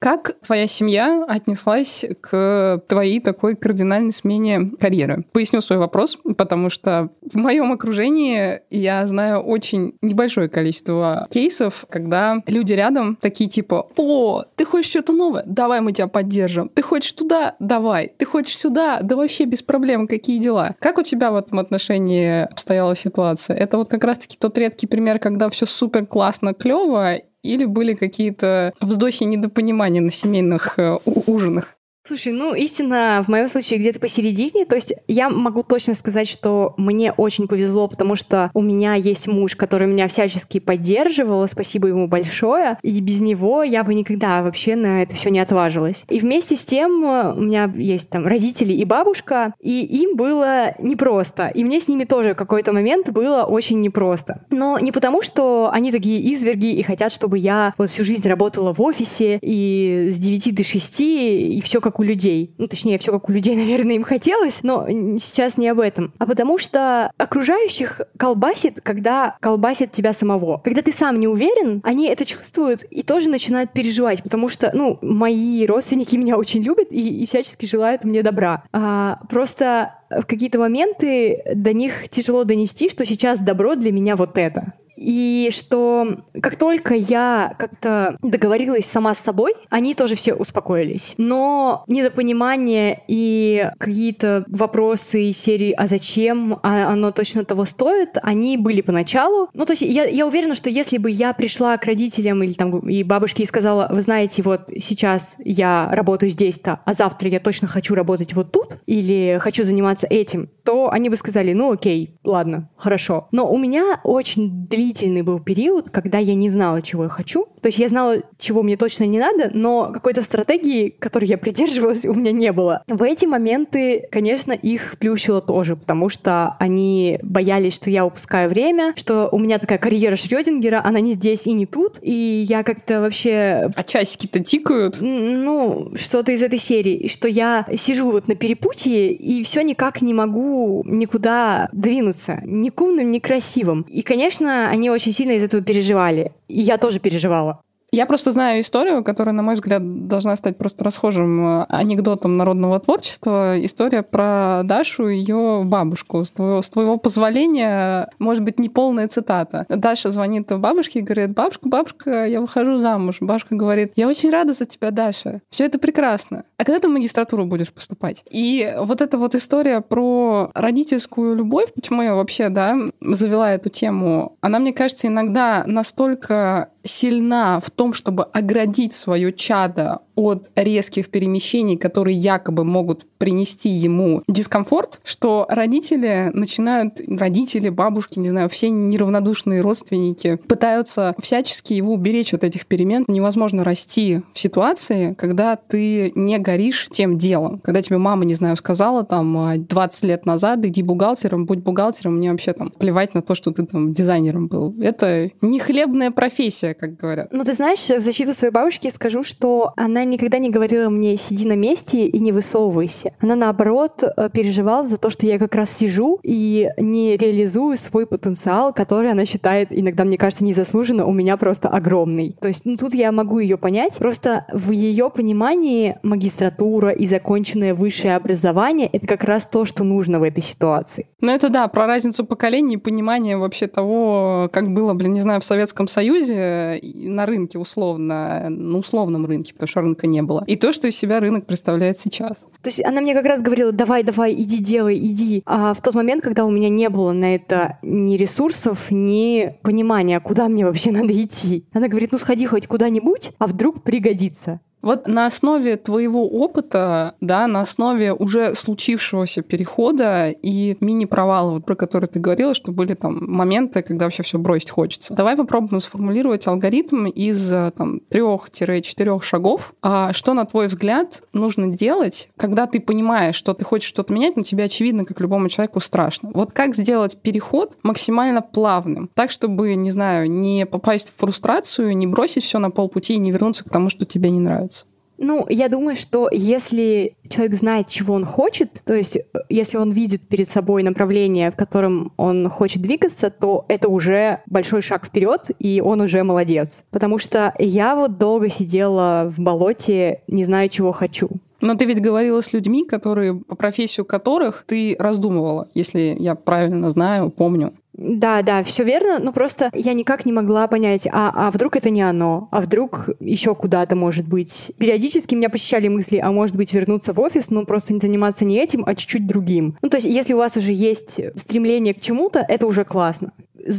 Как 0.00 0.36
твоя 0.46 0.66
семья 0.68 1.24
отнеслась 1.26 2.04
к 2.20 2.82
твоей 2.88 3.20
такой 3.20 3.56
кардинальной 3.56 4.12
смене 4.12 4.70
карьеры? 4.80 5.24
Поясню 5.32 5.60
свой 5.60 5.78
вопрос, 5.78 6.16
потому 6.36 6.70
что 6.70 7.10
в 7.22 7.36
моем 7.36 7.72
окружении 7.72 8.60
я 8.70 9.06
знаю 9.06 9.40
очень 9.40 9.94
небольшое 10.00 10.48
количество 10.48 11.26
кейсов, 11.30 11.84
когда 11.90 12.38
люди 12.46 12.74
рядом 12.74 13.16
такие 13.16 13.50
типа 13.50 13.88
«О, 13.96 14.44
ты 14.54 14.64
хочешь 14.64 14.90
что-то 14.90 15.12
новое? 15.12 15.42
Давай 15.46 15.80
мы 15.80 15.92
тебя 15.92 16.06
поддержим. 16.06 16.68
Ты 16.68 16.82
хочешь 16.82 17.12
туда? 17.12 17.56
Давай. 17.58 18.12
Ты 18.16 18.24
хочешь 18.24 18.56
сюда? 18.56 19.00
Да 19.02 19.16
вообще 19.16 19.46
без 19.46 19.62
проблем. 19.62 20.06
Какие 20.06 20.38
дела?» 20.38 20.76
Как 20.78 20.98
у 20.98 21.02
тебя 21.02 21.32
в 21.32 21.36
этом 21.36 21.58
отношении 21.58 22.42
обстояла 22.44 22.94
ситуация? 22.94 23.56
Это 23.56 23.78
вот 23.78 23.88
как 23.88 24.04
раз-таки 24.04 24.36
тот 24.38 24.56
редкий 24.58 24.86
пример, 24.86 25.18
когда 25.18 25.48
все 25.48 25.66
супер 25.66 26.06
классно, 26.06 26.54
клево, 26.54 27.16
или 27.42 27.64
были 27.64 27.94
какие-то 27.94 28.74
вздохи 28.80 29.24
недопонимания 29.24 30.00
на 30.00 30.10
семейных 30.10 30.78
э, 30.78 30.98
ужинах? 31.04 31.77
Слушай, 32.08 32.32
ну, 32.32 32.54
истина 32.54 33.22
в 33.22 33.28
моем 33.28 33.50
случае 33.50 33.78
где-то 33.78 34.00
посередине. 34.00 34.64
То 34.64 34.76
есть 34.76 34.94
я 35.08 35.28
могу 35.28 35.62
точно 35.62 35.92
сказать, 35.92 36.26
что 36.26 36.72
мне 36.78 37.12
очень 37.12 37.46
повезло, 37.46 37.86
потому 37.86 38.14
что 38.14 38.50
у 38.54 38.62
меня 38.62 38.94
есть 38.94 39.28
муж, 39.28 39.56
который 39.56 39.88
меня 39.88 40.08
всячески 40.08 40.58
поддерживал. 40.58 41.46
Спасибо 41.46 41.88
ему 41.88 42.08
большое. 42.08 42.78
И 42.82 42.98
без 43.02 43.20
него 43.20 43.62
я 43.62 43.84
бы 43.84 43.92
никогда 43.92 44.40
вообще 44.42 44.74
на 44.74 45.02
это 45.02 45.16
все 45.16 45.28
не 45.28 45.38
отважилась. 45.38 46.06
И 46.08 46.18
вместе 46.18 46.56
с 46.56 46.64
тем 46.64 47.04
э, 47.04 47.34
у 47.34 47.42
меня 47.42 47.70
есть 47.76 48.08
там 48.08 48.26
родители 48.26 48.72
и 48.72 48.86
бабушка, 48.86 49.52
и 49.60 49.84
им 49.84 50.16
было 50.16 50.74
непросто. 50.78 51.48
И 51.48 51.62
мне 51.62 51.78
с 51.78 51.88
ними 51.88 52.04
тоже 52.04 52.32
в 52.32 52.36
какой-то 52.38 52.72
момент 52.72 53.10
было 53.10 53.42
очень 53.42 53.82
непросто. 53.82 54.46
Но 54.48 54.78
не 54.78 54.92
потому, 54.92 55.20
что 55.20 55.68
они 55.70 55.92
такие 55.92 56.22
изверги 56.32 56.72
и 56.72 56.82
хотят, 56.82 57.12
чтобы 57.12 57.36
я 57.36 57.74
вот 57.76 57.90
всю 57.90 58.02
жизнь 58.02 58.26
работала 58.26 58.72
в 58.72 58.80
офисе 58.80 59.38
и 59.42 60.08
с 60.10 60.16
9 60.16 60.54
до 60.54 60.64
6, 60.64 61.00
и 61.02 61.60
все 61.62 61.82
как 61.82 61.97
у 61.98 62.02
людей. 62.02 62.54
Ну, 62.58 62.68
точнее, 62.68 62.98
все 62.98 63.12
как 63.12 63.28
у 63.28 63.32
людей, 63.32 63.56
наверное, 63.56 63.96
им 63.96 64.04
хотелось, 64.04 64.62
но 64.62 64.86
сейчас 65.18 65.58
не 65.58 65.68
об 65.68 65.80
этом. 65.80 66.12
А 66.18 66.26
потому 66.26 66.58
что 66.58 67.10
окружающих 67.18 68.00
колбасит, 68.16 68.80
когда 68.80 69.36
колбасит 69.40 69.92
тебя 69.92 70.12
самого. 70.12 70.58
Когда 70.64 70.82
ты 70.82 70.92
сам 70.92 71.20
не 71.20 71.28
уверен, 71.28 71.80
они 71.84 72.08
это 72.08 72.24
чувствуют 72.24 72.84
и 72.84 73.02
тоже 73.02 73.28
начинают 73.28 73.72
переживать, 73.72 74.22
потому 74.22 74.48
что, 74.48 74.70
ну, 74.72 74.98
мои 75.02 75.66
родственники 75.66 76.16
меня 76.16 76.36
очень 76.36 76.62
любят 76.62 76.92
и, 76.92 77.22
и 77.22 77.26
всячески 77.26 77.66
желают 77.66 78.04
мне 78.04 78.22
добра. 78.22 78.64
А, 78.72 79.20
просто 79.28 79.94
в 80.10 80.26
какие-то 80.26 80.58
моменты 80.58 81.42
до 81.54 81.72
них 81.72 82.08
тяжело 82.08 82.44
донести, 82.44 82.88
что 82.88 83.04
сейчас 83.04 83.40
добро 83.40 83.74
для 83.74 83.92
меня 83.92 84.16
вот 84.16 84.38
это. 84.38 84.74
И 84.98 85.50
что 85.52 86.18
как 86.42 86.56
только 86.56 86.94
я 86.94 87.54
как-то 87.56 88.16
договорилась 88.20 88.86
сама 88.86 89.14
с 89.14 89.20
собой, 89.20 89.54
они 89.70 89.94
тоже 89.94 90.16
все 90.16 90.34
успокоились. 90.34 91.14
Но 91.18 91.84
недопонимание 91.86 93.02
и 93.06 93.70
какие-то 93.78 94.44
вопросы 94.48 95.30
из 95.30 95.38
серии 95.38 95.72
«А 95.72 95.86
зачем? 95.86 96.58
А 96.62 96.88
оно 96.88 97.12
точно 97.12 97.44
того 97.44 97.64
стоит?» 97.64 98.18
они 98.22 98.56
были 98.56 98.80
поначалу. 98.80 99.48
Ну, 99.54 99.64
то 99.64 99.72
есть 99.72 99.82
я, 99.82 100.04
я 100.04 100.26
уверена, 100.26 100.54
что 100.54 100.68
если 100.68 100.98
бы 100.98 101.10
я 101.10 101.32
пришла 101.32 101.76
к 101.76 101.84
родителям 101.84 102.42
или 102.42 102.52
там 102.52 102.80
и 102.80 103.02
бабушке 103.04 103.44
и 103.44 103.46
сказала, 103.46 103.88
вы 103.90 104.02
знаете, 104.02 104.42
вот 104.42 104.70
сейчас 104.80 105.36
я 105.38 105.88
работаю 105.92 106.30
здесь-то, 106.30 106.80
а 106.84 106.94
завтра 106.94 107.28
я 107.28 107.40
точно 107.40 107.68
хочу 107.68 107.94
работать 107.94 108.34
вот 108.34 108.50
тут 108.50 108.78
или 108.86 109.38
хочу 109.40 109.62
заниматься 109.62 110.06
этим, 110.08 110.50
то 110.64 110.90
они 110.90 111.08
бы 111.08 111.16
сказали, 111.16 111.52
ну 111.52 111.72
окей, 111.72 112.18
ладно, 112.24 112.68
хорошо. 112.76 113.28
Но 113.30 113.50
у 113.50 113.56
меня 113.56 114.00
очень 114.02 114.66
длительный 114.66 114.87
длительный 114.88 115.20
был 115.20 115.38
период, 115.38 115.90
когда 115.90 116.16
я 116.18 116.34
не 116.34 116.48
знала, 116.48 116.80
чего 116.80 117.04
я 117.04 117.08
хочу. 117.10 117.46
То 117.60 117.68
есть 117.68 117.78
я 117.78 117.88
знала, 117.88 118.22
чего 118.38 118.62
мне 118.62 118.76
точно 118.76 119.04
не 119.04 119.18
надо, 119.18 119.50
но 119.52 119.90
какой-то 119.92 120.22
стратегии, 120.22 120.94
которой 120.98 121.26
я 121.26 121.36
придерживалась, 121.36 122.06
у 122.06 122.14
меня 122.14 122.32
не 122.32 122.52
было. 122.52 122.82
В 122.86 123.02
эти 123.02 123.26
моменты, 123.26 124.08
конечно, 124.10 124.52
их 124.52 124.96
плющило 124.98 125.42
тоже, 125.42 125.76
потому 125.76 126.08
что 126.08 126.56
они 126.58 127.18
боялись, 127.22 127.74
что 127.74 127.90
я 127.90 128.06
упускаю 128.06 128.48
время, 128.48 128.94
что 128.96 129.28
у 129.30 129.38
меня 129.38 129.58
такая 129.58 129.78
карьера 129.78 130.16
Шрёдингера, 130.16 130.80
она 130.82 131.00
не 131.00 131.12
здесь 131.12 131.46
и 131.46 131.52
не 131.52 131.66
тут, 131.66 131.98
и 132.00 132.46
я 132.48 132.62
как-то 132.62 133.00
вообще... 133.00 133.70
А 133.74 133.82
часики-то 133.82 134.40
тикают? 134.40 134.98
Ну, 135.00 135.92
что-то 135.96 136.32
из 136.32 136.42
этой 136.42 136.58
серии. 136.58 136.94
И 136.94 137.08
что 137.08 137.28
я 137.28 137.66
сижу 137.76 138.10
вот 138.10 138.28
на 138.28 138.36
перепутье 138.36 139.12
и 139.12 139.42
все 139.42 139.62
никак 139.62 140.00
не 140.00 140.14
могу 140.14 140.82
никуда 140.86 141.68
двинуться. 141.72 142.40
Ни 142.44 142.70
к 142.70 142.80
умным, 142.80 143.10
ни 143.10 143.18
красивым. 143.18 143.84
И, 143.88 144.02
конечно, 144.02 144.70
они 144.78 144.90
очень 144.90 145.12
сильно 145.12 145.32
из 145.32 145.42
этого 145.42 145.62
переживали. 145.62 146.32
И 146.46 146.60
я 146.60 146.78
тоже 146.78 147.00
переживала. 147.00 147.60
Я 147.90 148.04
просто 148.04 148.32
знаю 148.32 148.60
историю, 148.60 149.02
которая, 149.02 149.34
на 149.34 149.42
мой 149.42 149.54
взгляд, 149.54 150.06
должна 150.08 150.36
стать 150.36 150.58
просто 150.58 150.84
расхожим 150.84 151.62
э, 151.62 151.66
анекдотом 151.70 152.36
народного 152.36 152.78
творчества. 152.80 153.64
История 153.64 154.02
про 154.02 154.60
Дашу 154.64 155.08
и 155.08 155.16
ее 155.16 155.62
бабушку. 155.64 156.22
С 156.24 156.30
твоего, 156.30 156.60
с 156.60 156.68
твоего 156.68 156.98
позволения, 156.98 158.10
может 158.18 158.42
быть, 158.42 158.58
не 158.58 158.68
полная 158.68 159.08
цитата. 159.08 159.64
Даша 159.70 160.10
звонит 160.10 160.52
бабушке 160.52 160.98
и 160.98 161.02
говорит, 161.02 161.30
бабушка, 161.30 161.68
бабушка, 161.68 162.24
я 162.26 162.42
выхожу 162.42 162.78
замуж. 162.78 163.18
Бабушка 163.20 163.54
говорит, 163.54 163.92
я 163.96 164.06
очень 164.06 164.30
рада 164.30 164.52
за 164.52 164.66
тебя, 164.66 164.90
Даша. 164.90 165.40
Все 165.48 165.64
это 165.64 165.78
прекрасно. 165.78 166.44
А 166.58 166.64
когда 166.64 166.80
ты 166.80 166.88
в 166.88 166.92
магистратуру 166.92 167.46
будешь 167.46 167.72
поступать? 167.72 168.22
И 168.30 168.74
вот 168.80 169.00
эта 169.00 169.16
вот 169.16 169.34
история 169.34 169.80
про 169.80 170.50
родительскую 170.54 171.34
любовь, 171.34 171.72
почему 171.74 172.02
я 172.02 172.14
вообще, 172.14 172.50
да, 172.50 172.76
завела 173.00 173.52
эту 173.54 173.70
тему, 173.70 174.36
она, 174.42 174.58
мне 174.58 174.74
кажется, 174.74 175.06
иногда 175.06 175.64
настолько 175.66 176.68
сильна 176.88 177.60
в 177.60 177.70
том, 177.70 177.92
чтобы 177.92 178.24
оградить 178.24 178.92
свое 178.94 179.32
чадо 179.32 180.00
от 180.18 180.50
резких 180.56 181.10
перемещений, 181.10 181.76
которые 181.76 182.16
якобы 182.16 182.64
могут 182.64 183.06
принести 183.18 183.68
ему 183.68 184.22
дискомфорт, 184.28 185.00
что 185.04 185.46
родители 185.48 186.30
начинают, 186.34 187.00
родители, 187.06 187.68
бабушки, 187.68 188.18
не 188.18 188.28
знаю, 188.28 188.48
все 188.48 188.70
неравнодушные 188.70 189.60
родственники 189.60 190.36
пытаются 190.36 191.14
всячески 191.20 191.72
его 191.72 191.92
уберечь 191.92 192.34
от 192.34 192.44
этих 192.44 192.66
перемен. 192.66 193.04
Невозможно 193.06 193.64
расти 193.64 194.22
в 194.32 194.38
ситуации, 194.38 195.14
когда 195.14 195.56
ты 195.56 196.12
не 196.14 196.38
горишь 196.38 196.88
тем 196.90 197.18
делом. 197.18 197.60
Когда 197.60 197.80
тебе 197.80 197.98
мама, 197.98 198.24
не 198.24 198.34
знаю, 198.34 198.56
сказала 198.56 199.04
там 199.04 199.66
20 199.66 200.04
лет 200.04 200.26
назад, 200.26 200.64
иди 200.64 200.82
бухгалтером, 200.82 201.46
будь 201.46 201.58
бухгалтером, 201.58 202.16
мне 202.16 202.30
вообще 202.30 202.52
там 202.52 202.70
плевать 202.70 203.14
на 203.14 203.22
то, 203.22 203.34
что 203.34 203.52
ты 203.52 203.64
там 203.66 203.92
дизайнером 203.92 204.48
был. 204.48 204.74
Это 204.80 205.30
не 205.40 205.60
хлебная 205.60 206.10
профессия, 206.10 206.74
как 206.74 206.96
говорят. 206.96 207.28
Ну, 207.32 207.44
ты 207.44 207.52
знаешь, 207.52 207.80
в 207.88 208.00
защиту 208.00 208.34
своей 208.34 208.52
бабушки 208.52 208.90
скажу, 208.90 209.22
что 209.22 209.72
она 209.76 210.04
никогда 210.08 210.38
не 210.38 210.50
говорила 210.50 210.88
мне 210.88 211.16
«сиди 211.16 211.46
на 211.46 211.56
месте 211.56 212.06
и 212.06 212.18
не 212.18 212.32
высовывайся». 212.32 213.12
Она, 213.20 213.34
наоборот, 213.36 214.02
э, 214.02 214.30
переживала 214.32 214.86
за 214.86 214.98
то, 214.98 215.10
что 215.10 215.26
я 215.26 215.38
как 215.38 215.54
раз 215.54 215.70
сижу 215.70 216.18
и 216.22 216.68
не 216.76 217.16
реализую 217.16 217.76
свой 217.76 218.06
потенциал, 218.06 218.72
который 218.72 219.10
она 219.10 219.24
считает, 219.24 219.68
иногда, 219.70 220.04
мне 220.04 220.18
кажется, 220.18 220.44
незаслуженно, 220.44 221.06
у 221.06 221.12
меня 221.12 221.36
просто 221.36 221.68
огромный. 221.68 222.36
То 222.40 222.48
есть, 222.48 222.62
ну, 222.64 222.76
тут 222.76 222.94
я 222.94 223.12
могу 223.12 223.38
ее 223.38 223.58
понять. 223.58 223.98
Просто 223.98 224.46
в 224.52 224.70
ее 224.70 225.10
понимании 225.10 225.98
магистратура 226.02 226.90
и 226.90 227.06
законченное 227.06 227.74
высшее 227.74 228.16
образование— 228.16 228.88
это 228.92 229.06
как 229.06 229.24
раз 229.24 229.46
то, 229.46 229.64
что 229.64 229.84
нужно 229.84 230.20
в 230.20 230.22
этой 230.22 230.42
ситуации. 230.42 231.06
Ну, 231.20 231.30
это 231.32 231.48
да, 231.48 231.68
про 231.68 231.86
разницу 231.86 232.24
поколений 232.24 232.74
и 232.74 232.78
понимание 232.78 233.36
вообще 233.36 233.66
того, 233.66 234.48
как 234.52 234.72
было, 234.72 234.94
блин, 234.94 235.14
не 235.14 235.20
знаю, 235.20 235.40
в 235.40 235.44
Советском 235.44 235.88
Союзе 235.88 236.80
на 236.82 237.26
рынке 237.26 237.58
условно, 237.58 238.48
на 238.48 238.78
условном 238.78 239.26
рынке, 239.26 239.52
потому 239.52 239.68
что 239.68 239.80
рынка 239.98 240.06
не 240.06 240.22
было. 240.22 240.44
И 240.46 240.56
то, 240.56 240.72
что 240.72 240.88
из 240.88 240.96
себя 240.96 241.20
рынок 241.20 241.46
представляет 241.46 241.98
сейчас. 241.98 242.36
То 242.62 242.70
есть 242.70 242.84
она 242.84 243.00
мне 243.00 243.14
как 243.14 243.26
раз 243.26 243.40
говорила, 243.40 243.72
давай, 243.72 244.02
давай, 244.02 244.34
иди, 244.34 244.58
делай, 244.58 244.96
иди. 244.96 245.42
А 245.46 245.74
в 245.74 245.80
тот 245.80 245.94
момент, 245.94 246.22
когда 246.22 246.44
у 246.44 246.50
меня 246.50 246.68
не 246.68 246.88
было 246.88 247.12
на 247.12 247.34
это 247.34 247.78
ни 247.82 248.16
ресурсов, 248.16 248.90
ни 248.90 249.56
понимания, 249.62 250.20
куда 250.20 250.48
мне 250.48 250.64
вообще 250.64 250.90
надо 250.90 251.12
идти, 251.12 251.64
она 251.72 251.88
говорит, 251.88 252.12
ну 252.12 252.18
сходи 252.18 252.46
хоть 252.46 252.66
куда-нибудь, 252.66 253.32
а 253.38 253.46
вдруг 253.46 253.82
пригодится. 253.82 254.60
Вот 254.80 255.08
на 255.08 255.26
основе 255.26 255.76
твоего 255.76 256.28
опыта, 256.28 257.14
да, 257.20 257.46
на 257.46 257.60
основе 257.60 258.12
уже 258.12 258.54
случившегося 258.54 259.42
перехода 259.42 260.30
и 260.30 260.76
мини-провала, 260.80 261.52
вот 261.52 261.64
про 261.64 261.74
который 261.74 262.06
ты 262.06 262.20
говорила, 262.20 262.54
что 262.54 262.72
были 262.72 262.94
там 262.94 263.18
моменты, 263.30 263.82
когда 263.82 264.06
вообще 264.06 264.22
все 264.22 264.38
бросить 264.38 264.70
хочется. 264.70 265.14
Давай 265.14 265.36
попробуем 265.36 265.80
сформулировать 265.80 266.46
алгоритм 266.46 267.06
из 267.06 267.48
там 267.76 268.00
трех-четырех 268.08 269.24
шагов. 269.24 269.74
А 269.82 270.12
что, 270.12 270.34
на 270.34 270.44
твой 270.44 270.68
взгляд, 270.68 271.22
нужно 271.32 271.68
делать, 271.68 272.28
когда 272.36 272.66
ты 272.66 272.80
понимаешь, 272.80 273.34
что 273.34 273.54
ты 273.54 273.64
хочешь 273.64 273.88
что-то 273.88 274.12
менять, 274.12 274.36
но 274.36 274.42
тебе 274.42 274.64
очевидно, 274.64 275.04
как 275.04 275.20
любому 275.20 275.48
человеку, 275.48 275.80
страшно. 275.80 276.30
Вот 276.32 276.52
как 276.52 276.74
сделать 276.74 277.16
переход 277.20 277.76
максимально 277.82 278.42
плавным, 278.42 279.10
так, 279.14 279.30
чтобы, 279.30 279.74
не 279.74 279.90
знаю, 279.90 280.30
не 280.30 280.66
попасть 280.66 281.10
в 281.10 281.16
фрустрацию, 281.16 281.96
не 281.96 282.06
бросить 282.06 282.44
все 282.44 282.58
на 282.58 282.70
полпути 282.70 283.14
и 283.14 283.18
не 283.18 283.32
вернуться 283.32 283.64
к 283.64 283.70
тому, 283.70 283.88
что 283.88 284.04
тебе 284.04 284.30
не 284.30 284.40
нравится? 284.40 284.77
Ну, 285.18 285.46
я 285.48 285.68
думаю, 285.68 285.96
что 285.96 286.28
если 286.30 287.14
человек 287.28 287.54
знает, 287.56 287.88
чего 287.88 288.14
он 288.14 288.24
хочет, 288.24 288.82
то 288.84 288.94
есть 288.94 289.16
э, 289.16 289.22
если 289.48 289.76
он 289.76 289.90
видит 289.90 290.28
перед 290.28 290.48
собой 290.48 290.84
направление, 290.84 291.50
в 291.50 291.56
котором 291.56 292.12
он 292.16 292.48
хочет 292.48 292.82
двигаться, 292.82 293.30
то 293.30 293.64
это 293.68 293.88
уже 293.88 294.40
большой 294.46 294.80
шаг 294.80 295.06
вперед, 295.06 295.50
и 295.58 295.82
он 295.84 296.00
уже 296.00 296.22
молодец. 296.22 296.84
Потому 296.90 297.18
что 297.18 297.52
я 297.58 297.96
вот 297.96 298.18
долго 298.18 298.48
сидела 298.48 299.30
в 299.36 299.40
болоте, 299.40 300.22
не 300.28 300.44
знаю, 300.44 300.68
чего 300.68 300.92
хочу. 300.92 301.28
Но 301.60 301.74
ты 301.74 301.86
ведь 301.86 302.00
говорила 302.00 302.40
с 302.40 302.52
людьми, 302.52 302.84
которые 302.84 303.34
по 303.34 303.56
профессию 303.56 304.06
которых 304.06 304.64
ты 304.66 304.94
раздумывала, 304.98 305.68
если 305.74 306.16
я 306.18 306.36
правильно 306.36 306.90
знаю, 306.90 307.30
помню. 307.30 307.72
Да, 307.98 308.42
да, 308.42 308.62
все 308.62 308.84
верно, 308.84 309.18
но 309.18 309.32
просто 309.32 309.70
я 309.74 309.92
никак 309.92 310.24
не 310.24 310.32
могла 310.32 310.68
понять, 310.68 311.08
а, 311.10 311.32
а 311.34 311.50
вдруг 311.50 311.76
это 311.76 311.90
не 311.90 312.00
оно, 312.00 312.48
а 312.52 312.60
вдруг 312.60 313.10
еще 313.18 313.56
куда-то 313.56 313.96
может 313.96 314.26
быть. 314.28 314.70
Периодически 314.78 315.34
меня 315.34 315.50
посещали 315.50 315.88
мысли, 315.88 316.18
а 316.18 316.30
может 316.30 316.54
быть 316.54 316.72
вернуться 316.72 317.12
в 317.12 317.18
офис, 317.18 317.50
но 317.50 317.64
просто 317.64 317.92
не 317.92 317.98
заниматься 317.98 318.44
не 318.44 318.56
этим, 318.56 318.84
а 318.86 318.94
чуть-чуть 318.94 319.26
другим. 319.26 319.76
Ну, 319.82 319.88
то 319.88 319.96
есть, 319.96 320.06
если 320.06 320.32
у 320.34 320.38
вас 320.38 320.56
уже 320.56 320.72
есть 320.72 321.20
стремление 321.34 321.92
к 321.92 322.00
чему-то, 322.00 322.44
это 322.48 322.68
уже 322.68 322.84
классно. 322.84 323.32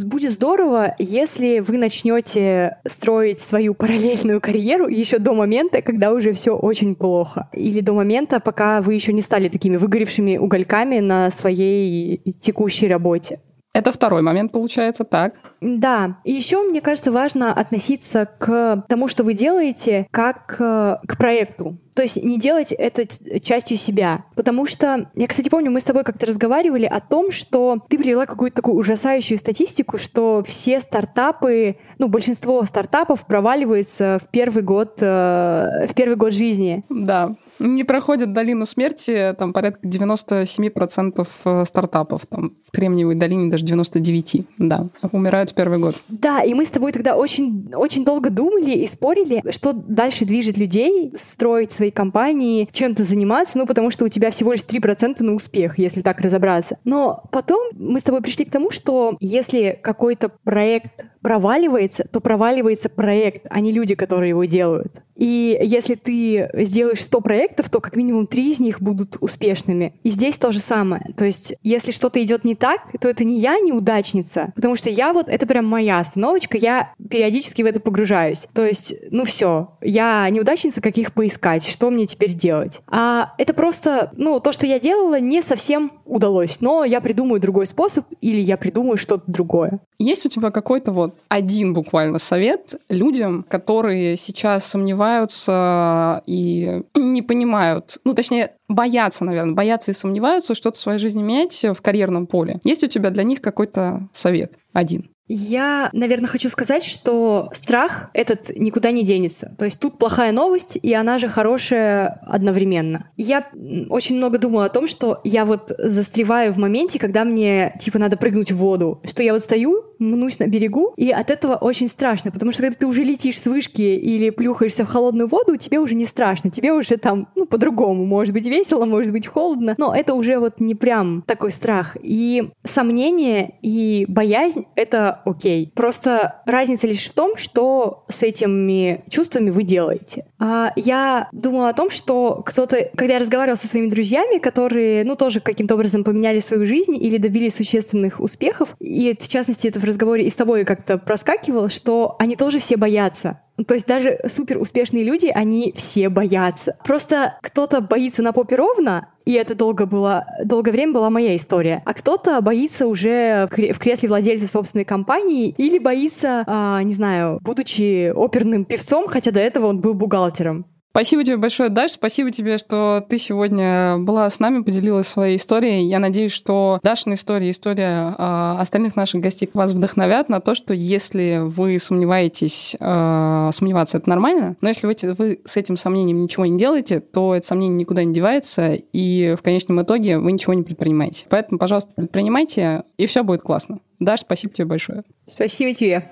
Будет 0.03 0.32
здорово, 0.32 0.93
если 0.99 1.59
вы 1.59 1.78
начнете 1.78 2.78
строить 2.86 3.39
свою 3.39 3.74
параллельную 3.74 4.41
карьеру 4.41 4.89
еще 4.89 5.20
до 5.20 5.34
момента, 5.34 5.82
когда 5.82 6.11
уже 6.11 6.34
все 6.34 6.51
очень 6.51 6.95
плохо. 6.95 7.49
Или 7.53 7.80
до 7.80 7.93
момента, 7.93 8.41
пока 8.41 8.82
вы 8.82 8.95
еще 8.95 9.13
не 9.13 9.22
стали 9.22 9.47
такими 9.47 9.78
выгоревшими 9.78 10.38
угольками 10.38 10.99
на 10.99 11.32
своей 11.32 12.17
текущей 12.39 12.89
работе. 12.89 13.39
Это 13.80 13.93
второй 13.93 14.21
момент, 14.21 14.51
получается, 14.51 15.05
так? 15.05 15.36
Да. 15.61 16.17
И 16.25 16.34
еще, 16.34 16.63
мне 16.63 16.82
кажется, 16.82 17.13
важно 17.13 17.53
относиться 17.53 18.27
к 18.38 18.84
тому, 18.89 19.07
что 19.07 19.23
вы 19.23 19.34
делаете, 19.34 20.05
как 20.11 20.57
э, 20.59 20.97
к 21.07 21.17
проекту. 21.17 21.77
То 21.93 22.01
есть 22.01 22.21
не 22.21 22.38
делать 22.38 22.73
это 22.73 23.07
частью 23.39 23.77
себя. 23.77 24.25
Потому 24.36 24.65
что, 24.65 25.09
я, 25.15 25.27
кстати, 25.27 25.47
помню, 25.47 25.71
мы 25.71 25.80
с 25.80 25.86
тобой 25.86 26.03
как-то 26.03 26.25
разговаривали 26.25 26.86
о 26.86 26.99
том, 26.99 27.32
что 27.32 27.77
ты 27.88 27.97
привела 27.97 28.25
какую-то 28.25 28.57
такую 28.57 28.75
ужасающую 28.75 29.38
статистику, 29.38 29.97
что 29.97 30.43
все 30.45 30.82
стартапы, 30.82 31.77
ну, 31.99 32.09
большинство 32.09 32.61
стартапов 32.65 33.25
проваливается 33.25 34.19
в 34.21 34.27
первый 34.30 34.61
год, 34.61 34.97
э, 35.01 35.88
в 35.88 35.93
первый 35.95 36.17
год 36.17 36.34
жизни. 36.34 36.84
Да, 36.89 37.36
не 37.60 37.84
проходят 37.84 38.34
долину 38.34 38.66
смерти, 38.66 39.36
там 39.38 39.53
порядка 39.53 39.88
97% 39.88 41.28
э, 41.45 41.66
стартапов, 41.66 42.26
там 42.28 42.53
в 42.66 42.72
Кремниевой 42.72 43.16
долине 43.16 43.51
даже 43.51 43.66
99%, 43.66 44.45
да, 44.57 44.88
умирают 45.12 45.51
в 45.51 45.53
первый 45.53 45.80
год. 45.80 45.95
Да, 46.07 46.41
и 46.41 46.53
мы 46.53 46.66
с 46.66 46.70
тобой 46.70 46.91
тогда 46.91 47.16
очень, 47.16 47.72
очень 47.76 48.05
долго 48.05 48.30
думали 48.30 48.72
и 48.72 48.88
спорили, 48.88 49.43
что 49.51 49.74
дальше 49.74 50.26
движет 50.26 50.57
людей 50.57 51.14
строить 51.16 51.72
свои 51.72 51.91
компании, 51.91 52.68
чем-то 52.72 53.03
заниматься, 53.03 53.57
ну, 53.57 53.66
потому 53.66 53.89
что 53.89 54.05
у 54.05 54.10
тебя 54.10 54.32
всего 54.32 54.53
лишь 54.53 54.62
3% 54.62 55.24
на 55.24 55.34
успех, 55.34 55.78
если 55.78 56.01
так 56.01 56.20
разобраться. 56.22 56.78
Но 56.84 57.24
потом 57.32 57.68
мы 57.74 57.99
с 57.99 58.03
тобой 58.03 58.22
пришли 58.22 58.45
к 58.45 58.51
тому, 58.51 58.72
что 58.72 59.18
если 59.20 59.78
какой-то 59.82 60.30
проект 60.43 61.05
проваливается, 61.22 62.05
то 62.11 62.20
проваливается 62.20 62.89
проект, 62.89 63.45
а 63.49 63.59
не 63.59 63.72
люди, 63.72 63.95
которые 63.95 64.30
его 64.30 64.45
делают. 64.45 65.01
И 65.20 65.59
если 65.61 65.95
ты 65.95 66.49
сделаешь 66.53 67.01
100 67.01 67.22
проектов, 67.22 67.70
то 67.70 67.82
как 67.82 67.97
минимум 67.97 68.26
3 68.26 68.51
из 68.51 68.59
них 68.61 68.82
будут 68.82 69.17
успешными. 69.20 69.93
И 70.03 70.09
здесь 70.11 70.38
то 70.38 70.53
же 70.53 70.59
самое. 70.59 71.01
То 71.17 71.26
есть, 71.26 71.55
если 71.61 71.91
что-то 71.91 72.24
идет 72.24 72.45
не 72.45 72.55
так, 72.55 72.80
то 73.01 73.09
это 73.09 73.26
не 73.26 73.38
я 73.38 73.59
неудачница, 73.59 74.53
потому 74.55 74.76
что 74.76 74.89
я 74.89 75.11
вот, 75.11 75.28
это 75.28 75.45
прям 75.45 75.65
моя 75.65 75.99
остановочка, 75.99 76.57
я 76.57 76.93
периодически 77.09 77.63
в 77.63 77.65
это 77.65 77.82
погружаюсь. 77.82 78.47
То 78.53 78.65
есть, 78.65 78.95
ну 79.11 79.26
все, 79.26 79.72
я 79.82 80.30
неудачница, 80.30 80.82
каких 80.82 81.13
поискать, 81.13 81.67
что 81.67 81.91
мне 81.91 82.05
теперь 82.05 82.34
делать. 82.34 82.80
А 82.88 83.34
это 83.38 83.53
просто, 83.53 84.13
ну, 84.15 84.39
то, 84.39 84.53
что 84.53 84.65
я 84.65 84.80
делала, 84.80 85.20
не 85.20 85.41
совсем 85.41 85.91
удалось, 86.05 86.61
но 86.61 86.86
я 86.86 87.01
придумаю 87.01 87.41
другой 87.41 87.65
способ 87.65 88.05
или 88.22 88.39
я 88.39 88.55
придумаю 88.55 88.97
что-то 88.97 89.24
другое. 89.28 89.82
Есть 89.99 90.26
у 90.26 90.30
тебя 90.30 90.49
какой-то 90.49 90.93
вот 90.93 91.09
один 91.28 91.74
буквально 91.74 92.20
совет 92.20 92.76
людям, 92.89 93.45
которые 93.47 94.18
сейчас 94.18 94.66
сомневаются 94.66 96.22
и 96.26 96.84
не 96.95 97.22
понимают, 97.22 97.97
ну, 98.03 98.14
точнее, 98.14 98.53
боятся, 98.68 99.26
наверное, 99.26 99.53
боятся 99.53 99.91
и 99.91 99.93
сомневаются 99.93 100.55
что-то 100.55 100.78
в 100.78 100.82
своей 100.82 100.99
жизни 100.99 101.24
менять 101.24 101.64
в 101.64 101.82
карьерном 101.82 102.28
поле. 102.28 102.60
Есть 102.64 102.84
у 102.84 102.88
тебя 102.88 103.10
для 103.10 103.24
них 103.24 103.41
какой-то 103.41 104.07
совет 104.14 104.57
один? 104.74 105.10
Я, 105.32 105.91
наверное, 105.93 106.27
хочу 106.27 106.49
сказать, 106.49 106.84
что 106.84 107.49
страх 107.53 108.09
этот 108.13 108.49
никуда 108.57 108.89
не 108.89 109.03
денется. 109.03 109.55
То 109.59 109.65
есть 109.65 109.80
тут 109.80 109.99
плохая 109.99 110.32
новость, 110.32 110.77
и 110.82 110.91
она 110.93 111.19
же 111.19 111.30
хорошая 111.30 112.19
одновременно. 112.27 113.11
Я 113.15 113.47
очень 113.89 114.17
много 114.17 114.39
думала 114.39 114.65
о 114.65 114.69
том, 114.69 114.88
что 114.88 115.21
я 115.23 115.45
вот 115.45 115.71
застреваю 115.77 116.51
в 116.51 116.57
моменте, 116.57 116.97
когда 116.97 117.23
мне, 117.25 117.75
типа, 117.80 117.99
надо 117.99 118.17
прыгнуть 118.17 118.51
в 118.51 118.57
воду. 118.57 119.01
Что 119.05 119.21
я 119.21 119.34
вот 119.34 119.43
стою, 119.43 119.86
мнусь 119.99 120.39
на 120.39 120.47
берегу, 120.47 120.93
и 120.97 121.11
от 121.11 121.30
этого 121.30 121.55
очень 121.55 121.88
страшно, 121.88 122.32
потому 122.32 122.51
что 122.51 122.63
когда 122.63 122.75
ты 122.75 122.88
уже 122.88 123.03
летишь 123.03 123.39
с 123.39 123.45
вышки 123.45 123.82
или 123.82 124.30
плюхаешься 124.30 124.86
в 124.86 124.88
холодную 124.88 125.27
воду, 125.27 125.57
тебе 125.57 125.80
уже 125.80 125.93
не 125.93 126.05
страшно, 126.05 126.49
тебе 126.49 126.73
уже 126.73 126.97
там, 126.97 127.27
ну, 127.36 127.45
по-другому. 127.45 128.05
Может 128.05 128.34
быть 128.34 128.47
весело, 128.47 128.86
может 128.86 129.11
быть 129.11 129.27
холодно, 129.27 129.75
но 129.77 129.93
это 129.93 130.13
уже 130.13 130.39
вот 130.39 130.59
не 130.59 130.73
прям 130.73 131.21
такой 131.27 131.51
страх. 131.51 131.97
И 132.01 132.49
сомнение 132.63 133.55
и 133.61 134.05
боязнь— 134.07 134.65
это 134.75 135.18
окей. 135.26 135.72
Просто 135.76 136.41
разница 136.45 136.88
лишь 136.88 137.09
в 137.09 137.13
том, 137.13 137.38
что 137.38 138.03
с 138.07 138.24
этими 138.24 139.03
чувствами 139.09 139.49
вы 139.49 139.63
делаете. 139.63 140.26
А 140.39 140.72
я 140.76 141.30
думала 141.32 141.70
о 141.70 141.74
том, 141.74 141.89
что 141.89 142.41
кто-то, 142.45 142.89
когда 142.95 143.15
я 143.15 143.20
разговаривала 143.20 143.57
со 143.57 143.67
своими 143.67 143.89
друзьями, 143.89 144.39
которые, 144.39 145.03
ну, 145.03 145.15
тоже 145.15 145.41
каким-то 145.41 145.76
образом 145.76 146.03
поменяли 146.03 146.39
свою 146.39 146.65
жизнь 146.65 146.95
или 146.95 147.17
добились 147.17 147.55
существенных 147.55 148.20
успехов, 148.20 148.76
и 148.80 149.15
в 149.20 149.28
частности 149.28 149.67
это 149.67 149.80
в 149.80 149.84
разговоре 149.84 150.26
и 150.26 150.30
с 150.30 150.36
тобой 150.36 150.63
как-то 150.65 150.97
проскакивало, 150.97 151.70
что 151.70 152.15
они 152.20 152.36
тоже 152.36 152.59
все 152.59 152.78
боятся. 152.78 153.41
То 153.68 153.74
есть 153.74 153.88
даже 153.88 154.20
супер 154.28 154.60
успешные 154.60 155.03
люди, 155.03 155.28
они 155.28 155.74
все 155.76 156.10
боятся. 156.10 156.76
Просто 156.84 157.38
кто-то 157.41 157.82
боится 157.82 158.22
на 158.22 158.32
попе 158.32 158.55
ровно, 158.55 159.10
и 159.26 159.34
это 159.34 159.55
долго 159.55 159.86
было, 159.86 160.26
долгое 160.43 160.72
время 160.72 160.93
была 160.93 161.10
моя 161.10 161.36
история. 161.36 161.84
А 161.86 161.93
кто-то 161.93 162.41
боится 162.41 162.88
уже 162.88 163.47
в 163.51 163.80
кресле 163.80 164.10
владельца 164.10 164.47
собственной 164.47 164.86
компании 164.86 165.53
или 165.57 165.78
боится, 165.78 166.43
а, 166.47 166.82
не 166.84 166.93
знаю, 166.93 167.39
будучи 167.41 168.10
оперным 168.10 168.66
певцом, 168.66 169.07
хотя 169.07 169.32
до 169.32 169.39
этого 169.39 169.68
он 169.68 169.82
был 169.82 169.93
бухгалтером. 169.93 170.66
Спасибо 170.92 171.24
тебе 171.24 171.38
большое, 171.38 171.70
Даш. 171.70 171.92
Спасибо 171.92 172.32
тебе, 172.32 172.58
что 172.58 173.06
ты 173.08 173.20
сегодня 173.20 173.98
была 174.00 174.30
с 174.30 174.40
нами, 174.40 174.64
поделилась 174.64 175.08
своей 175.08 175.38
историей. 175.38 175.86
Я 175.86 176.00
надеюсь, 176.00 176.32
что 176.32 176.80
Дашина 176.82 177.14
история, 177.14 177.52
история 177.52 178.16
э, 178.18 178.56
остальных 178.60 178.96
наших 178.96 179.22
гостей 179.22 179.50
вас 179.54 179.74
вдохновят 179.74 180.30
на 180.30 180.42
то, 180.42 180.56
что 180.56 180.74
если 180.74 181.42
вы 181.44 181.78
сомневаетесь, 181.78 182.76
э, 182.80 183.50
сомневаться 183.54 184.00
это 184.00 184.10
нормально, 184.10 184.58
но 184.62 184.70
если 184.70 184.88
вы, 184.88 184.96
вы 185.14 185.40
с 185.46 185.58
этим 185.58 185.78
сомнением 185.78 186.24
ничего 186.24 186.48
не 186.48 186.58
делаете, 186.58 187.00
то 187.00 187.36
это 187.36 187.46
сомнение 187.46 187.78
никуда 187.78 188.04
не 188.04 188.14
девается, 188.14 188.74
и 188.74 189.36
в 189.38 189.44
конечном 189.44 189.82
итоге 189.84 190.18
вы 190.18 190.32
ничего 190.32 190.56
не 190.56 190.64
предпринимаете. 190.64 191.26
Поэтому, 191.30 191.60
пожалуйста, 191.60 191.92
предпринимайте, 191.96 192.84
и 192.98 193.06
все 193.06 193.24
будет 193.24 193.44
классно. 193.44 193.80
Даш, 194.00 194.22
спасибо 194.22 194.54
тебе 194.54 194.66
большое. 194.66 195.04
Спасибо 195.28 195.74
тебе. 195.74 196.10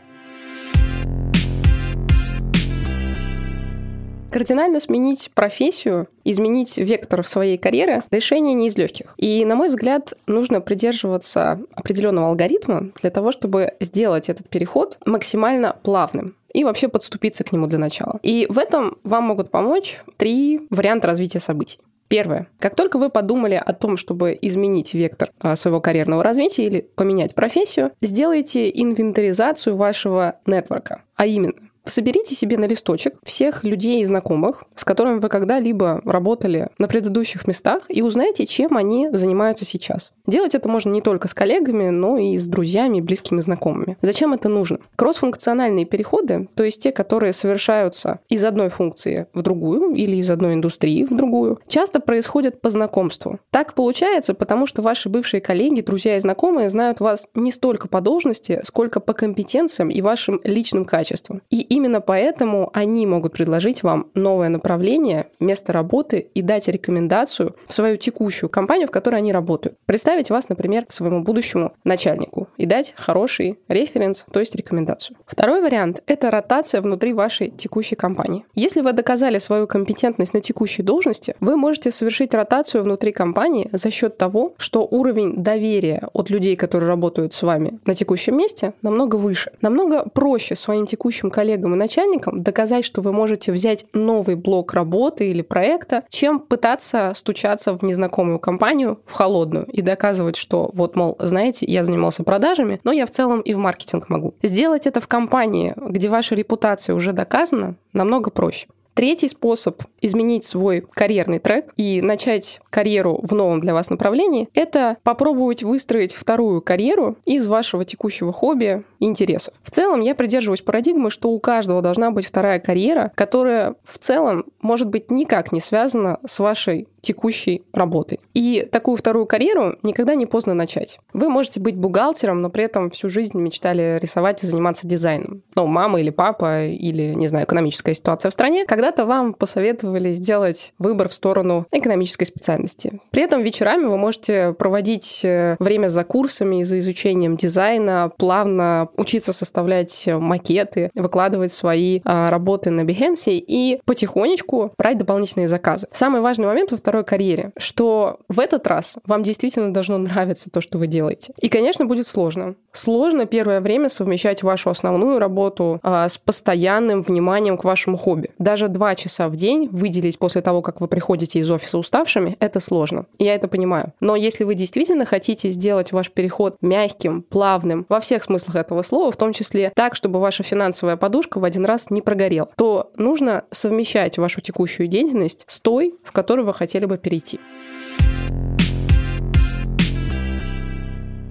Кардинально 4.31 4.79
сменить 4.79 5.31
профессию, 5.33 6.07
изменить 6.23 6.77
вектор 6.77 7.25
своей 7.25 7.57
карьеры– 7.57 8.03
решение 8.11 8.53
не 8.53 8.67
из 8.67 8.77
легких. 8.77 9.13
И, 9.17 9.45
на 9.45 9.55
мой 9.55 9.69
взгляд, 9.69 10.13
нужно 10.27 10.59
придерживаться 10.59 11.59
определенного 11.73 12.27
алгоритма 12.27 12.91
для 13.01 13.09
того, 13.09 13.31
чтобы 13.31 13.73
сделать 13.79 14.29
этот 14.29 14.49
переход 14.49 14.97
максимально 15.05 15.75
плавным 15.81 16.35
и 16.53 16.63
вообще 16.63 16.87
подступиться 16.87 17.43
к 17.43 17.51
нему 17.51 17.67
для 17.67 17.79
начала. 17.79 18.19
И 18.23 18.47
в 18.49 18.57
этом 18.57 18.97
вам 19.03 19.25
могут 19.25 19.51
помочь 19.51 19.99
три 20.17 20.67
варианта 20.69 21.07
развития 21.07 21.39
событий. 21.39 21.79
Первое. 22.07 22.47
Как 22.59 22.75
только 22.75 22.97
вы 22.97 23.09
подумали 23.09 23.55
о 23.55 23.73
том, 23.73 23.97
чтобы 23.97 24.37
изменить 24.41 24.93
вектор 24.93 25.29
а, 25.39 25.55
своего 25.55 25.81
карьерного 25.81 26.23
развития 26.23 26.65
или 26.65 26.81
поменять 26.95 27.35
профессию, 27.35 27.91
сделайте 28.01 28.69
инвентаризацию 28.69 29.75
вашего 29.75 30.35
нетворка. 30.45 31.03
А 31.15 31.25
именно, 31.25 31.53
Соберите 31.87 32.35
себе 32.35 32.57
на 32.57 32.65
листочек 32.65 33.15
всех 33.23 33.63
людей 33.63 34.01
и 34.01 34.05
знакомых, 34.05 34.63
с 34.75 34.83
которыми 34.83 35.19
вы 35.19 35.29
когда-либо 35.29 36.01
работали 36.05 36.69
на 36.77 36.87
предыдущих 36.87 37.47
местах, 37.47 37.83
и 37.87 38.01
узнайте, 38.01 38.45
чем 38.45 38.75
они 38.75 39.09
занимаются 39.11 39.65
сейчас. 39.65 40.11
Делать 40.25 40.55
это 40.55 40.67
можно 40.67 40.89
не 40.89 41.01
только 41.01 41.27
с 41.27 41.33
коллегами, 41.33 41.89
но 41.89 42.17
и 42.17 42.37
с 42.37 42.45
друзьями, 42.45 42.99
близкими 42.99 43.39
знакомыми. 43.39 43.97
Зачем 44.01 44.33
это 44.33 44.49
нужно? 44.49 44.79
Кроссфункциональные 44.95 45.85
переходы, 45.85 46.49
то 46.55 46.63
есть 46.63 46.83
те, 46.83 46.91
которые 46.91 47.31
совершаются 47.31 48.19
из 48.27 48.43
одной 48.43 48.69
функции 48.69 49.27
в 49.33 49.41
другую 49.41 49.95
или 49.95 50.17
из 50.17 50.29
одной 50.29 50.55
индустрии 50.55 51.05
в 51.05 51.15
другую, 51.15 51.59
часто 51.67 51.99
происходят 51.99 52.61
по 52.61 52.69
знакомству. 52.69 53.39
Так 53.51 53.73
получается, 53.73 54.33
потому 54.33 54.65
что 54.65 54.81
ваши 54.81 55.07
бывшие 55.07 55.39
коллеги, 55.39 55.81
друзья 55.81 56.17
и 56.17 56.19
знакомые 56.19 56.69
знают 56.69 56.99
вас 56.99 57.27
не 57.33 57.51
столько 57.51 57.87
по 57.87 58.01
должности, 58.01 58.59
сколько 58.63 58.99
по 58.99 59.13
компетенциям 59.13 59.89
и 59.89 60.01
вашим 60.01 60.41
личным 60.43 60.83
качествам. 60.83 61.41
И 61.49 61.76
Именно 61.77 62.01
поэтому 62.01 62.71
они 62.73 63.05
могут 63.05 63.33
предложить 63.33 63.83
вам 63.83 64.07
новое 64.15 64.49
направление, 64.49 65.27
место 65.39 65.73
работы 65.73 66.27
и 66.33 66.41
дать 66.41 66.67
рекомендацию 66.67 67.55
в 67.67 67.73
свою 67.75 67.97
текущую 67.97 68.49
компанию, 68.49 68.87
в 68.87 68.91
которой 68.91 69.17
они 69.17 69.31
работают. 69.31 69.77
Представить 69.85 70.31
вас, 70.31 70.49
например, 70.49 70.85
своему 70.89 71.21
будущему 71.21 71.73
начальнику 71.83 72.47
и 72.57 72.65
дать 72.65 72.95
хороший 72.97 73.59
референс, 73.67 74.25
то 74.33 74.39
есть 74.39 74.55
рекомендацию. 74.55 75.17
Второй 75.27 75.61
вариант— 75.61 76.01
это 76.07 76.31
ротация 76.31 76.81
внутри 76.81 77.13
вашей 77.13 77.51
текущей 77.51 77.93
компании. 77.93 78.43
Если 78.55 78.81
вы 78.81 78.93
доказали 78.93 79.37
свою 79.37 79.67
компетентность 79.67 80.33
на 80.33 80.41
текущей 80.41 80.81
должности, 80.81 81.35
вы 81.41 81.57
можете 81.57 81.91
совершить 81.91 82.33
ротацию 82.33 82.83
внутри 82.83 83.11
компании 83.11 83.69
за 83.71 83.91
счет 83.91 84.17
того, 84.17 84.55
что 84.57 84.87
уровень 84.89 85.43
доверия 85.43 86.09
от 86.13 86.31
людей, 86.31 86.55
которые 86.55 86.87
работают 86.87 87.33
с 87.33 87.43
вами 87.43 87.77
на 87.85 87.93
текущем 87.93 88.35
месте, 88.35 88.73
намного 88.81 89.17
выше. 89.17 89.51
Намного 89.61 90.09
проще 90.09 90.55
своим 90.55 90.87
текущим 90.87 91.29
коллегам 91.29 91.66
и 91.73 91.77
начальникам 91.77 92.43
доказать, 92.43 92.85
что 92.85 93.01
вы 93.01 93.11
можете 93.11 93.51
взять 93.51 93.85
новый 93.93 94.35
блок 94.35 94.73
работы 94.73 95.29
или 95.29 95.41
проекта, 95.41 96.03
чем 96.09 96.39
пытаться 96.39 97.13
стучаться 97.15 97.77
в 97.77 97.83
незнакомую 97.83 98.39
компанию, 98.39 98.99
в 99.05 99.13
холодную, 99.13 99.65
и 99.65 99.81
доказывать, 99.81 100.35
что 100.35 100.69
вот, 100.73 100.95
мол, 100.95 101.15
знаете, 101.19 101.65
я 101.65 101.83
занимался 101.83 102.23
продажами, 102.23 102.79
но 102.83 102.91
я 102.91 103.05
в 103.05 103.11
целом 103.11 103.41
и 103.41 103.53
в 103.53 103.57
маркетинг 103.57 104.09
могу. 104.09 104.33
Сделать 104.41 104.87
это 104.87 105.01
в 105.01 105.07
компании, 105.07 105.73
где 105.77 106.09
ваша 106.09 106.35
репутация 106.35 106.95
уже 106.95 107.13
доказана, 107.13 107.75
намного 107.93 108.29
проще. 108.29 108.67
Третий 108.97 109.29
способ 109.29 109.83
изменить 110.01 110.43
свой 110.43 110.81
карьерный 110.81 111.37
трек 111.37 111.71
и 111.77 112.01
начать 112.01 112.59
карьеру 112.71 113.19
в 113.21 113.31
новом 113.35 113.61
для 113.61 113.75
вас 113.75 113.91
направлении– 113.91 114.49
это 114.55 114.97
попробовать 115.03 115.61
выстроить 115.61 116.15
вторую 116.15 116.63
карьеру 116.63 117.15
из 117.23 117.45
вашего 117.45 117.85
текущего 117.85 118.33
хобби 118.33 118.83
интересов. 118.99 119.53
В 119.63 119.71
целом 119.71 120.01
я 120.01 120.15
придерживаюсь 120.15 120.61
парадигмы, 120.61 121.11
что 121.11 121.29
у 121.29 121.39
каждого 121.39 121.81
должна 121.81 122.11
быть 122.11 122.25
вторая 122.25 122.59
карьера, 122.59 123.11
которая 123.15 123.75
в 123.83 123.97
целом 123.97 124.45
может 124.61 124.87
быть 124.87 125.11
никак 125.11 125.51
не 125.51 125.59
связана 125.59 126.19
с 126.25 126.39
вашей 126.39 126.87
текущей 127.07 127.63
работой. 127.71 128.19
И 128.33 128.67
такую 128.69 128.97
вторую 128.97 129.25
карьеру 129.25 129.77
никогда 129.81 130.13
не 130.13 130.25
поздно 130.25 130.53
начать. 130.53 130.99
Вы 131.13 131.29
можете 131.29 131.61
быть 131.61 131.77
бухгалтером, 131.77 132.41
но 132.41 132.49
при 132.49 132.65
этом 132.65 132.91
всю 132.91 133.07
жизнь 133.07 133.39
мечтали 133.39 133.97
рисовать 134.01 134.43
и 134.43 134.47
заниматься 134.47 134.87
дизайном. 134.87 135.41
Ну, 135.55 135.67
мама 135.67 136.01
или 136.01 136.09
папа, 136.09 136.65
или, 136.65 137.13
не 137.15 137.27
знаю, 137.27 137.45
экономическая 137.45 137.93
ситуация 137.93 138.29
в 138.29 138.33
стране, 138.33 138.65
когда-то 138.65 139.05
вам 139.05 139.33
посоветовали 139.33 140.11
сделать 140.11 140.73
выбор 140.79 141.07
в 141.07 141.13
сторону 141.13 141.65
экономической 141.71 142.25
специальности. 142.25 142.99
При 143.11 143.23
этом 143.23 143.41
вечерами 143.41 143.85
вы 143.85 143.97
можете 143.97 144.53
проводить 144.53 145.23
э, 145.23 145.55
время 145.59 145.87
за 145.87 146.03
курсами, 146.03 146.63
за 146.63 146.79
изучением 146.79 147.37
дизайна, 147.37 148.11
плавно 148.17 148.86
учиться 148.95 149.33
составлять 149.33 150.07
макеты, 150.07 150.89
выкладывать 150.95 151.51
свои 151.51 152.01
а, 152.03 152.29
работы 152.29 152.69
на 152.69 152.81
Behance 152.81 153.31
и 153.31 153.79
потихонечку 153.85 154.71
брать 154.77 154.97
дополнительные 154.97 155.47
заказы. 155.47 155.87
Самый 155.91 156.21
важный 156.21 156.45
момент 156.45 156.71
во 156.71 156.77
второй 156.77 157.03
карьере, 157.03 157.51
что 157.57 158.19
в 158.29 158.39
этот 158.39 158.67
раз 158.67 158.95
вам 159.05 159.23
действительно 159.23 159.73
должно 159.73 159.97
нравиться 159.97 160.49
то, 160.49 160.61
что 160.61 160.77
вы 160.77 160.87
делаете. 160.87 161.33
И, 161.39 161.49
конечно, 161.49 161.85
будет 161.85 162.07
сложно. 162.07 162.55
Сложно 162.71 163.25
первое 163.25 163.59
время 163.61 163.89
совмещать 163.89 164.43
вашу 164.43 164.69
основную 164.69 165.19
работу 165.19 165.79
а, 165.83 166.07
с 166.07 166.17
постоянным 166.17 167.01
вниманием 167.01 167.57
к 167.57 167.63
вашему 167.63 167.97
хобби. 167.97 168.31
Даже 168.37 168.67
два 168.67 168.95
часа 168.95 169.29
в 169.29 169.35
день 169.35 169.67
выделить 169.71 170.19
после 170.19 170.41
того, 170.41 170.61
как 170.61 170.81
вы 170.81 170.87
приходите 170.87 171.39
из 171.39 171.49
офиса 171.49 171.77
уставшими, 171.77 172.35
это 172.39 172.59
сложно. 172.59 173.05
Я 173.17 173.35
это 173.35 173.47
понимаю. 173.47 173.93
Но 173.99 174.15
если 174.15 174.43
вы 174.43 174.55
действительно 174.55 175.05
хотите 175.05 175.49
сделать 175.49 175.91
ваш 175.91 176.11
переход 176.11 176.57
мягким, 176.61 177.23
плавным, 177.23 177.85
во 177.89 177.99
всех 177.99 178.23
смыслах 178.23 178.55
этого 178.55 178.76
слова, 178.81 179.11
в 179.11 179.17
том 179.17 179.33
числе 179.33 179.71
так, 179.75 179.95
чтобы 179.95 180.19
ваша 180.19 180.43
финансовая 180.43 180.97
подушка 180.97 181.39
в 181.39 181.43
один 181.43 181.65
раз 181.65 181.89
не 181.89 182.01
прогорела, 182.01 182.49
то 182.55 182.91
нужно 182.95 183.45
совмещать 183.51 184.17
вашу 184.17 184.41
текущую 184.41 184.87
деятельность 184.87 185.43
с 185.47 185.59
той, 185.59 185.95
в 186.03 186.11
которую 186.11 186.45
вы 186.45 186.53
хотели 186.53 186.85
бы 186.85 186.97
перейти. 186.97 187.39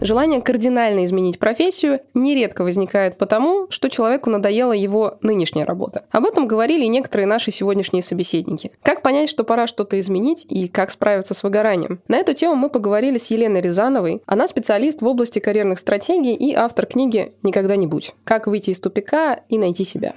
Желание 0.07 0.41
кардинально 0.41 1.05
изменить 1.05 1.41
профессию 1.41 1.99
нередко 2.15 2.63
возникает 2.63 3.19
потому, 3.19 3.67
что 3.71 3.91
человеку 3.91 4.31
надоела 4.31 4.71
его 4.71 5.19
нынешняя 5.21 5.67
работа. 5.67 6.05
Об 6.13 6.27
этом 6.27 6.47
говорили 6.47 6.85
некоторые 6.85 7.27
наши 7.27 7.51
сегодняшние 7.51 8.05
собеседники. 8.05 8.71
Как 8.85 9.03
понять, 9.03 9.29
что 9.29 9.43
пора 9.43 9.67
что-то 9.67 9.99
изменить 9.99 10.47
и 10.49 10.69
как 10.69 10.93
справиться 10.93 11.35
с 11.35 11.43
выгоранием? 11.43 12.01
На 12.07 12.19
эту 12.19 12.35
тему 12.35 12.55
мы 12.55 12.71
поговорили 12.71 13.19
с 13.19 13.33
Еленой 13.33 13.61
Рязановой. 13.61 14.23
Она 14.27 14.47
специалист 14.47 15.03
в 15.03 15.07
области 15.09 15.41
карьерных 15.41 15.81
стратегий 15.81 16.35
и 16.35 16.55
автор 16.55 16.87
книги 16.87 17.33
«Никогда 17.43 17.75
не 17.75 17.89
будь. 17.89 18.15
Как 18.23 18.47
выйти 18.47 18.71
из 18.71 18.79
тупика 18.79 19.41
и 19.49 19.59
найти 19.59 19.83
себя». 19.83 20.15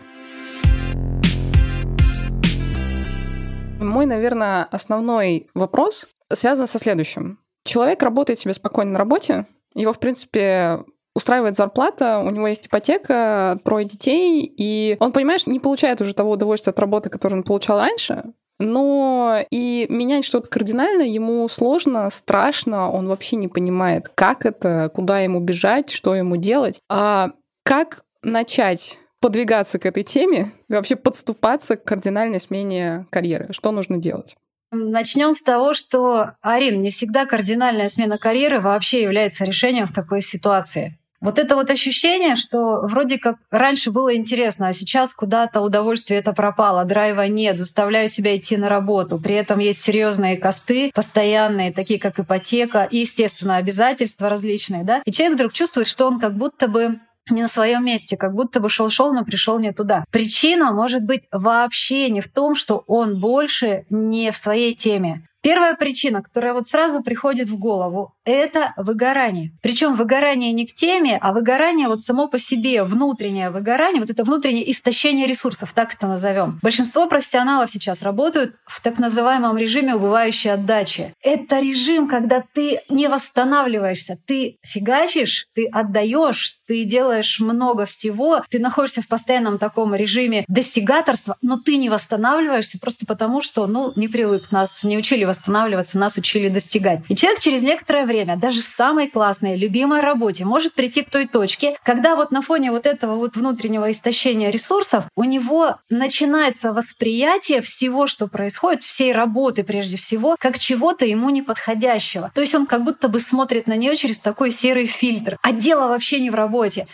Мой, 3.79 4.05
наверное, 4.05 4.65
основной 4.65 5.47
вопрос 5.55 6.09
связан 6.31 6.67
со 6.67 6.77
следующим. 6.77 7.39
Человек 7.63 8.03
работает 8.03 8.37
себе 8.37 8.53
спокойно 8.53 8.91
на 8.91 8.99
работе, 8.99 9.45
его, 9.75 9.93
в 9.93 9.99
принципе, 9.99 10.83
устраивает 11.15 11.55
зарплата, 11.55 12.19
у 12.19 12.29
него 12.29 12.47
есть 12.47 12.67
ипотека, 12.67 13.59
трое 13.63 13.85
детей, 13.85 14.51
и 14.57 14.95
он, 14.99 15.11
понимаешь, 15.11 15.47
не 15.47 15.59
получает 15.59 16.01
уже 16.01 16.13
того 16.13 16.31
удовольствия 16.31 16.71
от 16.71 16.79
работы, 16.79 17.09
которое 17.09 17.35
он 17.35 17.43
получал 17.43 17.79
раньше, 17.79 18.33
но 18.59 19.43
и 19.49 19.87
менять 19.89 20.25
что-то 20.25 20.49
кардинально 20.49 21.03
ему 21.03 21.47
сложно, 21.47 22.09
страшно, 22.09 22.91
он 22.91 23.07
вообще 23.07 23.37
не 23.37 23.47
понимает, 23.47 24.09
как 24.13 24.45
это, 24.45 24.91
куда 24.93 25.21
ему 25.21 25.39
бежать, 25.39 25.89
что 25.89 26.13
ему 26.13 26.35
делать. 26.35 26.81
А 26.89 27.31
как 27.63 28.03
начать 28.21 28.99
подвигаться 29.21 29.79
к 29.79 29.85
этой 29.85 30.03
теме 30.03 30.47
и 30.67 30.73
вообще 30.73 30.95
подступаться 30.95 31.77
к 31.77 31.83
кардинальной 31.85 32.39
смене 32.39 33.07
карьеры? 33.09 33.47
Что 33.51 33.71
нужно 33.71 33.97
делать? 33.97 34.35
Начнем 34.71 35.33
с 35.33 35.41
того, 35.41 35.73
что, 35.73 36.33
Арин, 36.41 36.81
не 36.81 36.91
всегда 36.91 37.25
кардинальная 37.25 37.89
смена 37.89 38.17
карьеры 38.17 38.59
вообще 38.59 39.01
является 39.01 39.43
решением 39.43 39.87
в 39.87 39.93
такой 39.93 40.21
ситуации. 40.21 40.99
Вот 41.21 41.37
это 41.37 41.55
вот 41.55 41.69
ощущение, 41.69 42.37
что 42.37 42.79
вроде 42.83 43.19
как 43.19 43.35
раньше 43.51 43.91
было 43.91 44.15
интересно, 44.15 44.69
а 44.69 44.73
сейчас 44.73 45.13
куда-то 45.13 45.59
удовольствие 45.59 46.19
это 46.19 46.31
пропало, 46.31 46.85
драйва 46.85 47.27
нет, 47.27 47.59
заставляю 47.59 48.07
себя 48.07 48.37
идти 48.37 48.55
на 48.55 48.69
работу. 48.69 49.19
При 49.19 49.35
этом 49.35 49.59
есть 49.59 49.81
серьезные 49.81 50.37
косты, 50.37 50.91
постоянные, 50.93 51.73
такие 51.73 51.99
как 51.99 52.19
ипотека 52.19 52.87
и, 52.89 52.99
естественно, 52.99 53.57
обязательства 53.57 54.29
различные, 54.29 54.85
да. 54.85 55.01
И 55.03 55.11
человек 55.11 55.35
вдруг 55.35 55.51
чувствует, 55.51 55.87
что 55.87 56.07
он 56.07 56.19
как 56.19 56.37
будто 56.37 56.69
бы 56.69 56.99
не 57.31 57.41
на 57.41 57.47
своем 57.47 57.85
месте, 57.85 58.17
как 58.17 58.33
будто 58.33 58.59
бы 58.59 58.69
шел-шел, 58.69 59.13
но 59.13 59.23
пришел 59.23 59.59
не 59.59 59.71
туда. 59.71 60.05
Причина 60.11 60.71
может 60.71 61.03
быть 61.03 61.23
вообще 61.31 62.09
не 62.09 62.21
в 62.21 62.27
том, 62.27 62.55
что 62.55 62.83
он 62.87 63.19
больше 63.19 63.85
не 63.89 64.31
в 64.31 64.35
своей 64.37 64.75
теме. 64.75 65.27
Первая 65.41 65.75
причина, 65.75 66.21
которая 66.21 66.53
вот 66.53 66.67
сразу 66.67 67.01
приходит 67.01 67.49
в 67.49 67.57
голову, 67.57 68.13
это 68.25 68.73
выгорание. 68.75 69.51
Причем 69.61 69.95
выгорание 69.95 70.51
не 70.51 70.67
к 70.67 70.73
теме, 70.73 71.17
а 71.21 71.31
выгорание 71.31 71.87
вот 71.87 72.01
само 72.01 72.27
по 72.27 72.37
себе, 72.37 72.83
внутреннее 72.83 73.49
выгорание, 73.49 74.01
вот 74.01 74.09
это 74.09 74.25
внутреннее 74.25 74.69
истощение 74.69 75.27
ресурсов, 75.27 75.71
так 75.73 75.93
это 75.93 76.07
назовем. 76.07 76.59
Большинство 76.61 77.07
профессионалов 77.07 77.71
сейчас 77.71 78.01
работают 78.01 78.55
в 78.65 78.81
так 78.81 78.99
называемом 78.99 79.57
режиме 79.57 79.95
убывающей 79.95 80.51
отдачи. 80.51 81.13
Это 81.23 81.59
режим, 81.59 82.09
когда 82.09 82.43
ты 82.53 82.81
не 82.89 83.07
восстанавливаешься, 83.07 84.17
ты 84.27 84.57
фигачишь, 84.63 85.47
ты 85.55 85.67
отдаешь, 85.67 86.57
ты 86.67 86.83
делаешь 86.83 87.39
много 87.39 87.85
всего, 87.85 88.43
ты 88.49 88.59
находишься 88.59 89.01
в 89.01 89.07
постоянном 89.07 89.57
таком 89.57 89.95
режиме 89.95 90.43
достигаторства, 90.47 91.37
но 91.41 91.57
ты 91.57 91.77
не 91.77 91.89
восстанавливаешься 91.89 92.77
просто 92.79 93.05
потому, 93.05 93.39
что, 93.41 93.67
ну, 93.67 93.93
не 93.95 94.07
привык, 94.07 94.51
нас 94.51 94.83
не 94.83 94.97
учили 94.97 95.28
восстанавливаться, 95.29 95.97
нас 95.97 96.17
учили 96.17 96.49
достигать. 96.49 97.01
И 97.07 97.15
человек 97.15 97.39
через 97.39 97.63
некоторое 97.63 98.05
время 98.05 98.35
даже 98.35 98.61
в 98.61 98.65
самой 98.65 99.07
классной, 99.09 99.55
любимой 99.55 100.01
работе, 100.01 100.45
может 100.45 100.73
прийти 100.73 101.03
к 101.03 101.09
той 101.09 101.27
точке, 101.27 101.77
когда 101.83 102.15
вот 102.15 102.31
на 102.31 102.41
фоне 102.41 102.71
вот 102.71 102.85
этого 102.85 103.15
вот 103.15 103.35
внутреннего 103.35 103.89
истощения 103.91 104.49
ресурсов 104.49 105.05
у 105.15 105.23
него 105.23 105.77
начинается 105.89 106.73
восприятие 106.73 107.61
всего, 107.61 108.07
что 108.07 108.27
происходит, 108.27 108.83
всей 108.83 109.13
работы 109.13 109.63
прежде 109.63 109.97
всего, 109.97 110.35
как 110.39 110.59
чего-то 110.59 111.05
ему 111.05 111.29
неподходящего. 111.29 112.31
То 112.33 112.41
есть 112.41 112.55
он 112.55 112.65
как 112.65 112.83
будто 112.83 113.07
бы 113.07 113.19
смотрит 113.19 113.67
на 113.67 113.75
нее 113.75 113.95
через 113.95 114.19
такой 114.19 114.51
серый 114.51 114.85
фильтр. 114.85 115.37
А 115.41 115.51
дело 115.51 115.87
вообще 115.87 116.19
не 116.19 116.29
в 116.29 116.35
работе. 116.35 116.87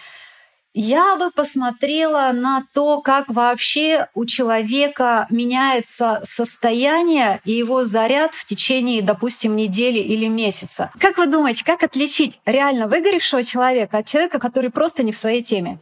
Я 0.78 1.16
бы 1.16 1.32
посмотрела 1.32 2.34
на 2.34 2.66
то, 2.74 3.00
как 3.00 3.30
вообще 3.30 4.10
у 4.14 4.26
человека 4.26 5.26
меняется 5.30 6.20
состояние 6.26 7.40
и 7.46 7.54
его 7.54 7.86
заряд 7.86 8.36
в 8.36 8.44
течение, 8.44 9.02
допустим, 9.02 9.56
недели 9.56 10.00
или 10.00 10.28
месяца. 10.28 10.92
Как 11.00 11.18
вы 11.18 11.28
думаете, 11.28 11.64
как 11.64 11.84
отличить 11.84 12.42
реально 12.46 12.90
выгоревшего 12.90 13.42
человека 13.42 14.00
от 14.00 14.06
человека, 14.08 14.38
который 14.38 14.70
просто 14.70 15.04
не 15.04 15.14
в 15.14 15.18
своей 15.18 15.44
теме? 15.44 15.80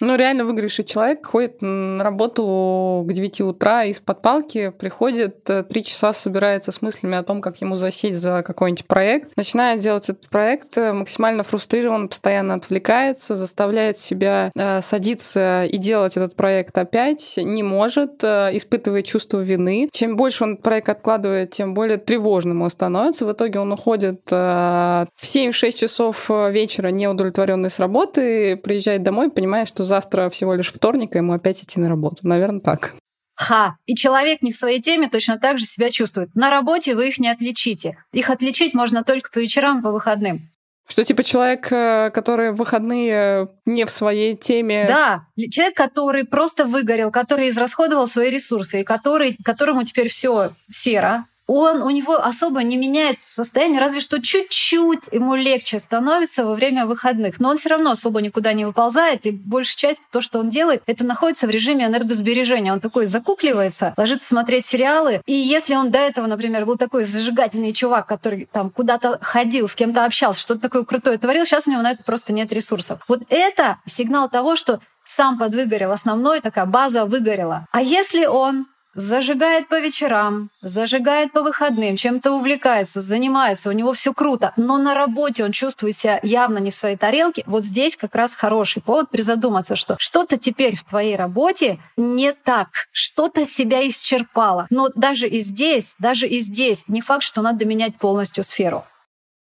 Ну, 0.00 0.16
реально 0.16 0.46
выигрышный 0.46 0.84
человек 0.84 1.26
ходит 1.26 1.60
на 1.60 2.02
работу 2.02 3.04
к 3.06 3.12
9 3.12 3.40
утра 3.42 3.84
из-под 3.84 4.22
палки, 4.22 4.70
приходит, 4.70 5.48
э, 5.50 5.62
три 5.62 5.84
часа 5.84 6.14
собирается 6.14 6.72
с 6.72 6.80
мыслями 6.80 7.18
о 7.18 7.22
том, 7.22 7.42
как 7.42 7.60
ему 7.60 7.76
засесть 7.76 8.16
за 8.16 8.42
какой-нибудь 8.42 8.86
проект, 8.86 9.36
начинает 9.36 9.80
делать 9.80 10.08
этот 10.08 10.28
проект, 10.30 10.78
э, 10.78 10.94
максимально 10.94 11.42
фрустрирован, 11.42 12.08
постоянно 12.08 12.54
отвлекается, 12.54 13.36
заставляет 13.36 13.98
себя 13.98 14.50
э, 14.54 14.80
садиться 14.80 15.66
и 15.66 15.76
делать 15.76 16.16
этот 16.16 16.34
проект 16.34 16.78
опять, 16.78 17.34
не 17.36 17.62
может, 17.62 18.24
испытывает 18.24 19.04
чувство 19.04 19.40
вины. 19.40 19.88
Чем 19.92 20.16
больше 20.16 20.44
он 20.44 20.56
проект 20.56 20.88
откладывает, 20.88 21.50
тем 21.50 21.74
более 21.74 21.98
тревожным 21.98 22.62
он 22.62 22.70
становится. 22.70 23.26
В 23.26 23.32
итоге 23.32 23.60
он 23.60 23.72
уходит 23.72 24.20
в 24.30 25.06
7-6 25.22 25.72
часов 25.72 26.28
вечера 26.28 26.88
неудовлетворенный 26.88 27.70
с 27.70 27.78
работы, 27.78 28.56
приезжает 28.56 29.02
домой, 29.02 29.30
понимая, 29.30 29.66
что 29.66 29.84
завтра 29.90 30.30
всего 30.30 30.54
лишь 30.54 30.72
вторник, 30.72 31.14
и 31.14 31.18
ему 31.18 31.34
опять 31.34 31.62
идти 31.62 31.78
на 31.78 31.88
работу. 31.88 32.18
Наверное, 32.22 32.60
так. 32.60 32.94
Ха! 33.34 33.76
И 33.86 33.94
человек 33.94 34.42
не 34.42 34.50
в 34.50 34.54
своей 34.54 34.80
теме 34.80 35.08
точно 35.08 35.38
так 35.38 35.58
же 35.58 35.64
себя 35.64 35.90
чувствует. 35.90 36.34
На 36.34 36.50
работе 36.50 36.94
вы 36.94 37.08
их 37.08 37.18
не 37.18 37.28
отличите. 37.28 37.96
Их 38.12 38.30
отличить 38.30 38.74
можно 38.74 39.02
только 39.02 39.30
по 39.30 39.38
вечерам, 39.38 39.82
по 39.82 39.90
выходным. 39.90 40.50
Что 40.86 41.04
типа 41.04 41.22
человек, 41.22 41.70
э, 41.72 42.10
который 42.12 42.52
в 42.52 42.56
выходные 42.56 43.48
не 43.64 43.84
в 43.84 43.90
своей 43.90 44.36
теме. 44.36 44.86
Да, 44.88 45.24
человек, 45.36 45.76
который 45.76 46.24
просто 46.24 46.64
выгорел, 46.64 47.10
который 47.10 47.48
израсходовал 47.48 48.08
свои 48.08 48.30
ресурсы, 48.30 48.80
и 48.80 48.84
который, 48.84 49.36
которому 49.44 49.84
теперь 49.84 50.08
все 50.08 50.54
серо, 50.70 51.26
он, 51.52 51.82
у 51.82 51.90
него 51.90 52.14
особо 52.14 52.62
не 52.62 52.76
меняется 52.76 53.34
состояние, 53.34 53.80
разве 53.80 54.00
что 54.00 54.22
чуть-чуть 54.22 55.08
ему 55.10 55.34
легче 55.34 55.80
становится 55.80 56.44
во 56.44 56.54
время 56.54 56.86
выходных. 56.86 57.40
Но 57.40 57.50
он 57.50 57.56
все 57.56 57.70
равно 57.70 57.90
особо 57.90 58.20
никуда 58.20 58.52
не 58.52 58.64
выползает, 58.64 59.26
и 59.26 59.32
большая 59.32 59.76
часть 59.76 60.02
то, 60.12 60.20
что 60.20 60.38
он 60.38 60.50
делает, 60.50 60.82
это 60.86 61.04
находится 61.04 61.48
в 61.48 61.50
режиме 61.50 61.86
энергосбережения. 61.86 62.72
Он 62.72 62.78
такой 62.78 63.06
закукливается, 63.06 63.94
ложится 63.96 64.28
смотреть 64.28 64.64
сериалы, 64.64 65.22
и 65.26 65.32
если 65.32 65.74
он 65.74 65.90
до 65.90 65.98
этого, 65.98 66.28
например, 66.28 66.66
был 66.66 66.76
такой 66.76 67.02
зажигательный 67.02 67.72
чувак, 67.72 68.06
который 68.06 68.48
там 68.52 68.70
куда-то 68.70 69.18
ходил, 69.20 69.66
с 69.66 69.74
кем-то 69.74 70.04
общался, 70.04 70.40
что-то 70.40 70.60
такое 70.60 70.84
крутое 70.84 71.18
творил, 71.18 71.46
сейчас 71.46 71.66
у 71.66 71.72
него 71.72 71.82
на 71.82 71.90
это 71.90 72.04
просто 72.04 72.32
нет 72.32 72.52
ресурсов. 72.52 73.00
Вот 73.08 73.22
это 73.28 73.78
сигнал 73.86 74.28
того, 74.28 74.54
что 74.54 74.80
сам 75.04 75.38
подвыгорел, 75.38 75.90
основной 75.90 76.40
такая 76.40 76.66
база 76.66 77.06
выгорела. 77.06 77.66
А 77.72 77.82
если 77.82 78.26
он 78.26 78.66
Зажигает 78.94 79.68
по 79.68 79.78
вечерам, 79.78 80.50
зажигает 80.62 81.32
по 81.32 81.42
выходным, 81.42 81.94
чем-то 81.94 82.32
увлекается, 82.32 83.00
занимается, 83.00 83.68
у 83.68 83.72
него 83.72 83.92
все 83.92 84.12
круто, 84.12 84.52
но 84.56 84.78
на 84.78 84.94
работе 84.94 85.44
он 85.44 85.52
чувствует 85.52 85.96
себя 85.96 86.18
явно 86.24 86.58
не 86.58 86.70
в 86.70 86.74
своей 86.74 86.96
тарелке. 86.96 87.44
Вот 87.46 87.64
здесь 87.64 87.96
как 87.96 88.16
раз 88.16 88.34
хороший 88.34 88.82
повод 88.82 89.08
призадуматься, 89.08 89.76
что 89.76 89.94
что-то 90.00 90.38
теперь 90.38 90.74
в 90.74 90.82
твоей 90.82 91.14
работе 91.14 91.78
не 91.96 92.32
так, 92.32 92.68
что-то 92.90 93.44
себя 93.44 93.86
исчерпало. 93.88 94.66
Но 94.70 94.88
даже 94.94 95.28
и 95.28 95.40
здесь, 95.40 95.94
даже 96.00 96.26
и 96.26 96.40
здесь 96.40 96.84
не 96.88 97.00
факт, 97.00 97.22
что 97.22 97.42
надо 97.42 97.64
менять 97.64 97.96
полностью 97.96 98.42
сферу. 98.42 98.84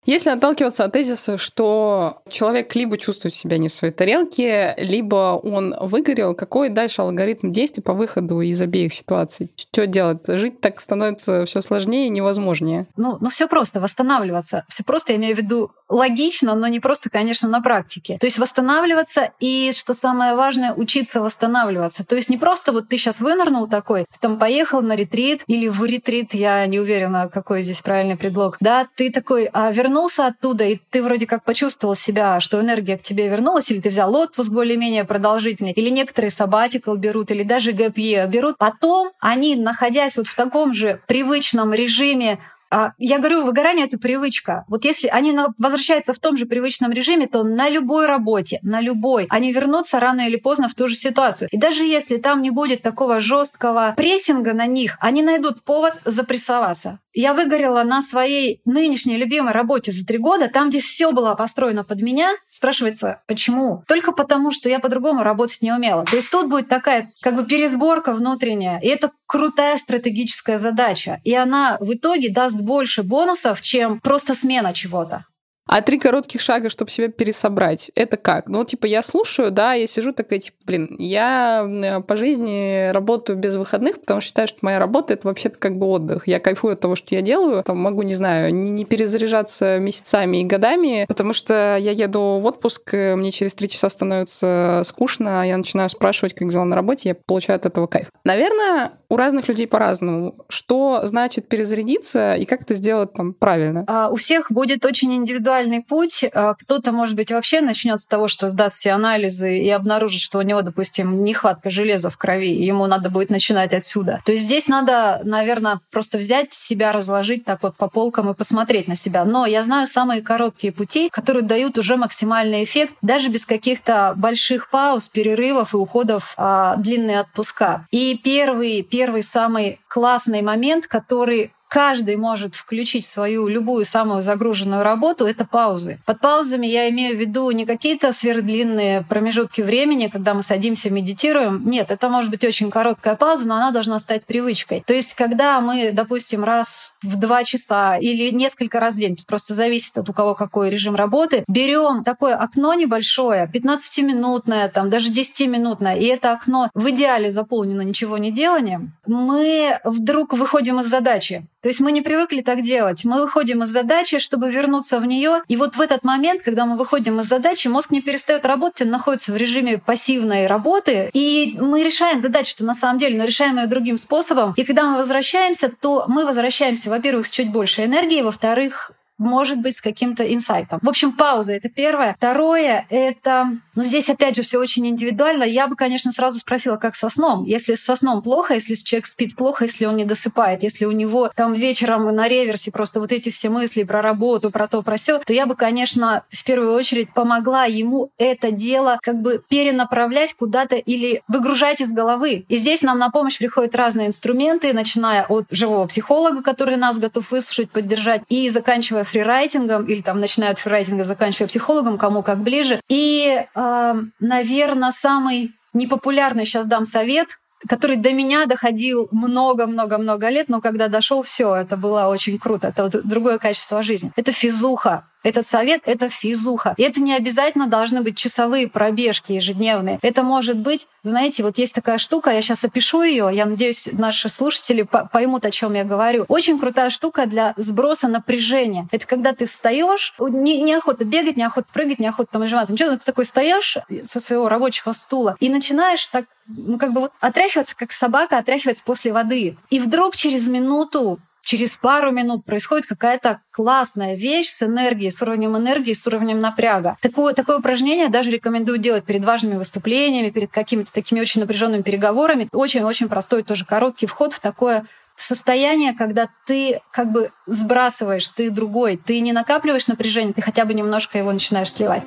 Если 0.07 0.31
отталкиваться 0.31 0.85
от 0.85 0.93
тезиса, 0.93 1.37
что 1.37 2.23
человек 2.31 2.75
либо 2.77 2.97
чувствует 2.97 3.35
себя 3.35 3.59
не 3.59 3.69
в 3.69 3.73
своей 3.73 3.93
тарелке, 3.93 4.75
либо 4.79 5.39
он 5.43 5.75
выгорел, 5.81 6.35
какой 6.35 6.69
дальше 6.69 7.03
алгоритм 7.03 7.51
действий 7.51 7.83
по 7.83 7.93
выходу 7.93 8.41
из 8.41 8.63
обеих 8.63 8.95
ситуаций? 8.95 9.51
Что 9.57 9.87
делать? 9.87 10.21
Жить 10.29 10.61
так 10.61 10.81
становится 10.81 11.45
все 11.45 11.61
сложнее 11.61 12.07
и 12.07 12.11
невозможнее. 12.11 12.87
Ну, 12.97 13.19
ну 13.21 13.31
все 13.31 13.49
просто, 13.49 13.81
восстанавливаться. 13.81 14.65
Все 14.69 14.85
просто, 14.85 15.13
я 15.13 15.19
имею 15.19 15.35
в 15.35 15.39
виду, 15.41 15.73
логично, 15.89 16.55
но 16.55 16.69
не 16.69 16.79
просто, 16.79 17.11
конечно, 17.11 17.49
на 17.49 17.61
практике. 17.61 18.19
То 18.19 18.27
есть 18.27 18.39
восстанавливаться 18.39 19.33
и, 19.41 19.73
что 19.77 19.93
самое 19.93 20.37
важное, 20.37 20.73
учиться 20.73 21.21
восстанавливаться. 21.21 22.07
То 22.07 22.15
есть 22.15 22.31
не 22.31 22.39
просто 22.39 22.71
вот 22.71 22.89
ты 22.89 22.97
сейчас 22.97 23.21
вынырнул 23.21 23.67
такой, 23.67 24.03
ты 24.03 24.19
там 24.21 24.39
поехал 24.39 24.83
на 24.83 24.95
ретрит 24.95 25.43
или 25.49 25.67
в 25.67 25.85
ретрит, 25.85 26.33
я 26.33 26.65
не 26.67 26.79
уверена, 26.79 27.29
какой 27.29 27.63
здесь 27.63 27.83
правильный 27.83 28.17
предлог. 28.17 28.57
Да, 28.61 28.87
ты 28.95 29.11
такой, 29.11 29.49
а 29.53 29.73
вернулся 29.73 29.96
вернулся 29.97 30.27
оттуда, 30.27 30.65
и 30.65 30.79
ты 30.91 31.03
вроде 31.03 31.27
как 31.27 31.43
почувствовал 31.43 31.95
себя, 31.95 32.39
что 32.41 32.61
энергия 32.61 32.99
к 32.99 33.03
тебе 33.03 33.29
вернулась, 33.29 33.71
или 33.71 33.81
ты 33.81 33.89
взял 33.89 34.15
отпуск 34.15 34.51
более-менее 34.51 35.05
продолжительный, 35.05 35.73
или 35.73 35.89
некоторые 35.89 36.31
sabbatical 36.31 36.97
берут, 36.97 37.31
или 37.31 37.43
даже 37.43 37.73
гэпье 37.73 38.27
берут. 38.27 38.59
Потом 38.59 39.13
они, 39.21 39.57
находясь 39.57 40.19
вот 40.19 40.27
в 40.27 40.35
таком 40.35 40.75
же 40.75 41.01
привычном 41.07 41.73
режиме 41.73 42.39
а, 42.69 42.93
я 42.99 43.19
говорю, 43.19 43.45
выгорание— 43.45 43.87
это 43.87 43.97
привычка. 43.97 44.65
Вот 44.69 44.85
если 44.85 45.07
они 45.07 45.33
возвращаются 45.57 46.13
в 46.13 46.19
том 46.19 46.37
же 46.37 46.47
привычном 46.47 46.91
режиме, 46.91 47.29
то 47.29 47.45
на 47.45 47.69
любой 47.69 48.07
работе, 48.07 48.59
на 48.63 48.81
любой, 48.81 49.27
они 49.31 49.53
вернутся 49.53 50.01
рано 50.01 50.27
или 50.27 50.37
поздно 50.37 50.69
в 50.69 50.75
ту 50.75 50.89
же 50.89 50.97
ситуацию. 50.97 51.49
И 51.53 51.59
даже 51.59 51.85
если 51.85 52.17
там 52.17 52.43
не 52.43 52.51
будет 52.51 52.83
такого 52.83 53.21
жесткого 53.21 53.95
прессинга 53.97 54.53
на 54.53 54.67
них, 54.67 54.99
они 55.01 55.23
найдут 55.23 55.63
повод 55.63 55.95
запрессоваться. 56.05 56.99
Я 57.19 57.33
выгорела 57.33 57.83
на 57.83 58.03
своей 58.03 58.61
нынешней 58.67 59.17
любимой 59.17 59.55
работе 59.55 59.91
за 59.91 60.05
три 60.05 60.19
года, 60.19 60.49
там, 60.49 60.69
где 60.69 60.81
все 60.81 61.13
было 61.13 61.35
построено 61.35 61.83
под 61.83 62.03
меня. 62.03 62.35
Спрашивается, 62.49 63.23
почему? 63.27 63.83
Только 63.89 64.13
потому, 64.13 64.53
что 64.53 64.69
я 64.69 64.81
по-другому 64.81 65.23
работать 65.23 65.63
не 65.63 65.73
умела. 65.73 66.05
То 66.05 66.17
есть 66.17 66.31
тут 66.31 66.51
будет 66.51 66.69
такая 66.69 67.11
как 67.23 67.37
бы 67.37 67.47
пересборка 67.47 68.13
внутренняя. 68.13 68.79
И 68.81 68.89
это 68.89 69.13
крутая 69.25 69.79
стратегическая 69.79 70.59
задача. 70.59 71.23
И 71.25 71.35
она 71.35 71.79
в 71.81 71.95
итоге 71.95 72.29
даст 72.29 72.61
больше 72.61 73.03
бонусов, 73.03 73.63
чем 73.63 73.99
просто 74.01 74.35
смена 74.35 74.75
чего-то. 74.75 75.25
А 75.67 75.83
три 75.83 75.99
коротких 75.99 76.41
шага, 76.41 76.69
чтобы 76.69 76.91
себя 76.91 77.09
пересобрать, 77.09 77.91
это 77.95 78.17
как? 78.17 78.49
Ну, 78.49 78.65
типа, 78.65 78.87
я 78.87 79.03
слушаю, 79.03 79.51
да, 79.51 79.75
я 79.75 79.87
сижу 79.87 80.13
такая, 80.13 80.39
типа, 80.39 80.57
блин, 80.65 80.97
я 80.99 82.03
по 82.07 82.17
жизни 82.17 82.91
работаю 82.93 83.37
без 83.37 83.57
выходных, 83.57 84.01
потому 84.01 84.21
что 84.21 84.29
считаю, 84.29 84.49
что 84.49 84.59
моя 84.63 84.79
работа— 84.79 85.15
это 85.15 85.27
вообще-то 85.27 85.59
как 85.59 85.77
бы 85.77 85.87
отдых. 85.87 86.29
Я 86.29 86.39
кайфую 86.39 86.75
от 86.75 86.81
того, 86.81 86.95
что 86.95 87.15
я 87.15 87.21
делаю. 87.21 87.65
Там 87.65 87.79
могу, 87.79 88.03
не 88.03 88.15
знаю, 88.15 88.55
не 88.55 88.85
перезаряжаться 88.85 89.79
месяцами 89.79 90.39
и 90.39 90.45
годами, 90.45 91.05
потому 91.09 91.33
что 91.33 91.77
я 91.77 91.91
еду 91.91 92.39
в 92.41 92.47
отпуск, 92.47 92.93
мне 92.93 93.31
через 93.31 93.55
три 93.55 93.69
часа 93.69 93.89
становится 93.89 94.83
скучно, 94.85 95.43
а 95.43 95.45
я 95.45 95.57
начинаю 95.57 95.89
спрашивать, 95.89 96.35
как 96.35 96.49
дела 96.49 96.65
на 96.65 96.77
работе, 96.77 97.09
я 97.11 97.15
получаю 97.15 97.57
от 97.57 97.67
этого 97.67 97.87
кайф. 97.87 98.07
Наверное, 98.25 98.93
у 99.09 99.17
разных 99.17 99.49
людей 99.49 99.67
по-разному. 99.67 100.35
Что 100.49 101.01
значит 101.05 101.49
перезарядиться 101.49 102.35
и 102.35 102.45
как 102.45 102.63
это 102.63 102.75
сделать 102.75 103.13
там 103.13 103.35
правильно? 103.35 103.85
А, 103.87 104.11
у 104.11 104.17
всех 104.17 104.51
будет 104.51 104.85
очень 104.85 105.15
индивидуальный 105.57 105.83
путь. 105.83 106.25
А, 106.33 106.55
кто-то, 106.55 106.93
может 106.93 107.17
быть, 107.17 107.31
вообще 107.31 107.61
начнет 107.61 108.01
с 108.01 108.07
того, 108.07 108.29
что 108.29 108.49
сдаст 108.49 108.77
все 108.77 108.93
анализы 108.93 109.59
и 109.59 109.69
обнаружит, 109.71 110.21
что 110.21 110.39
у 110.39 110.43
него, 110.43 110.63
допустим, 110.63 111.25
нехватка 111.25 111.71
железа 111.71 112.11
в 112.11 112.17
крови, 112.17 112.55
и 112.55 112.65
ему 112.65 112.87
надо 112.87 113.11
будет 113.11 113.31
начинать 113.31 113.75
отсюда. 113.75 114.21
То 114.25 114.33
есть 114.33 114.45
здесь 114.45 114.69
надо, 114.69 115.21
наверное, 115.25 115.81
просто 115.91 116.19
взять 116.19 116.53
себя, 116.53 116.93
разложить 116.93 117.45
так 117.45 117.63
вот 117.63 117.77
по 117.77 117.89
полкам 117.89 118.31
и 118.31 118.35
посмотреть 118.35 118.89
на 118.89 118.97
себя. 118.97 119.25
Но 119.25 119.47
я 119.47 119.63
знаю 119.63 119.87
самые 119.87 120.23
короткие 120.23 120.73
пути, 120.73 121.09
которые 121.11 121.43
дают 121.43 121.79
уже 121.79 121.97
максимальный 121.97 122.65
эффект, 122.65 122.95
даже 123.03 123.29
без 123.29 123.47
каких-то 123.47 124.15
больших 124.17 124.71
пауз, 124.71 125.09
перерывов 125.09 125.75
и 125.75 125.77
уходов 125.77 126.35
а, 126.37 126.77
длинные 126.77 127.21
отпуска. 127.21 127.87
И 127.91 128.19
первый 128.23 128.83
первый 128.83 129.23
самый 129.23 129.81
классный 129.89 130.43
момент, 130.43 130.87
который 130.87 131.53
каждый 131.69 132.17
может 132.17 132.55
включить 132.55 133.05
в 133.05 133.09
свою 133.09 133.49
любую 133.49 133.85
самую 133.85 134.23
загруженную 134.23 134.83
работу, 134.83 135.27
это 135.27 135.45
паузы. 135.45 135.99
Под 136.07 136.21
паузами 136.21 136.67
я 136.67 136.89
имею 136.91 137.17
в 137.17 137.21
виду 137.21 137.51
не 137.51 137.67
какие-то 137.67 138.13
сверхдлинные 138.13 139.05
промежутки 139.09 139.61
времени, 139.63 140.09
когда 140.09 140.35
мы 140.35 140.43
садимся, 140.43 140.91
медитируем. 140.91 141.69
Нет, 141.69 141.91
это 141.91 142.09
может 142.09 142.31
быть 142.31 142.45
очень 142.45 142.71
короткая 142.71 143.17
пауза, 143.17 143.49
но 143.49 143.57
она 143.57 143.71
должна 143.71 143.99
стать 143.99 144.25
привычкой. 144.25 144.83
То 144.87 144.95
есть, 144.95 145.15
когда 145.15 145.61
мы, 145.61 145.91
допустим, 145.93 146.45
раз 146.45 146.95
в 147.03 147.17
два 147.17 147.45
часа 147.45 147.97
или 147.97 148.31
несколько 148.31 148.81
раз 148.81 148.97
в 148.97 148.99
день, 148.99 149.17
тут 149.17 149.27
просто 149.27 149.55
зависит 149.55 149.97
от 149.99 150.09
у 150.09 150.13
кого 150.13 150.35
какой 150.35 150.71
режим 150.71 150.95
работы, 150.95 151.45
берем 151.49 152.05
такое 152.05 152.37
окно 152.37 152.75
небольшое, 152.75 153.51
15-минутное, 153.53 154.69
там, 154.69 154.91
даже 154.91 155.11
10-минутное, 155.11 155.99
и 155.99 156.05
это 156.05 156.33
окно 156.33 156.71
в 156.75 156.91
идеале 156.91 157.31
заполнено 157.31 157.83
ничего 157.83 158.19
не 158.19 158.33
деланием, 158.33 158.93
мы 159.07 159.79
вдруг 159.85 160.33
выходим 160.33 160.81
из 160.81 160.87
задачи. 160.87 161.47
То 161.63 161.69
есть 161.69 161.81
мы 161.81 161.93
не 161.93 162.03
привыкли 162.03 162.43
так 162.43 162.63
делать. 162.63 163.05
Мы 163.05 163.21
выходим 163.21 163.63
из 163.63 163.69
задачи, 163.69 164.19
чтобы 164.19 164.51
вернуться 164.51 164.99
в 164.99 165.07
нее. 165.07 165.43
И 165.49 165.57
вот 165.57 165.77
в 165.77 165.81
этот 165.81 166.05
момент, 166.05 166.43
когда 166.43 166.67
мы 166.67 166.77
выходим 166.77 167.21
из 167.21 167.27
задачи, 167.27 167.69
мозг 167.69 167.91
не 167.91 168.03
перестает 168.03 168.47
работать, 168.47 168.83
он 168.83 168.91
находится 168.91 169.33
в 169.33 169.37
режиме 169.37 169.79
пассивной 169.79 170.47
работы. 170.47 171.11
И 171.13 171.57
мы 171.59 171.83
решаем 171.83 172.19
задачу-то 172.19 172.65
на 172.65 172.75
самом 172.75 172.99
деле, 172.99 173.19
но 173.19 173.25
решаем 173.25 173.59
ее 173.59 173.67
другим 173.67 173.97
способом. 173.97 174.55
И 174.57 174.65
когда 174.65 174.85
мы 174.85 174.99
возвращаемся, 174.99 175.71
то 175.81 176.05
мы 176.09 176.25
возвращаемся, 176.25 176.91
во-первых, 176.91 177.27
с 177.27 177.31
чуть 177.31 177.51
больше 177.51 177.85
энергии, 177.85 178.23
во-вторых, 178.23 178.93
может 179.19 179.59
быть, 179.59 179.77
с 179.77 179.81
каким-то 179.81 180.23
инсайтом. 180.33 180.79
В 180.83 180.89
общем, 180.89 181.13
пауза— 181.13 181.53
это 181.55 181.69
первое. 181.69 182.15
Второе— 182.15 182.87
это... 182.91 183.47
Ну, 183.75 183.83
здесь, 183.83 184.09
опять 184.09 184.37
же, 184.37 184.43
все 184.43 184.59
очень 184.59 184.87
индивидуально. 184.87 185.45
Я 185.45 185.69
бы, 185.69 185.77
конечно, 185.77 186.13
сразу 186.13 186.39
спросила, 186.39 186.77
как 186.77 186.95
со 186.95 187.09
сном. 187.09 187.45
Если 187.45 187.75
со 187.75 187.97
сном 187.97 188.23
плохо, 188.23 188.55
если 188.55 188.75
человек 188.75 189.07
спит 189.07 189.37
плохо, 189.37 189.65
если 189.65 189.87
он 189.87 189.97
не 189.97 190.05
досыпает, 190.05 190.63
если 190.63 190.85
у 190.85 190.93
него 190.93 191.31
там 191.35 191.53
вечером 191.53 192.07
на 192.15 192.29
реверсе 192.29 192.71
просто 192.71 193.01
вот 193.01 193.13
эти 193.13 193.31
все 193.31 193.49
мысли 193.49 193.83
про 193.83 194.03
работу, 194.03 194.51
про 194.51 194.69
то, 194.69 194.83
про 194.83 194.97
все, 194.97 195.19
то 195.19 195.33
я 195.33 195.47
бы, 195.47 195.55
конечно, 195.57 196.25
в 196.31 196.45
первую 196.45 196.75
очередь 196.75 197.13
помогла 197.13 197.65
ему 197.65 198.11
это 198.19 198.51
дело 198.51 198.99
как 199.03 199.21
бы 199.21 199.43
перенаправлять 199.49 200.35
куда-то 200.35 200.77
или 200.77 201.23
выгружать 201.29 201.81
из 201.81 201.93
головы. 201.93 202.45
И 202.49 202.57
здесь 202.57 202.83
нам 202.83 202.99
на 202.99 203.11
помощь 203.11 203.39
приходят 203.39 203.75
разные 203.75 204.09
инструменты, 204.09 204.73
начиная 204.73 205.25
от 205.25 205.47
живого 205.51 205.87
психолога, 205.87 206.43
который 206.43 206.77
нас 206.77 206.99
готов 206.99 207.31
выслушать, 207.31 207.71
поддержать, 207.71 208.23
и 208.29 208.49
заканчивая 208.49 209.06
фрирайтингом, 209.07 209.87
или 209.87 210.03
там 210.03 210.21
начиная 210.21 210.51
от 210.51 210.59
фрирайтинга, 210.59 211.05
заканчивая 211.05 211.49
психологом, 211.49 211.99
кому 211.99 212.23
как 212.23 212.39
ближе. 212.39 212.81
И, 212.89 213.45
э, 213.55 213.95
наверное, 214.21 214.91
самый 214.93 215.53
непопулярный 215.73 216.45
сейчас 216.45 216.67
дам 216.67 216.85
совет, 216.85 217.39
который 217.69 217.97
до 217.97 218.13
меня 218.13 218.47
доходил 218.47 219.09
много-много-много 219.11 220.29
лет, 220.29 220.49
но 220.49 220.61
когда 220.61 220.89
дошел, 220.89 221.23
все, 221.23 221.55
это 221.55 221.77
было 221.77 222.09
очень 222.09 222.39
круто. 222.39 222.69
Это 222.69 222.85
вот 222.85 223.07
другое 223.07 223.39
качество 223.39 223.83
жизни. 223.83 224.13
Это 224.17 224.33
физуха. 224.33 225.05
Этот 225.27 225.45
совет— 225.45 225.83
это 225.87 226.09
физуха. 226.09 226.75
И 226.77 226.85
это 226.85 227.01
не 227.01 227.13
обязательно 227.13 227.67
должны 227.67 228.01
быть 228.01 228.17
часовые 228.17 228.69
пробежки 228.69 229.33
ежедневные. 229.33 229.99
Это 230.03 230.23
может 230.23 230.57
быть, 230.57 230.87
знаете, 231.03 231.43
вот 231.43 231.59
есть 231.59 231.75
такая 231.75 231.99
штука, 231.99 232.31
я 232.31 232.41
сейчас 232.43 232.65
опишу 232.65 233.03
ее, 233.03 233.31
я 233.33 233.45
надеюсь, 233.45 233.89
наши 233.91 234.29
слушатели 234.29 234.87
поймут, 235.13 235.45
о 235.45 235.51
чем 235.51 235.75
я 235.75 235.83
говорю. 235.83 236.27
Очень 236.29 236.61
крутая 236.61 236.91
штука 236.91 237.27
для 237.27 237.55
сброса 237.57 238.07
напряжения. 238.07 238.87
Это 238.93 239.05
когда 239.05 239.33
ты 239.33 239.47
встаешь, 239.47 240.15
не, 240.21 240.63
неохота 240.63 241.05
бегать, 241.05 241.37
неохота 241.37 241.67
прыгать, 241.73 241.99
неохота 241.99 242.29
там 242.31 242.43
отжиматься. 242.43 242.73
Ничего, 242.73 242.91
но 242.91 242.99
ты 242.99 243.05
такой 243.05 243.25
стоишь 243.25 243.79
со 244.05 244.21
своего 244.21 244.49
рабочего 244.49 244.93
стула 244.93 245.37
и 245.41 245.49
начинаешь 245.49 246.07
так 246.07 246.27
ну, 246.49 246.79
как 246.79 246.93
бы 246.93 247.01
вот 247.01 247.13
отряхиваться, 247.21 247.75
как 247.77 247.93
собака 247.93 248.39
отряхивается 248.39 248.85
после 248.85 249.13
воды. 249.13 249.57
И 249.71 249.81
вдруг 249.81 250.15
через 250.15 250.47
минуту 250.47 251.19
через 251.47 251.77
пару 251.77 252.11
минут 252.11 252.45
происходит 252.45 252.87
какая-то 252.87 253.41
классная 253.53 254.17
вещь 254.17 254.49
с 254.49 254.65
энергией, 254.65 255.13
с 255.13 255.23
уровнем 255.23 255.57
энергии, 255.57 255.93
с 255.93 256.05
уровнем 256.09 256.41
напряга. 256.41 256.97
Такое, 257.01 257.35
такое 257.35 257.59
упражнение 257.59 258.09
даже 258.09 258.31
рекомендую 258.31 258.79
делать 258.79 259.05
перед 259.05 259.25
важными 259.25 259.55
выступлениями, 259.55 260.31
перед 260.31 260.51
какими-то 260.51 260.93
такими 260.93 261.21
очень 261.21 261.41
напряженными 261.41 261.83
переговорами. 261.83 262.49
Очень-очень 262.53 263.09
простой, 263.09 263.45
тоже 263.45 263.65
короткий 263.65 264.07
вход 264.07 264.33
в 264.33 264.41
такое 264.41 264.87
состояние, 265.15 265.95
когда 265.95 266.29
ты 266.47 266.81
как 266.93 267.13
бы 267.13 267.31
сбрасываешь, 267.47 268.29
ты 268.29 268.51
другой, 268.51 268.97
ты 268.97 269.21
не 269.21 269.33
накапливаешь 269.33 269.87
напряжение, 269.87 270.35
ты 270.35 270.43
хотя 270.43 270.65
бы 270.65 270.75
немножко 270.75 271.17
его 271.17 271.33
начинаешь 271.33 271.73
сливать. 271.73 272.03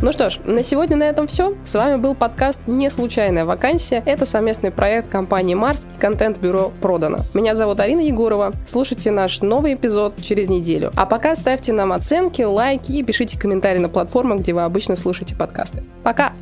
Ну 0.00 0.12
что 0.12 0.30
ж, 0.30 0.38
на 0.44 0.62
сегодня 0.62 0.96
на 0.96 1.02
этом 1.02 1.26
все. 1.26 1.56
С 1.64 1.74
вами 1.74 1.96
был 1.96 2.14
подкаст 2.14 2.60
«Не 2.68 2.88
случайная 2.88 3.44
вакансия». 3.44 4.00
Это 4.06 4.26
совместный 4.26 4.70
проект 4.70 5.10
компании 5.10 5.54
«Марс» 5.54 5.88
и 5.92 6.00
контент-бюро 6.00 6.70
«Продано». 6.80 7.18
Меня 7.34 7.56
зовут 7.56 7.80
Арина 7.80 8.02
Егорова. 8.02 8.52
Слушайте 8.64 9.10
наш 9.10 9.40
новый 9.40 9.74
эпизод 9.74 10.14
через 10.22 10.48
неделю. 10.48 10.92
А 10.94 11.04
пока 11.04 11.34
ставьте 11.34 11.72
нам 11.72 11.90
оценки, 11.90 12.42
лайки 12.42 12.92
и 12.92 13.02
пишите 13.02 13.36
комментарии 13.36 13.80
на 13.80 13.88
платформах, 13.88 14.38
где 14.38 14.52
вы 14.52 14.62
обычно 14.62 14.94
слушаете 14.94 15.34
подкасты. 15.34 15.82
Пока! 16.04 16.32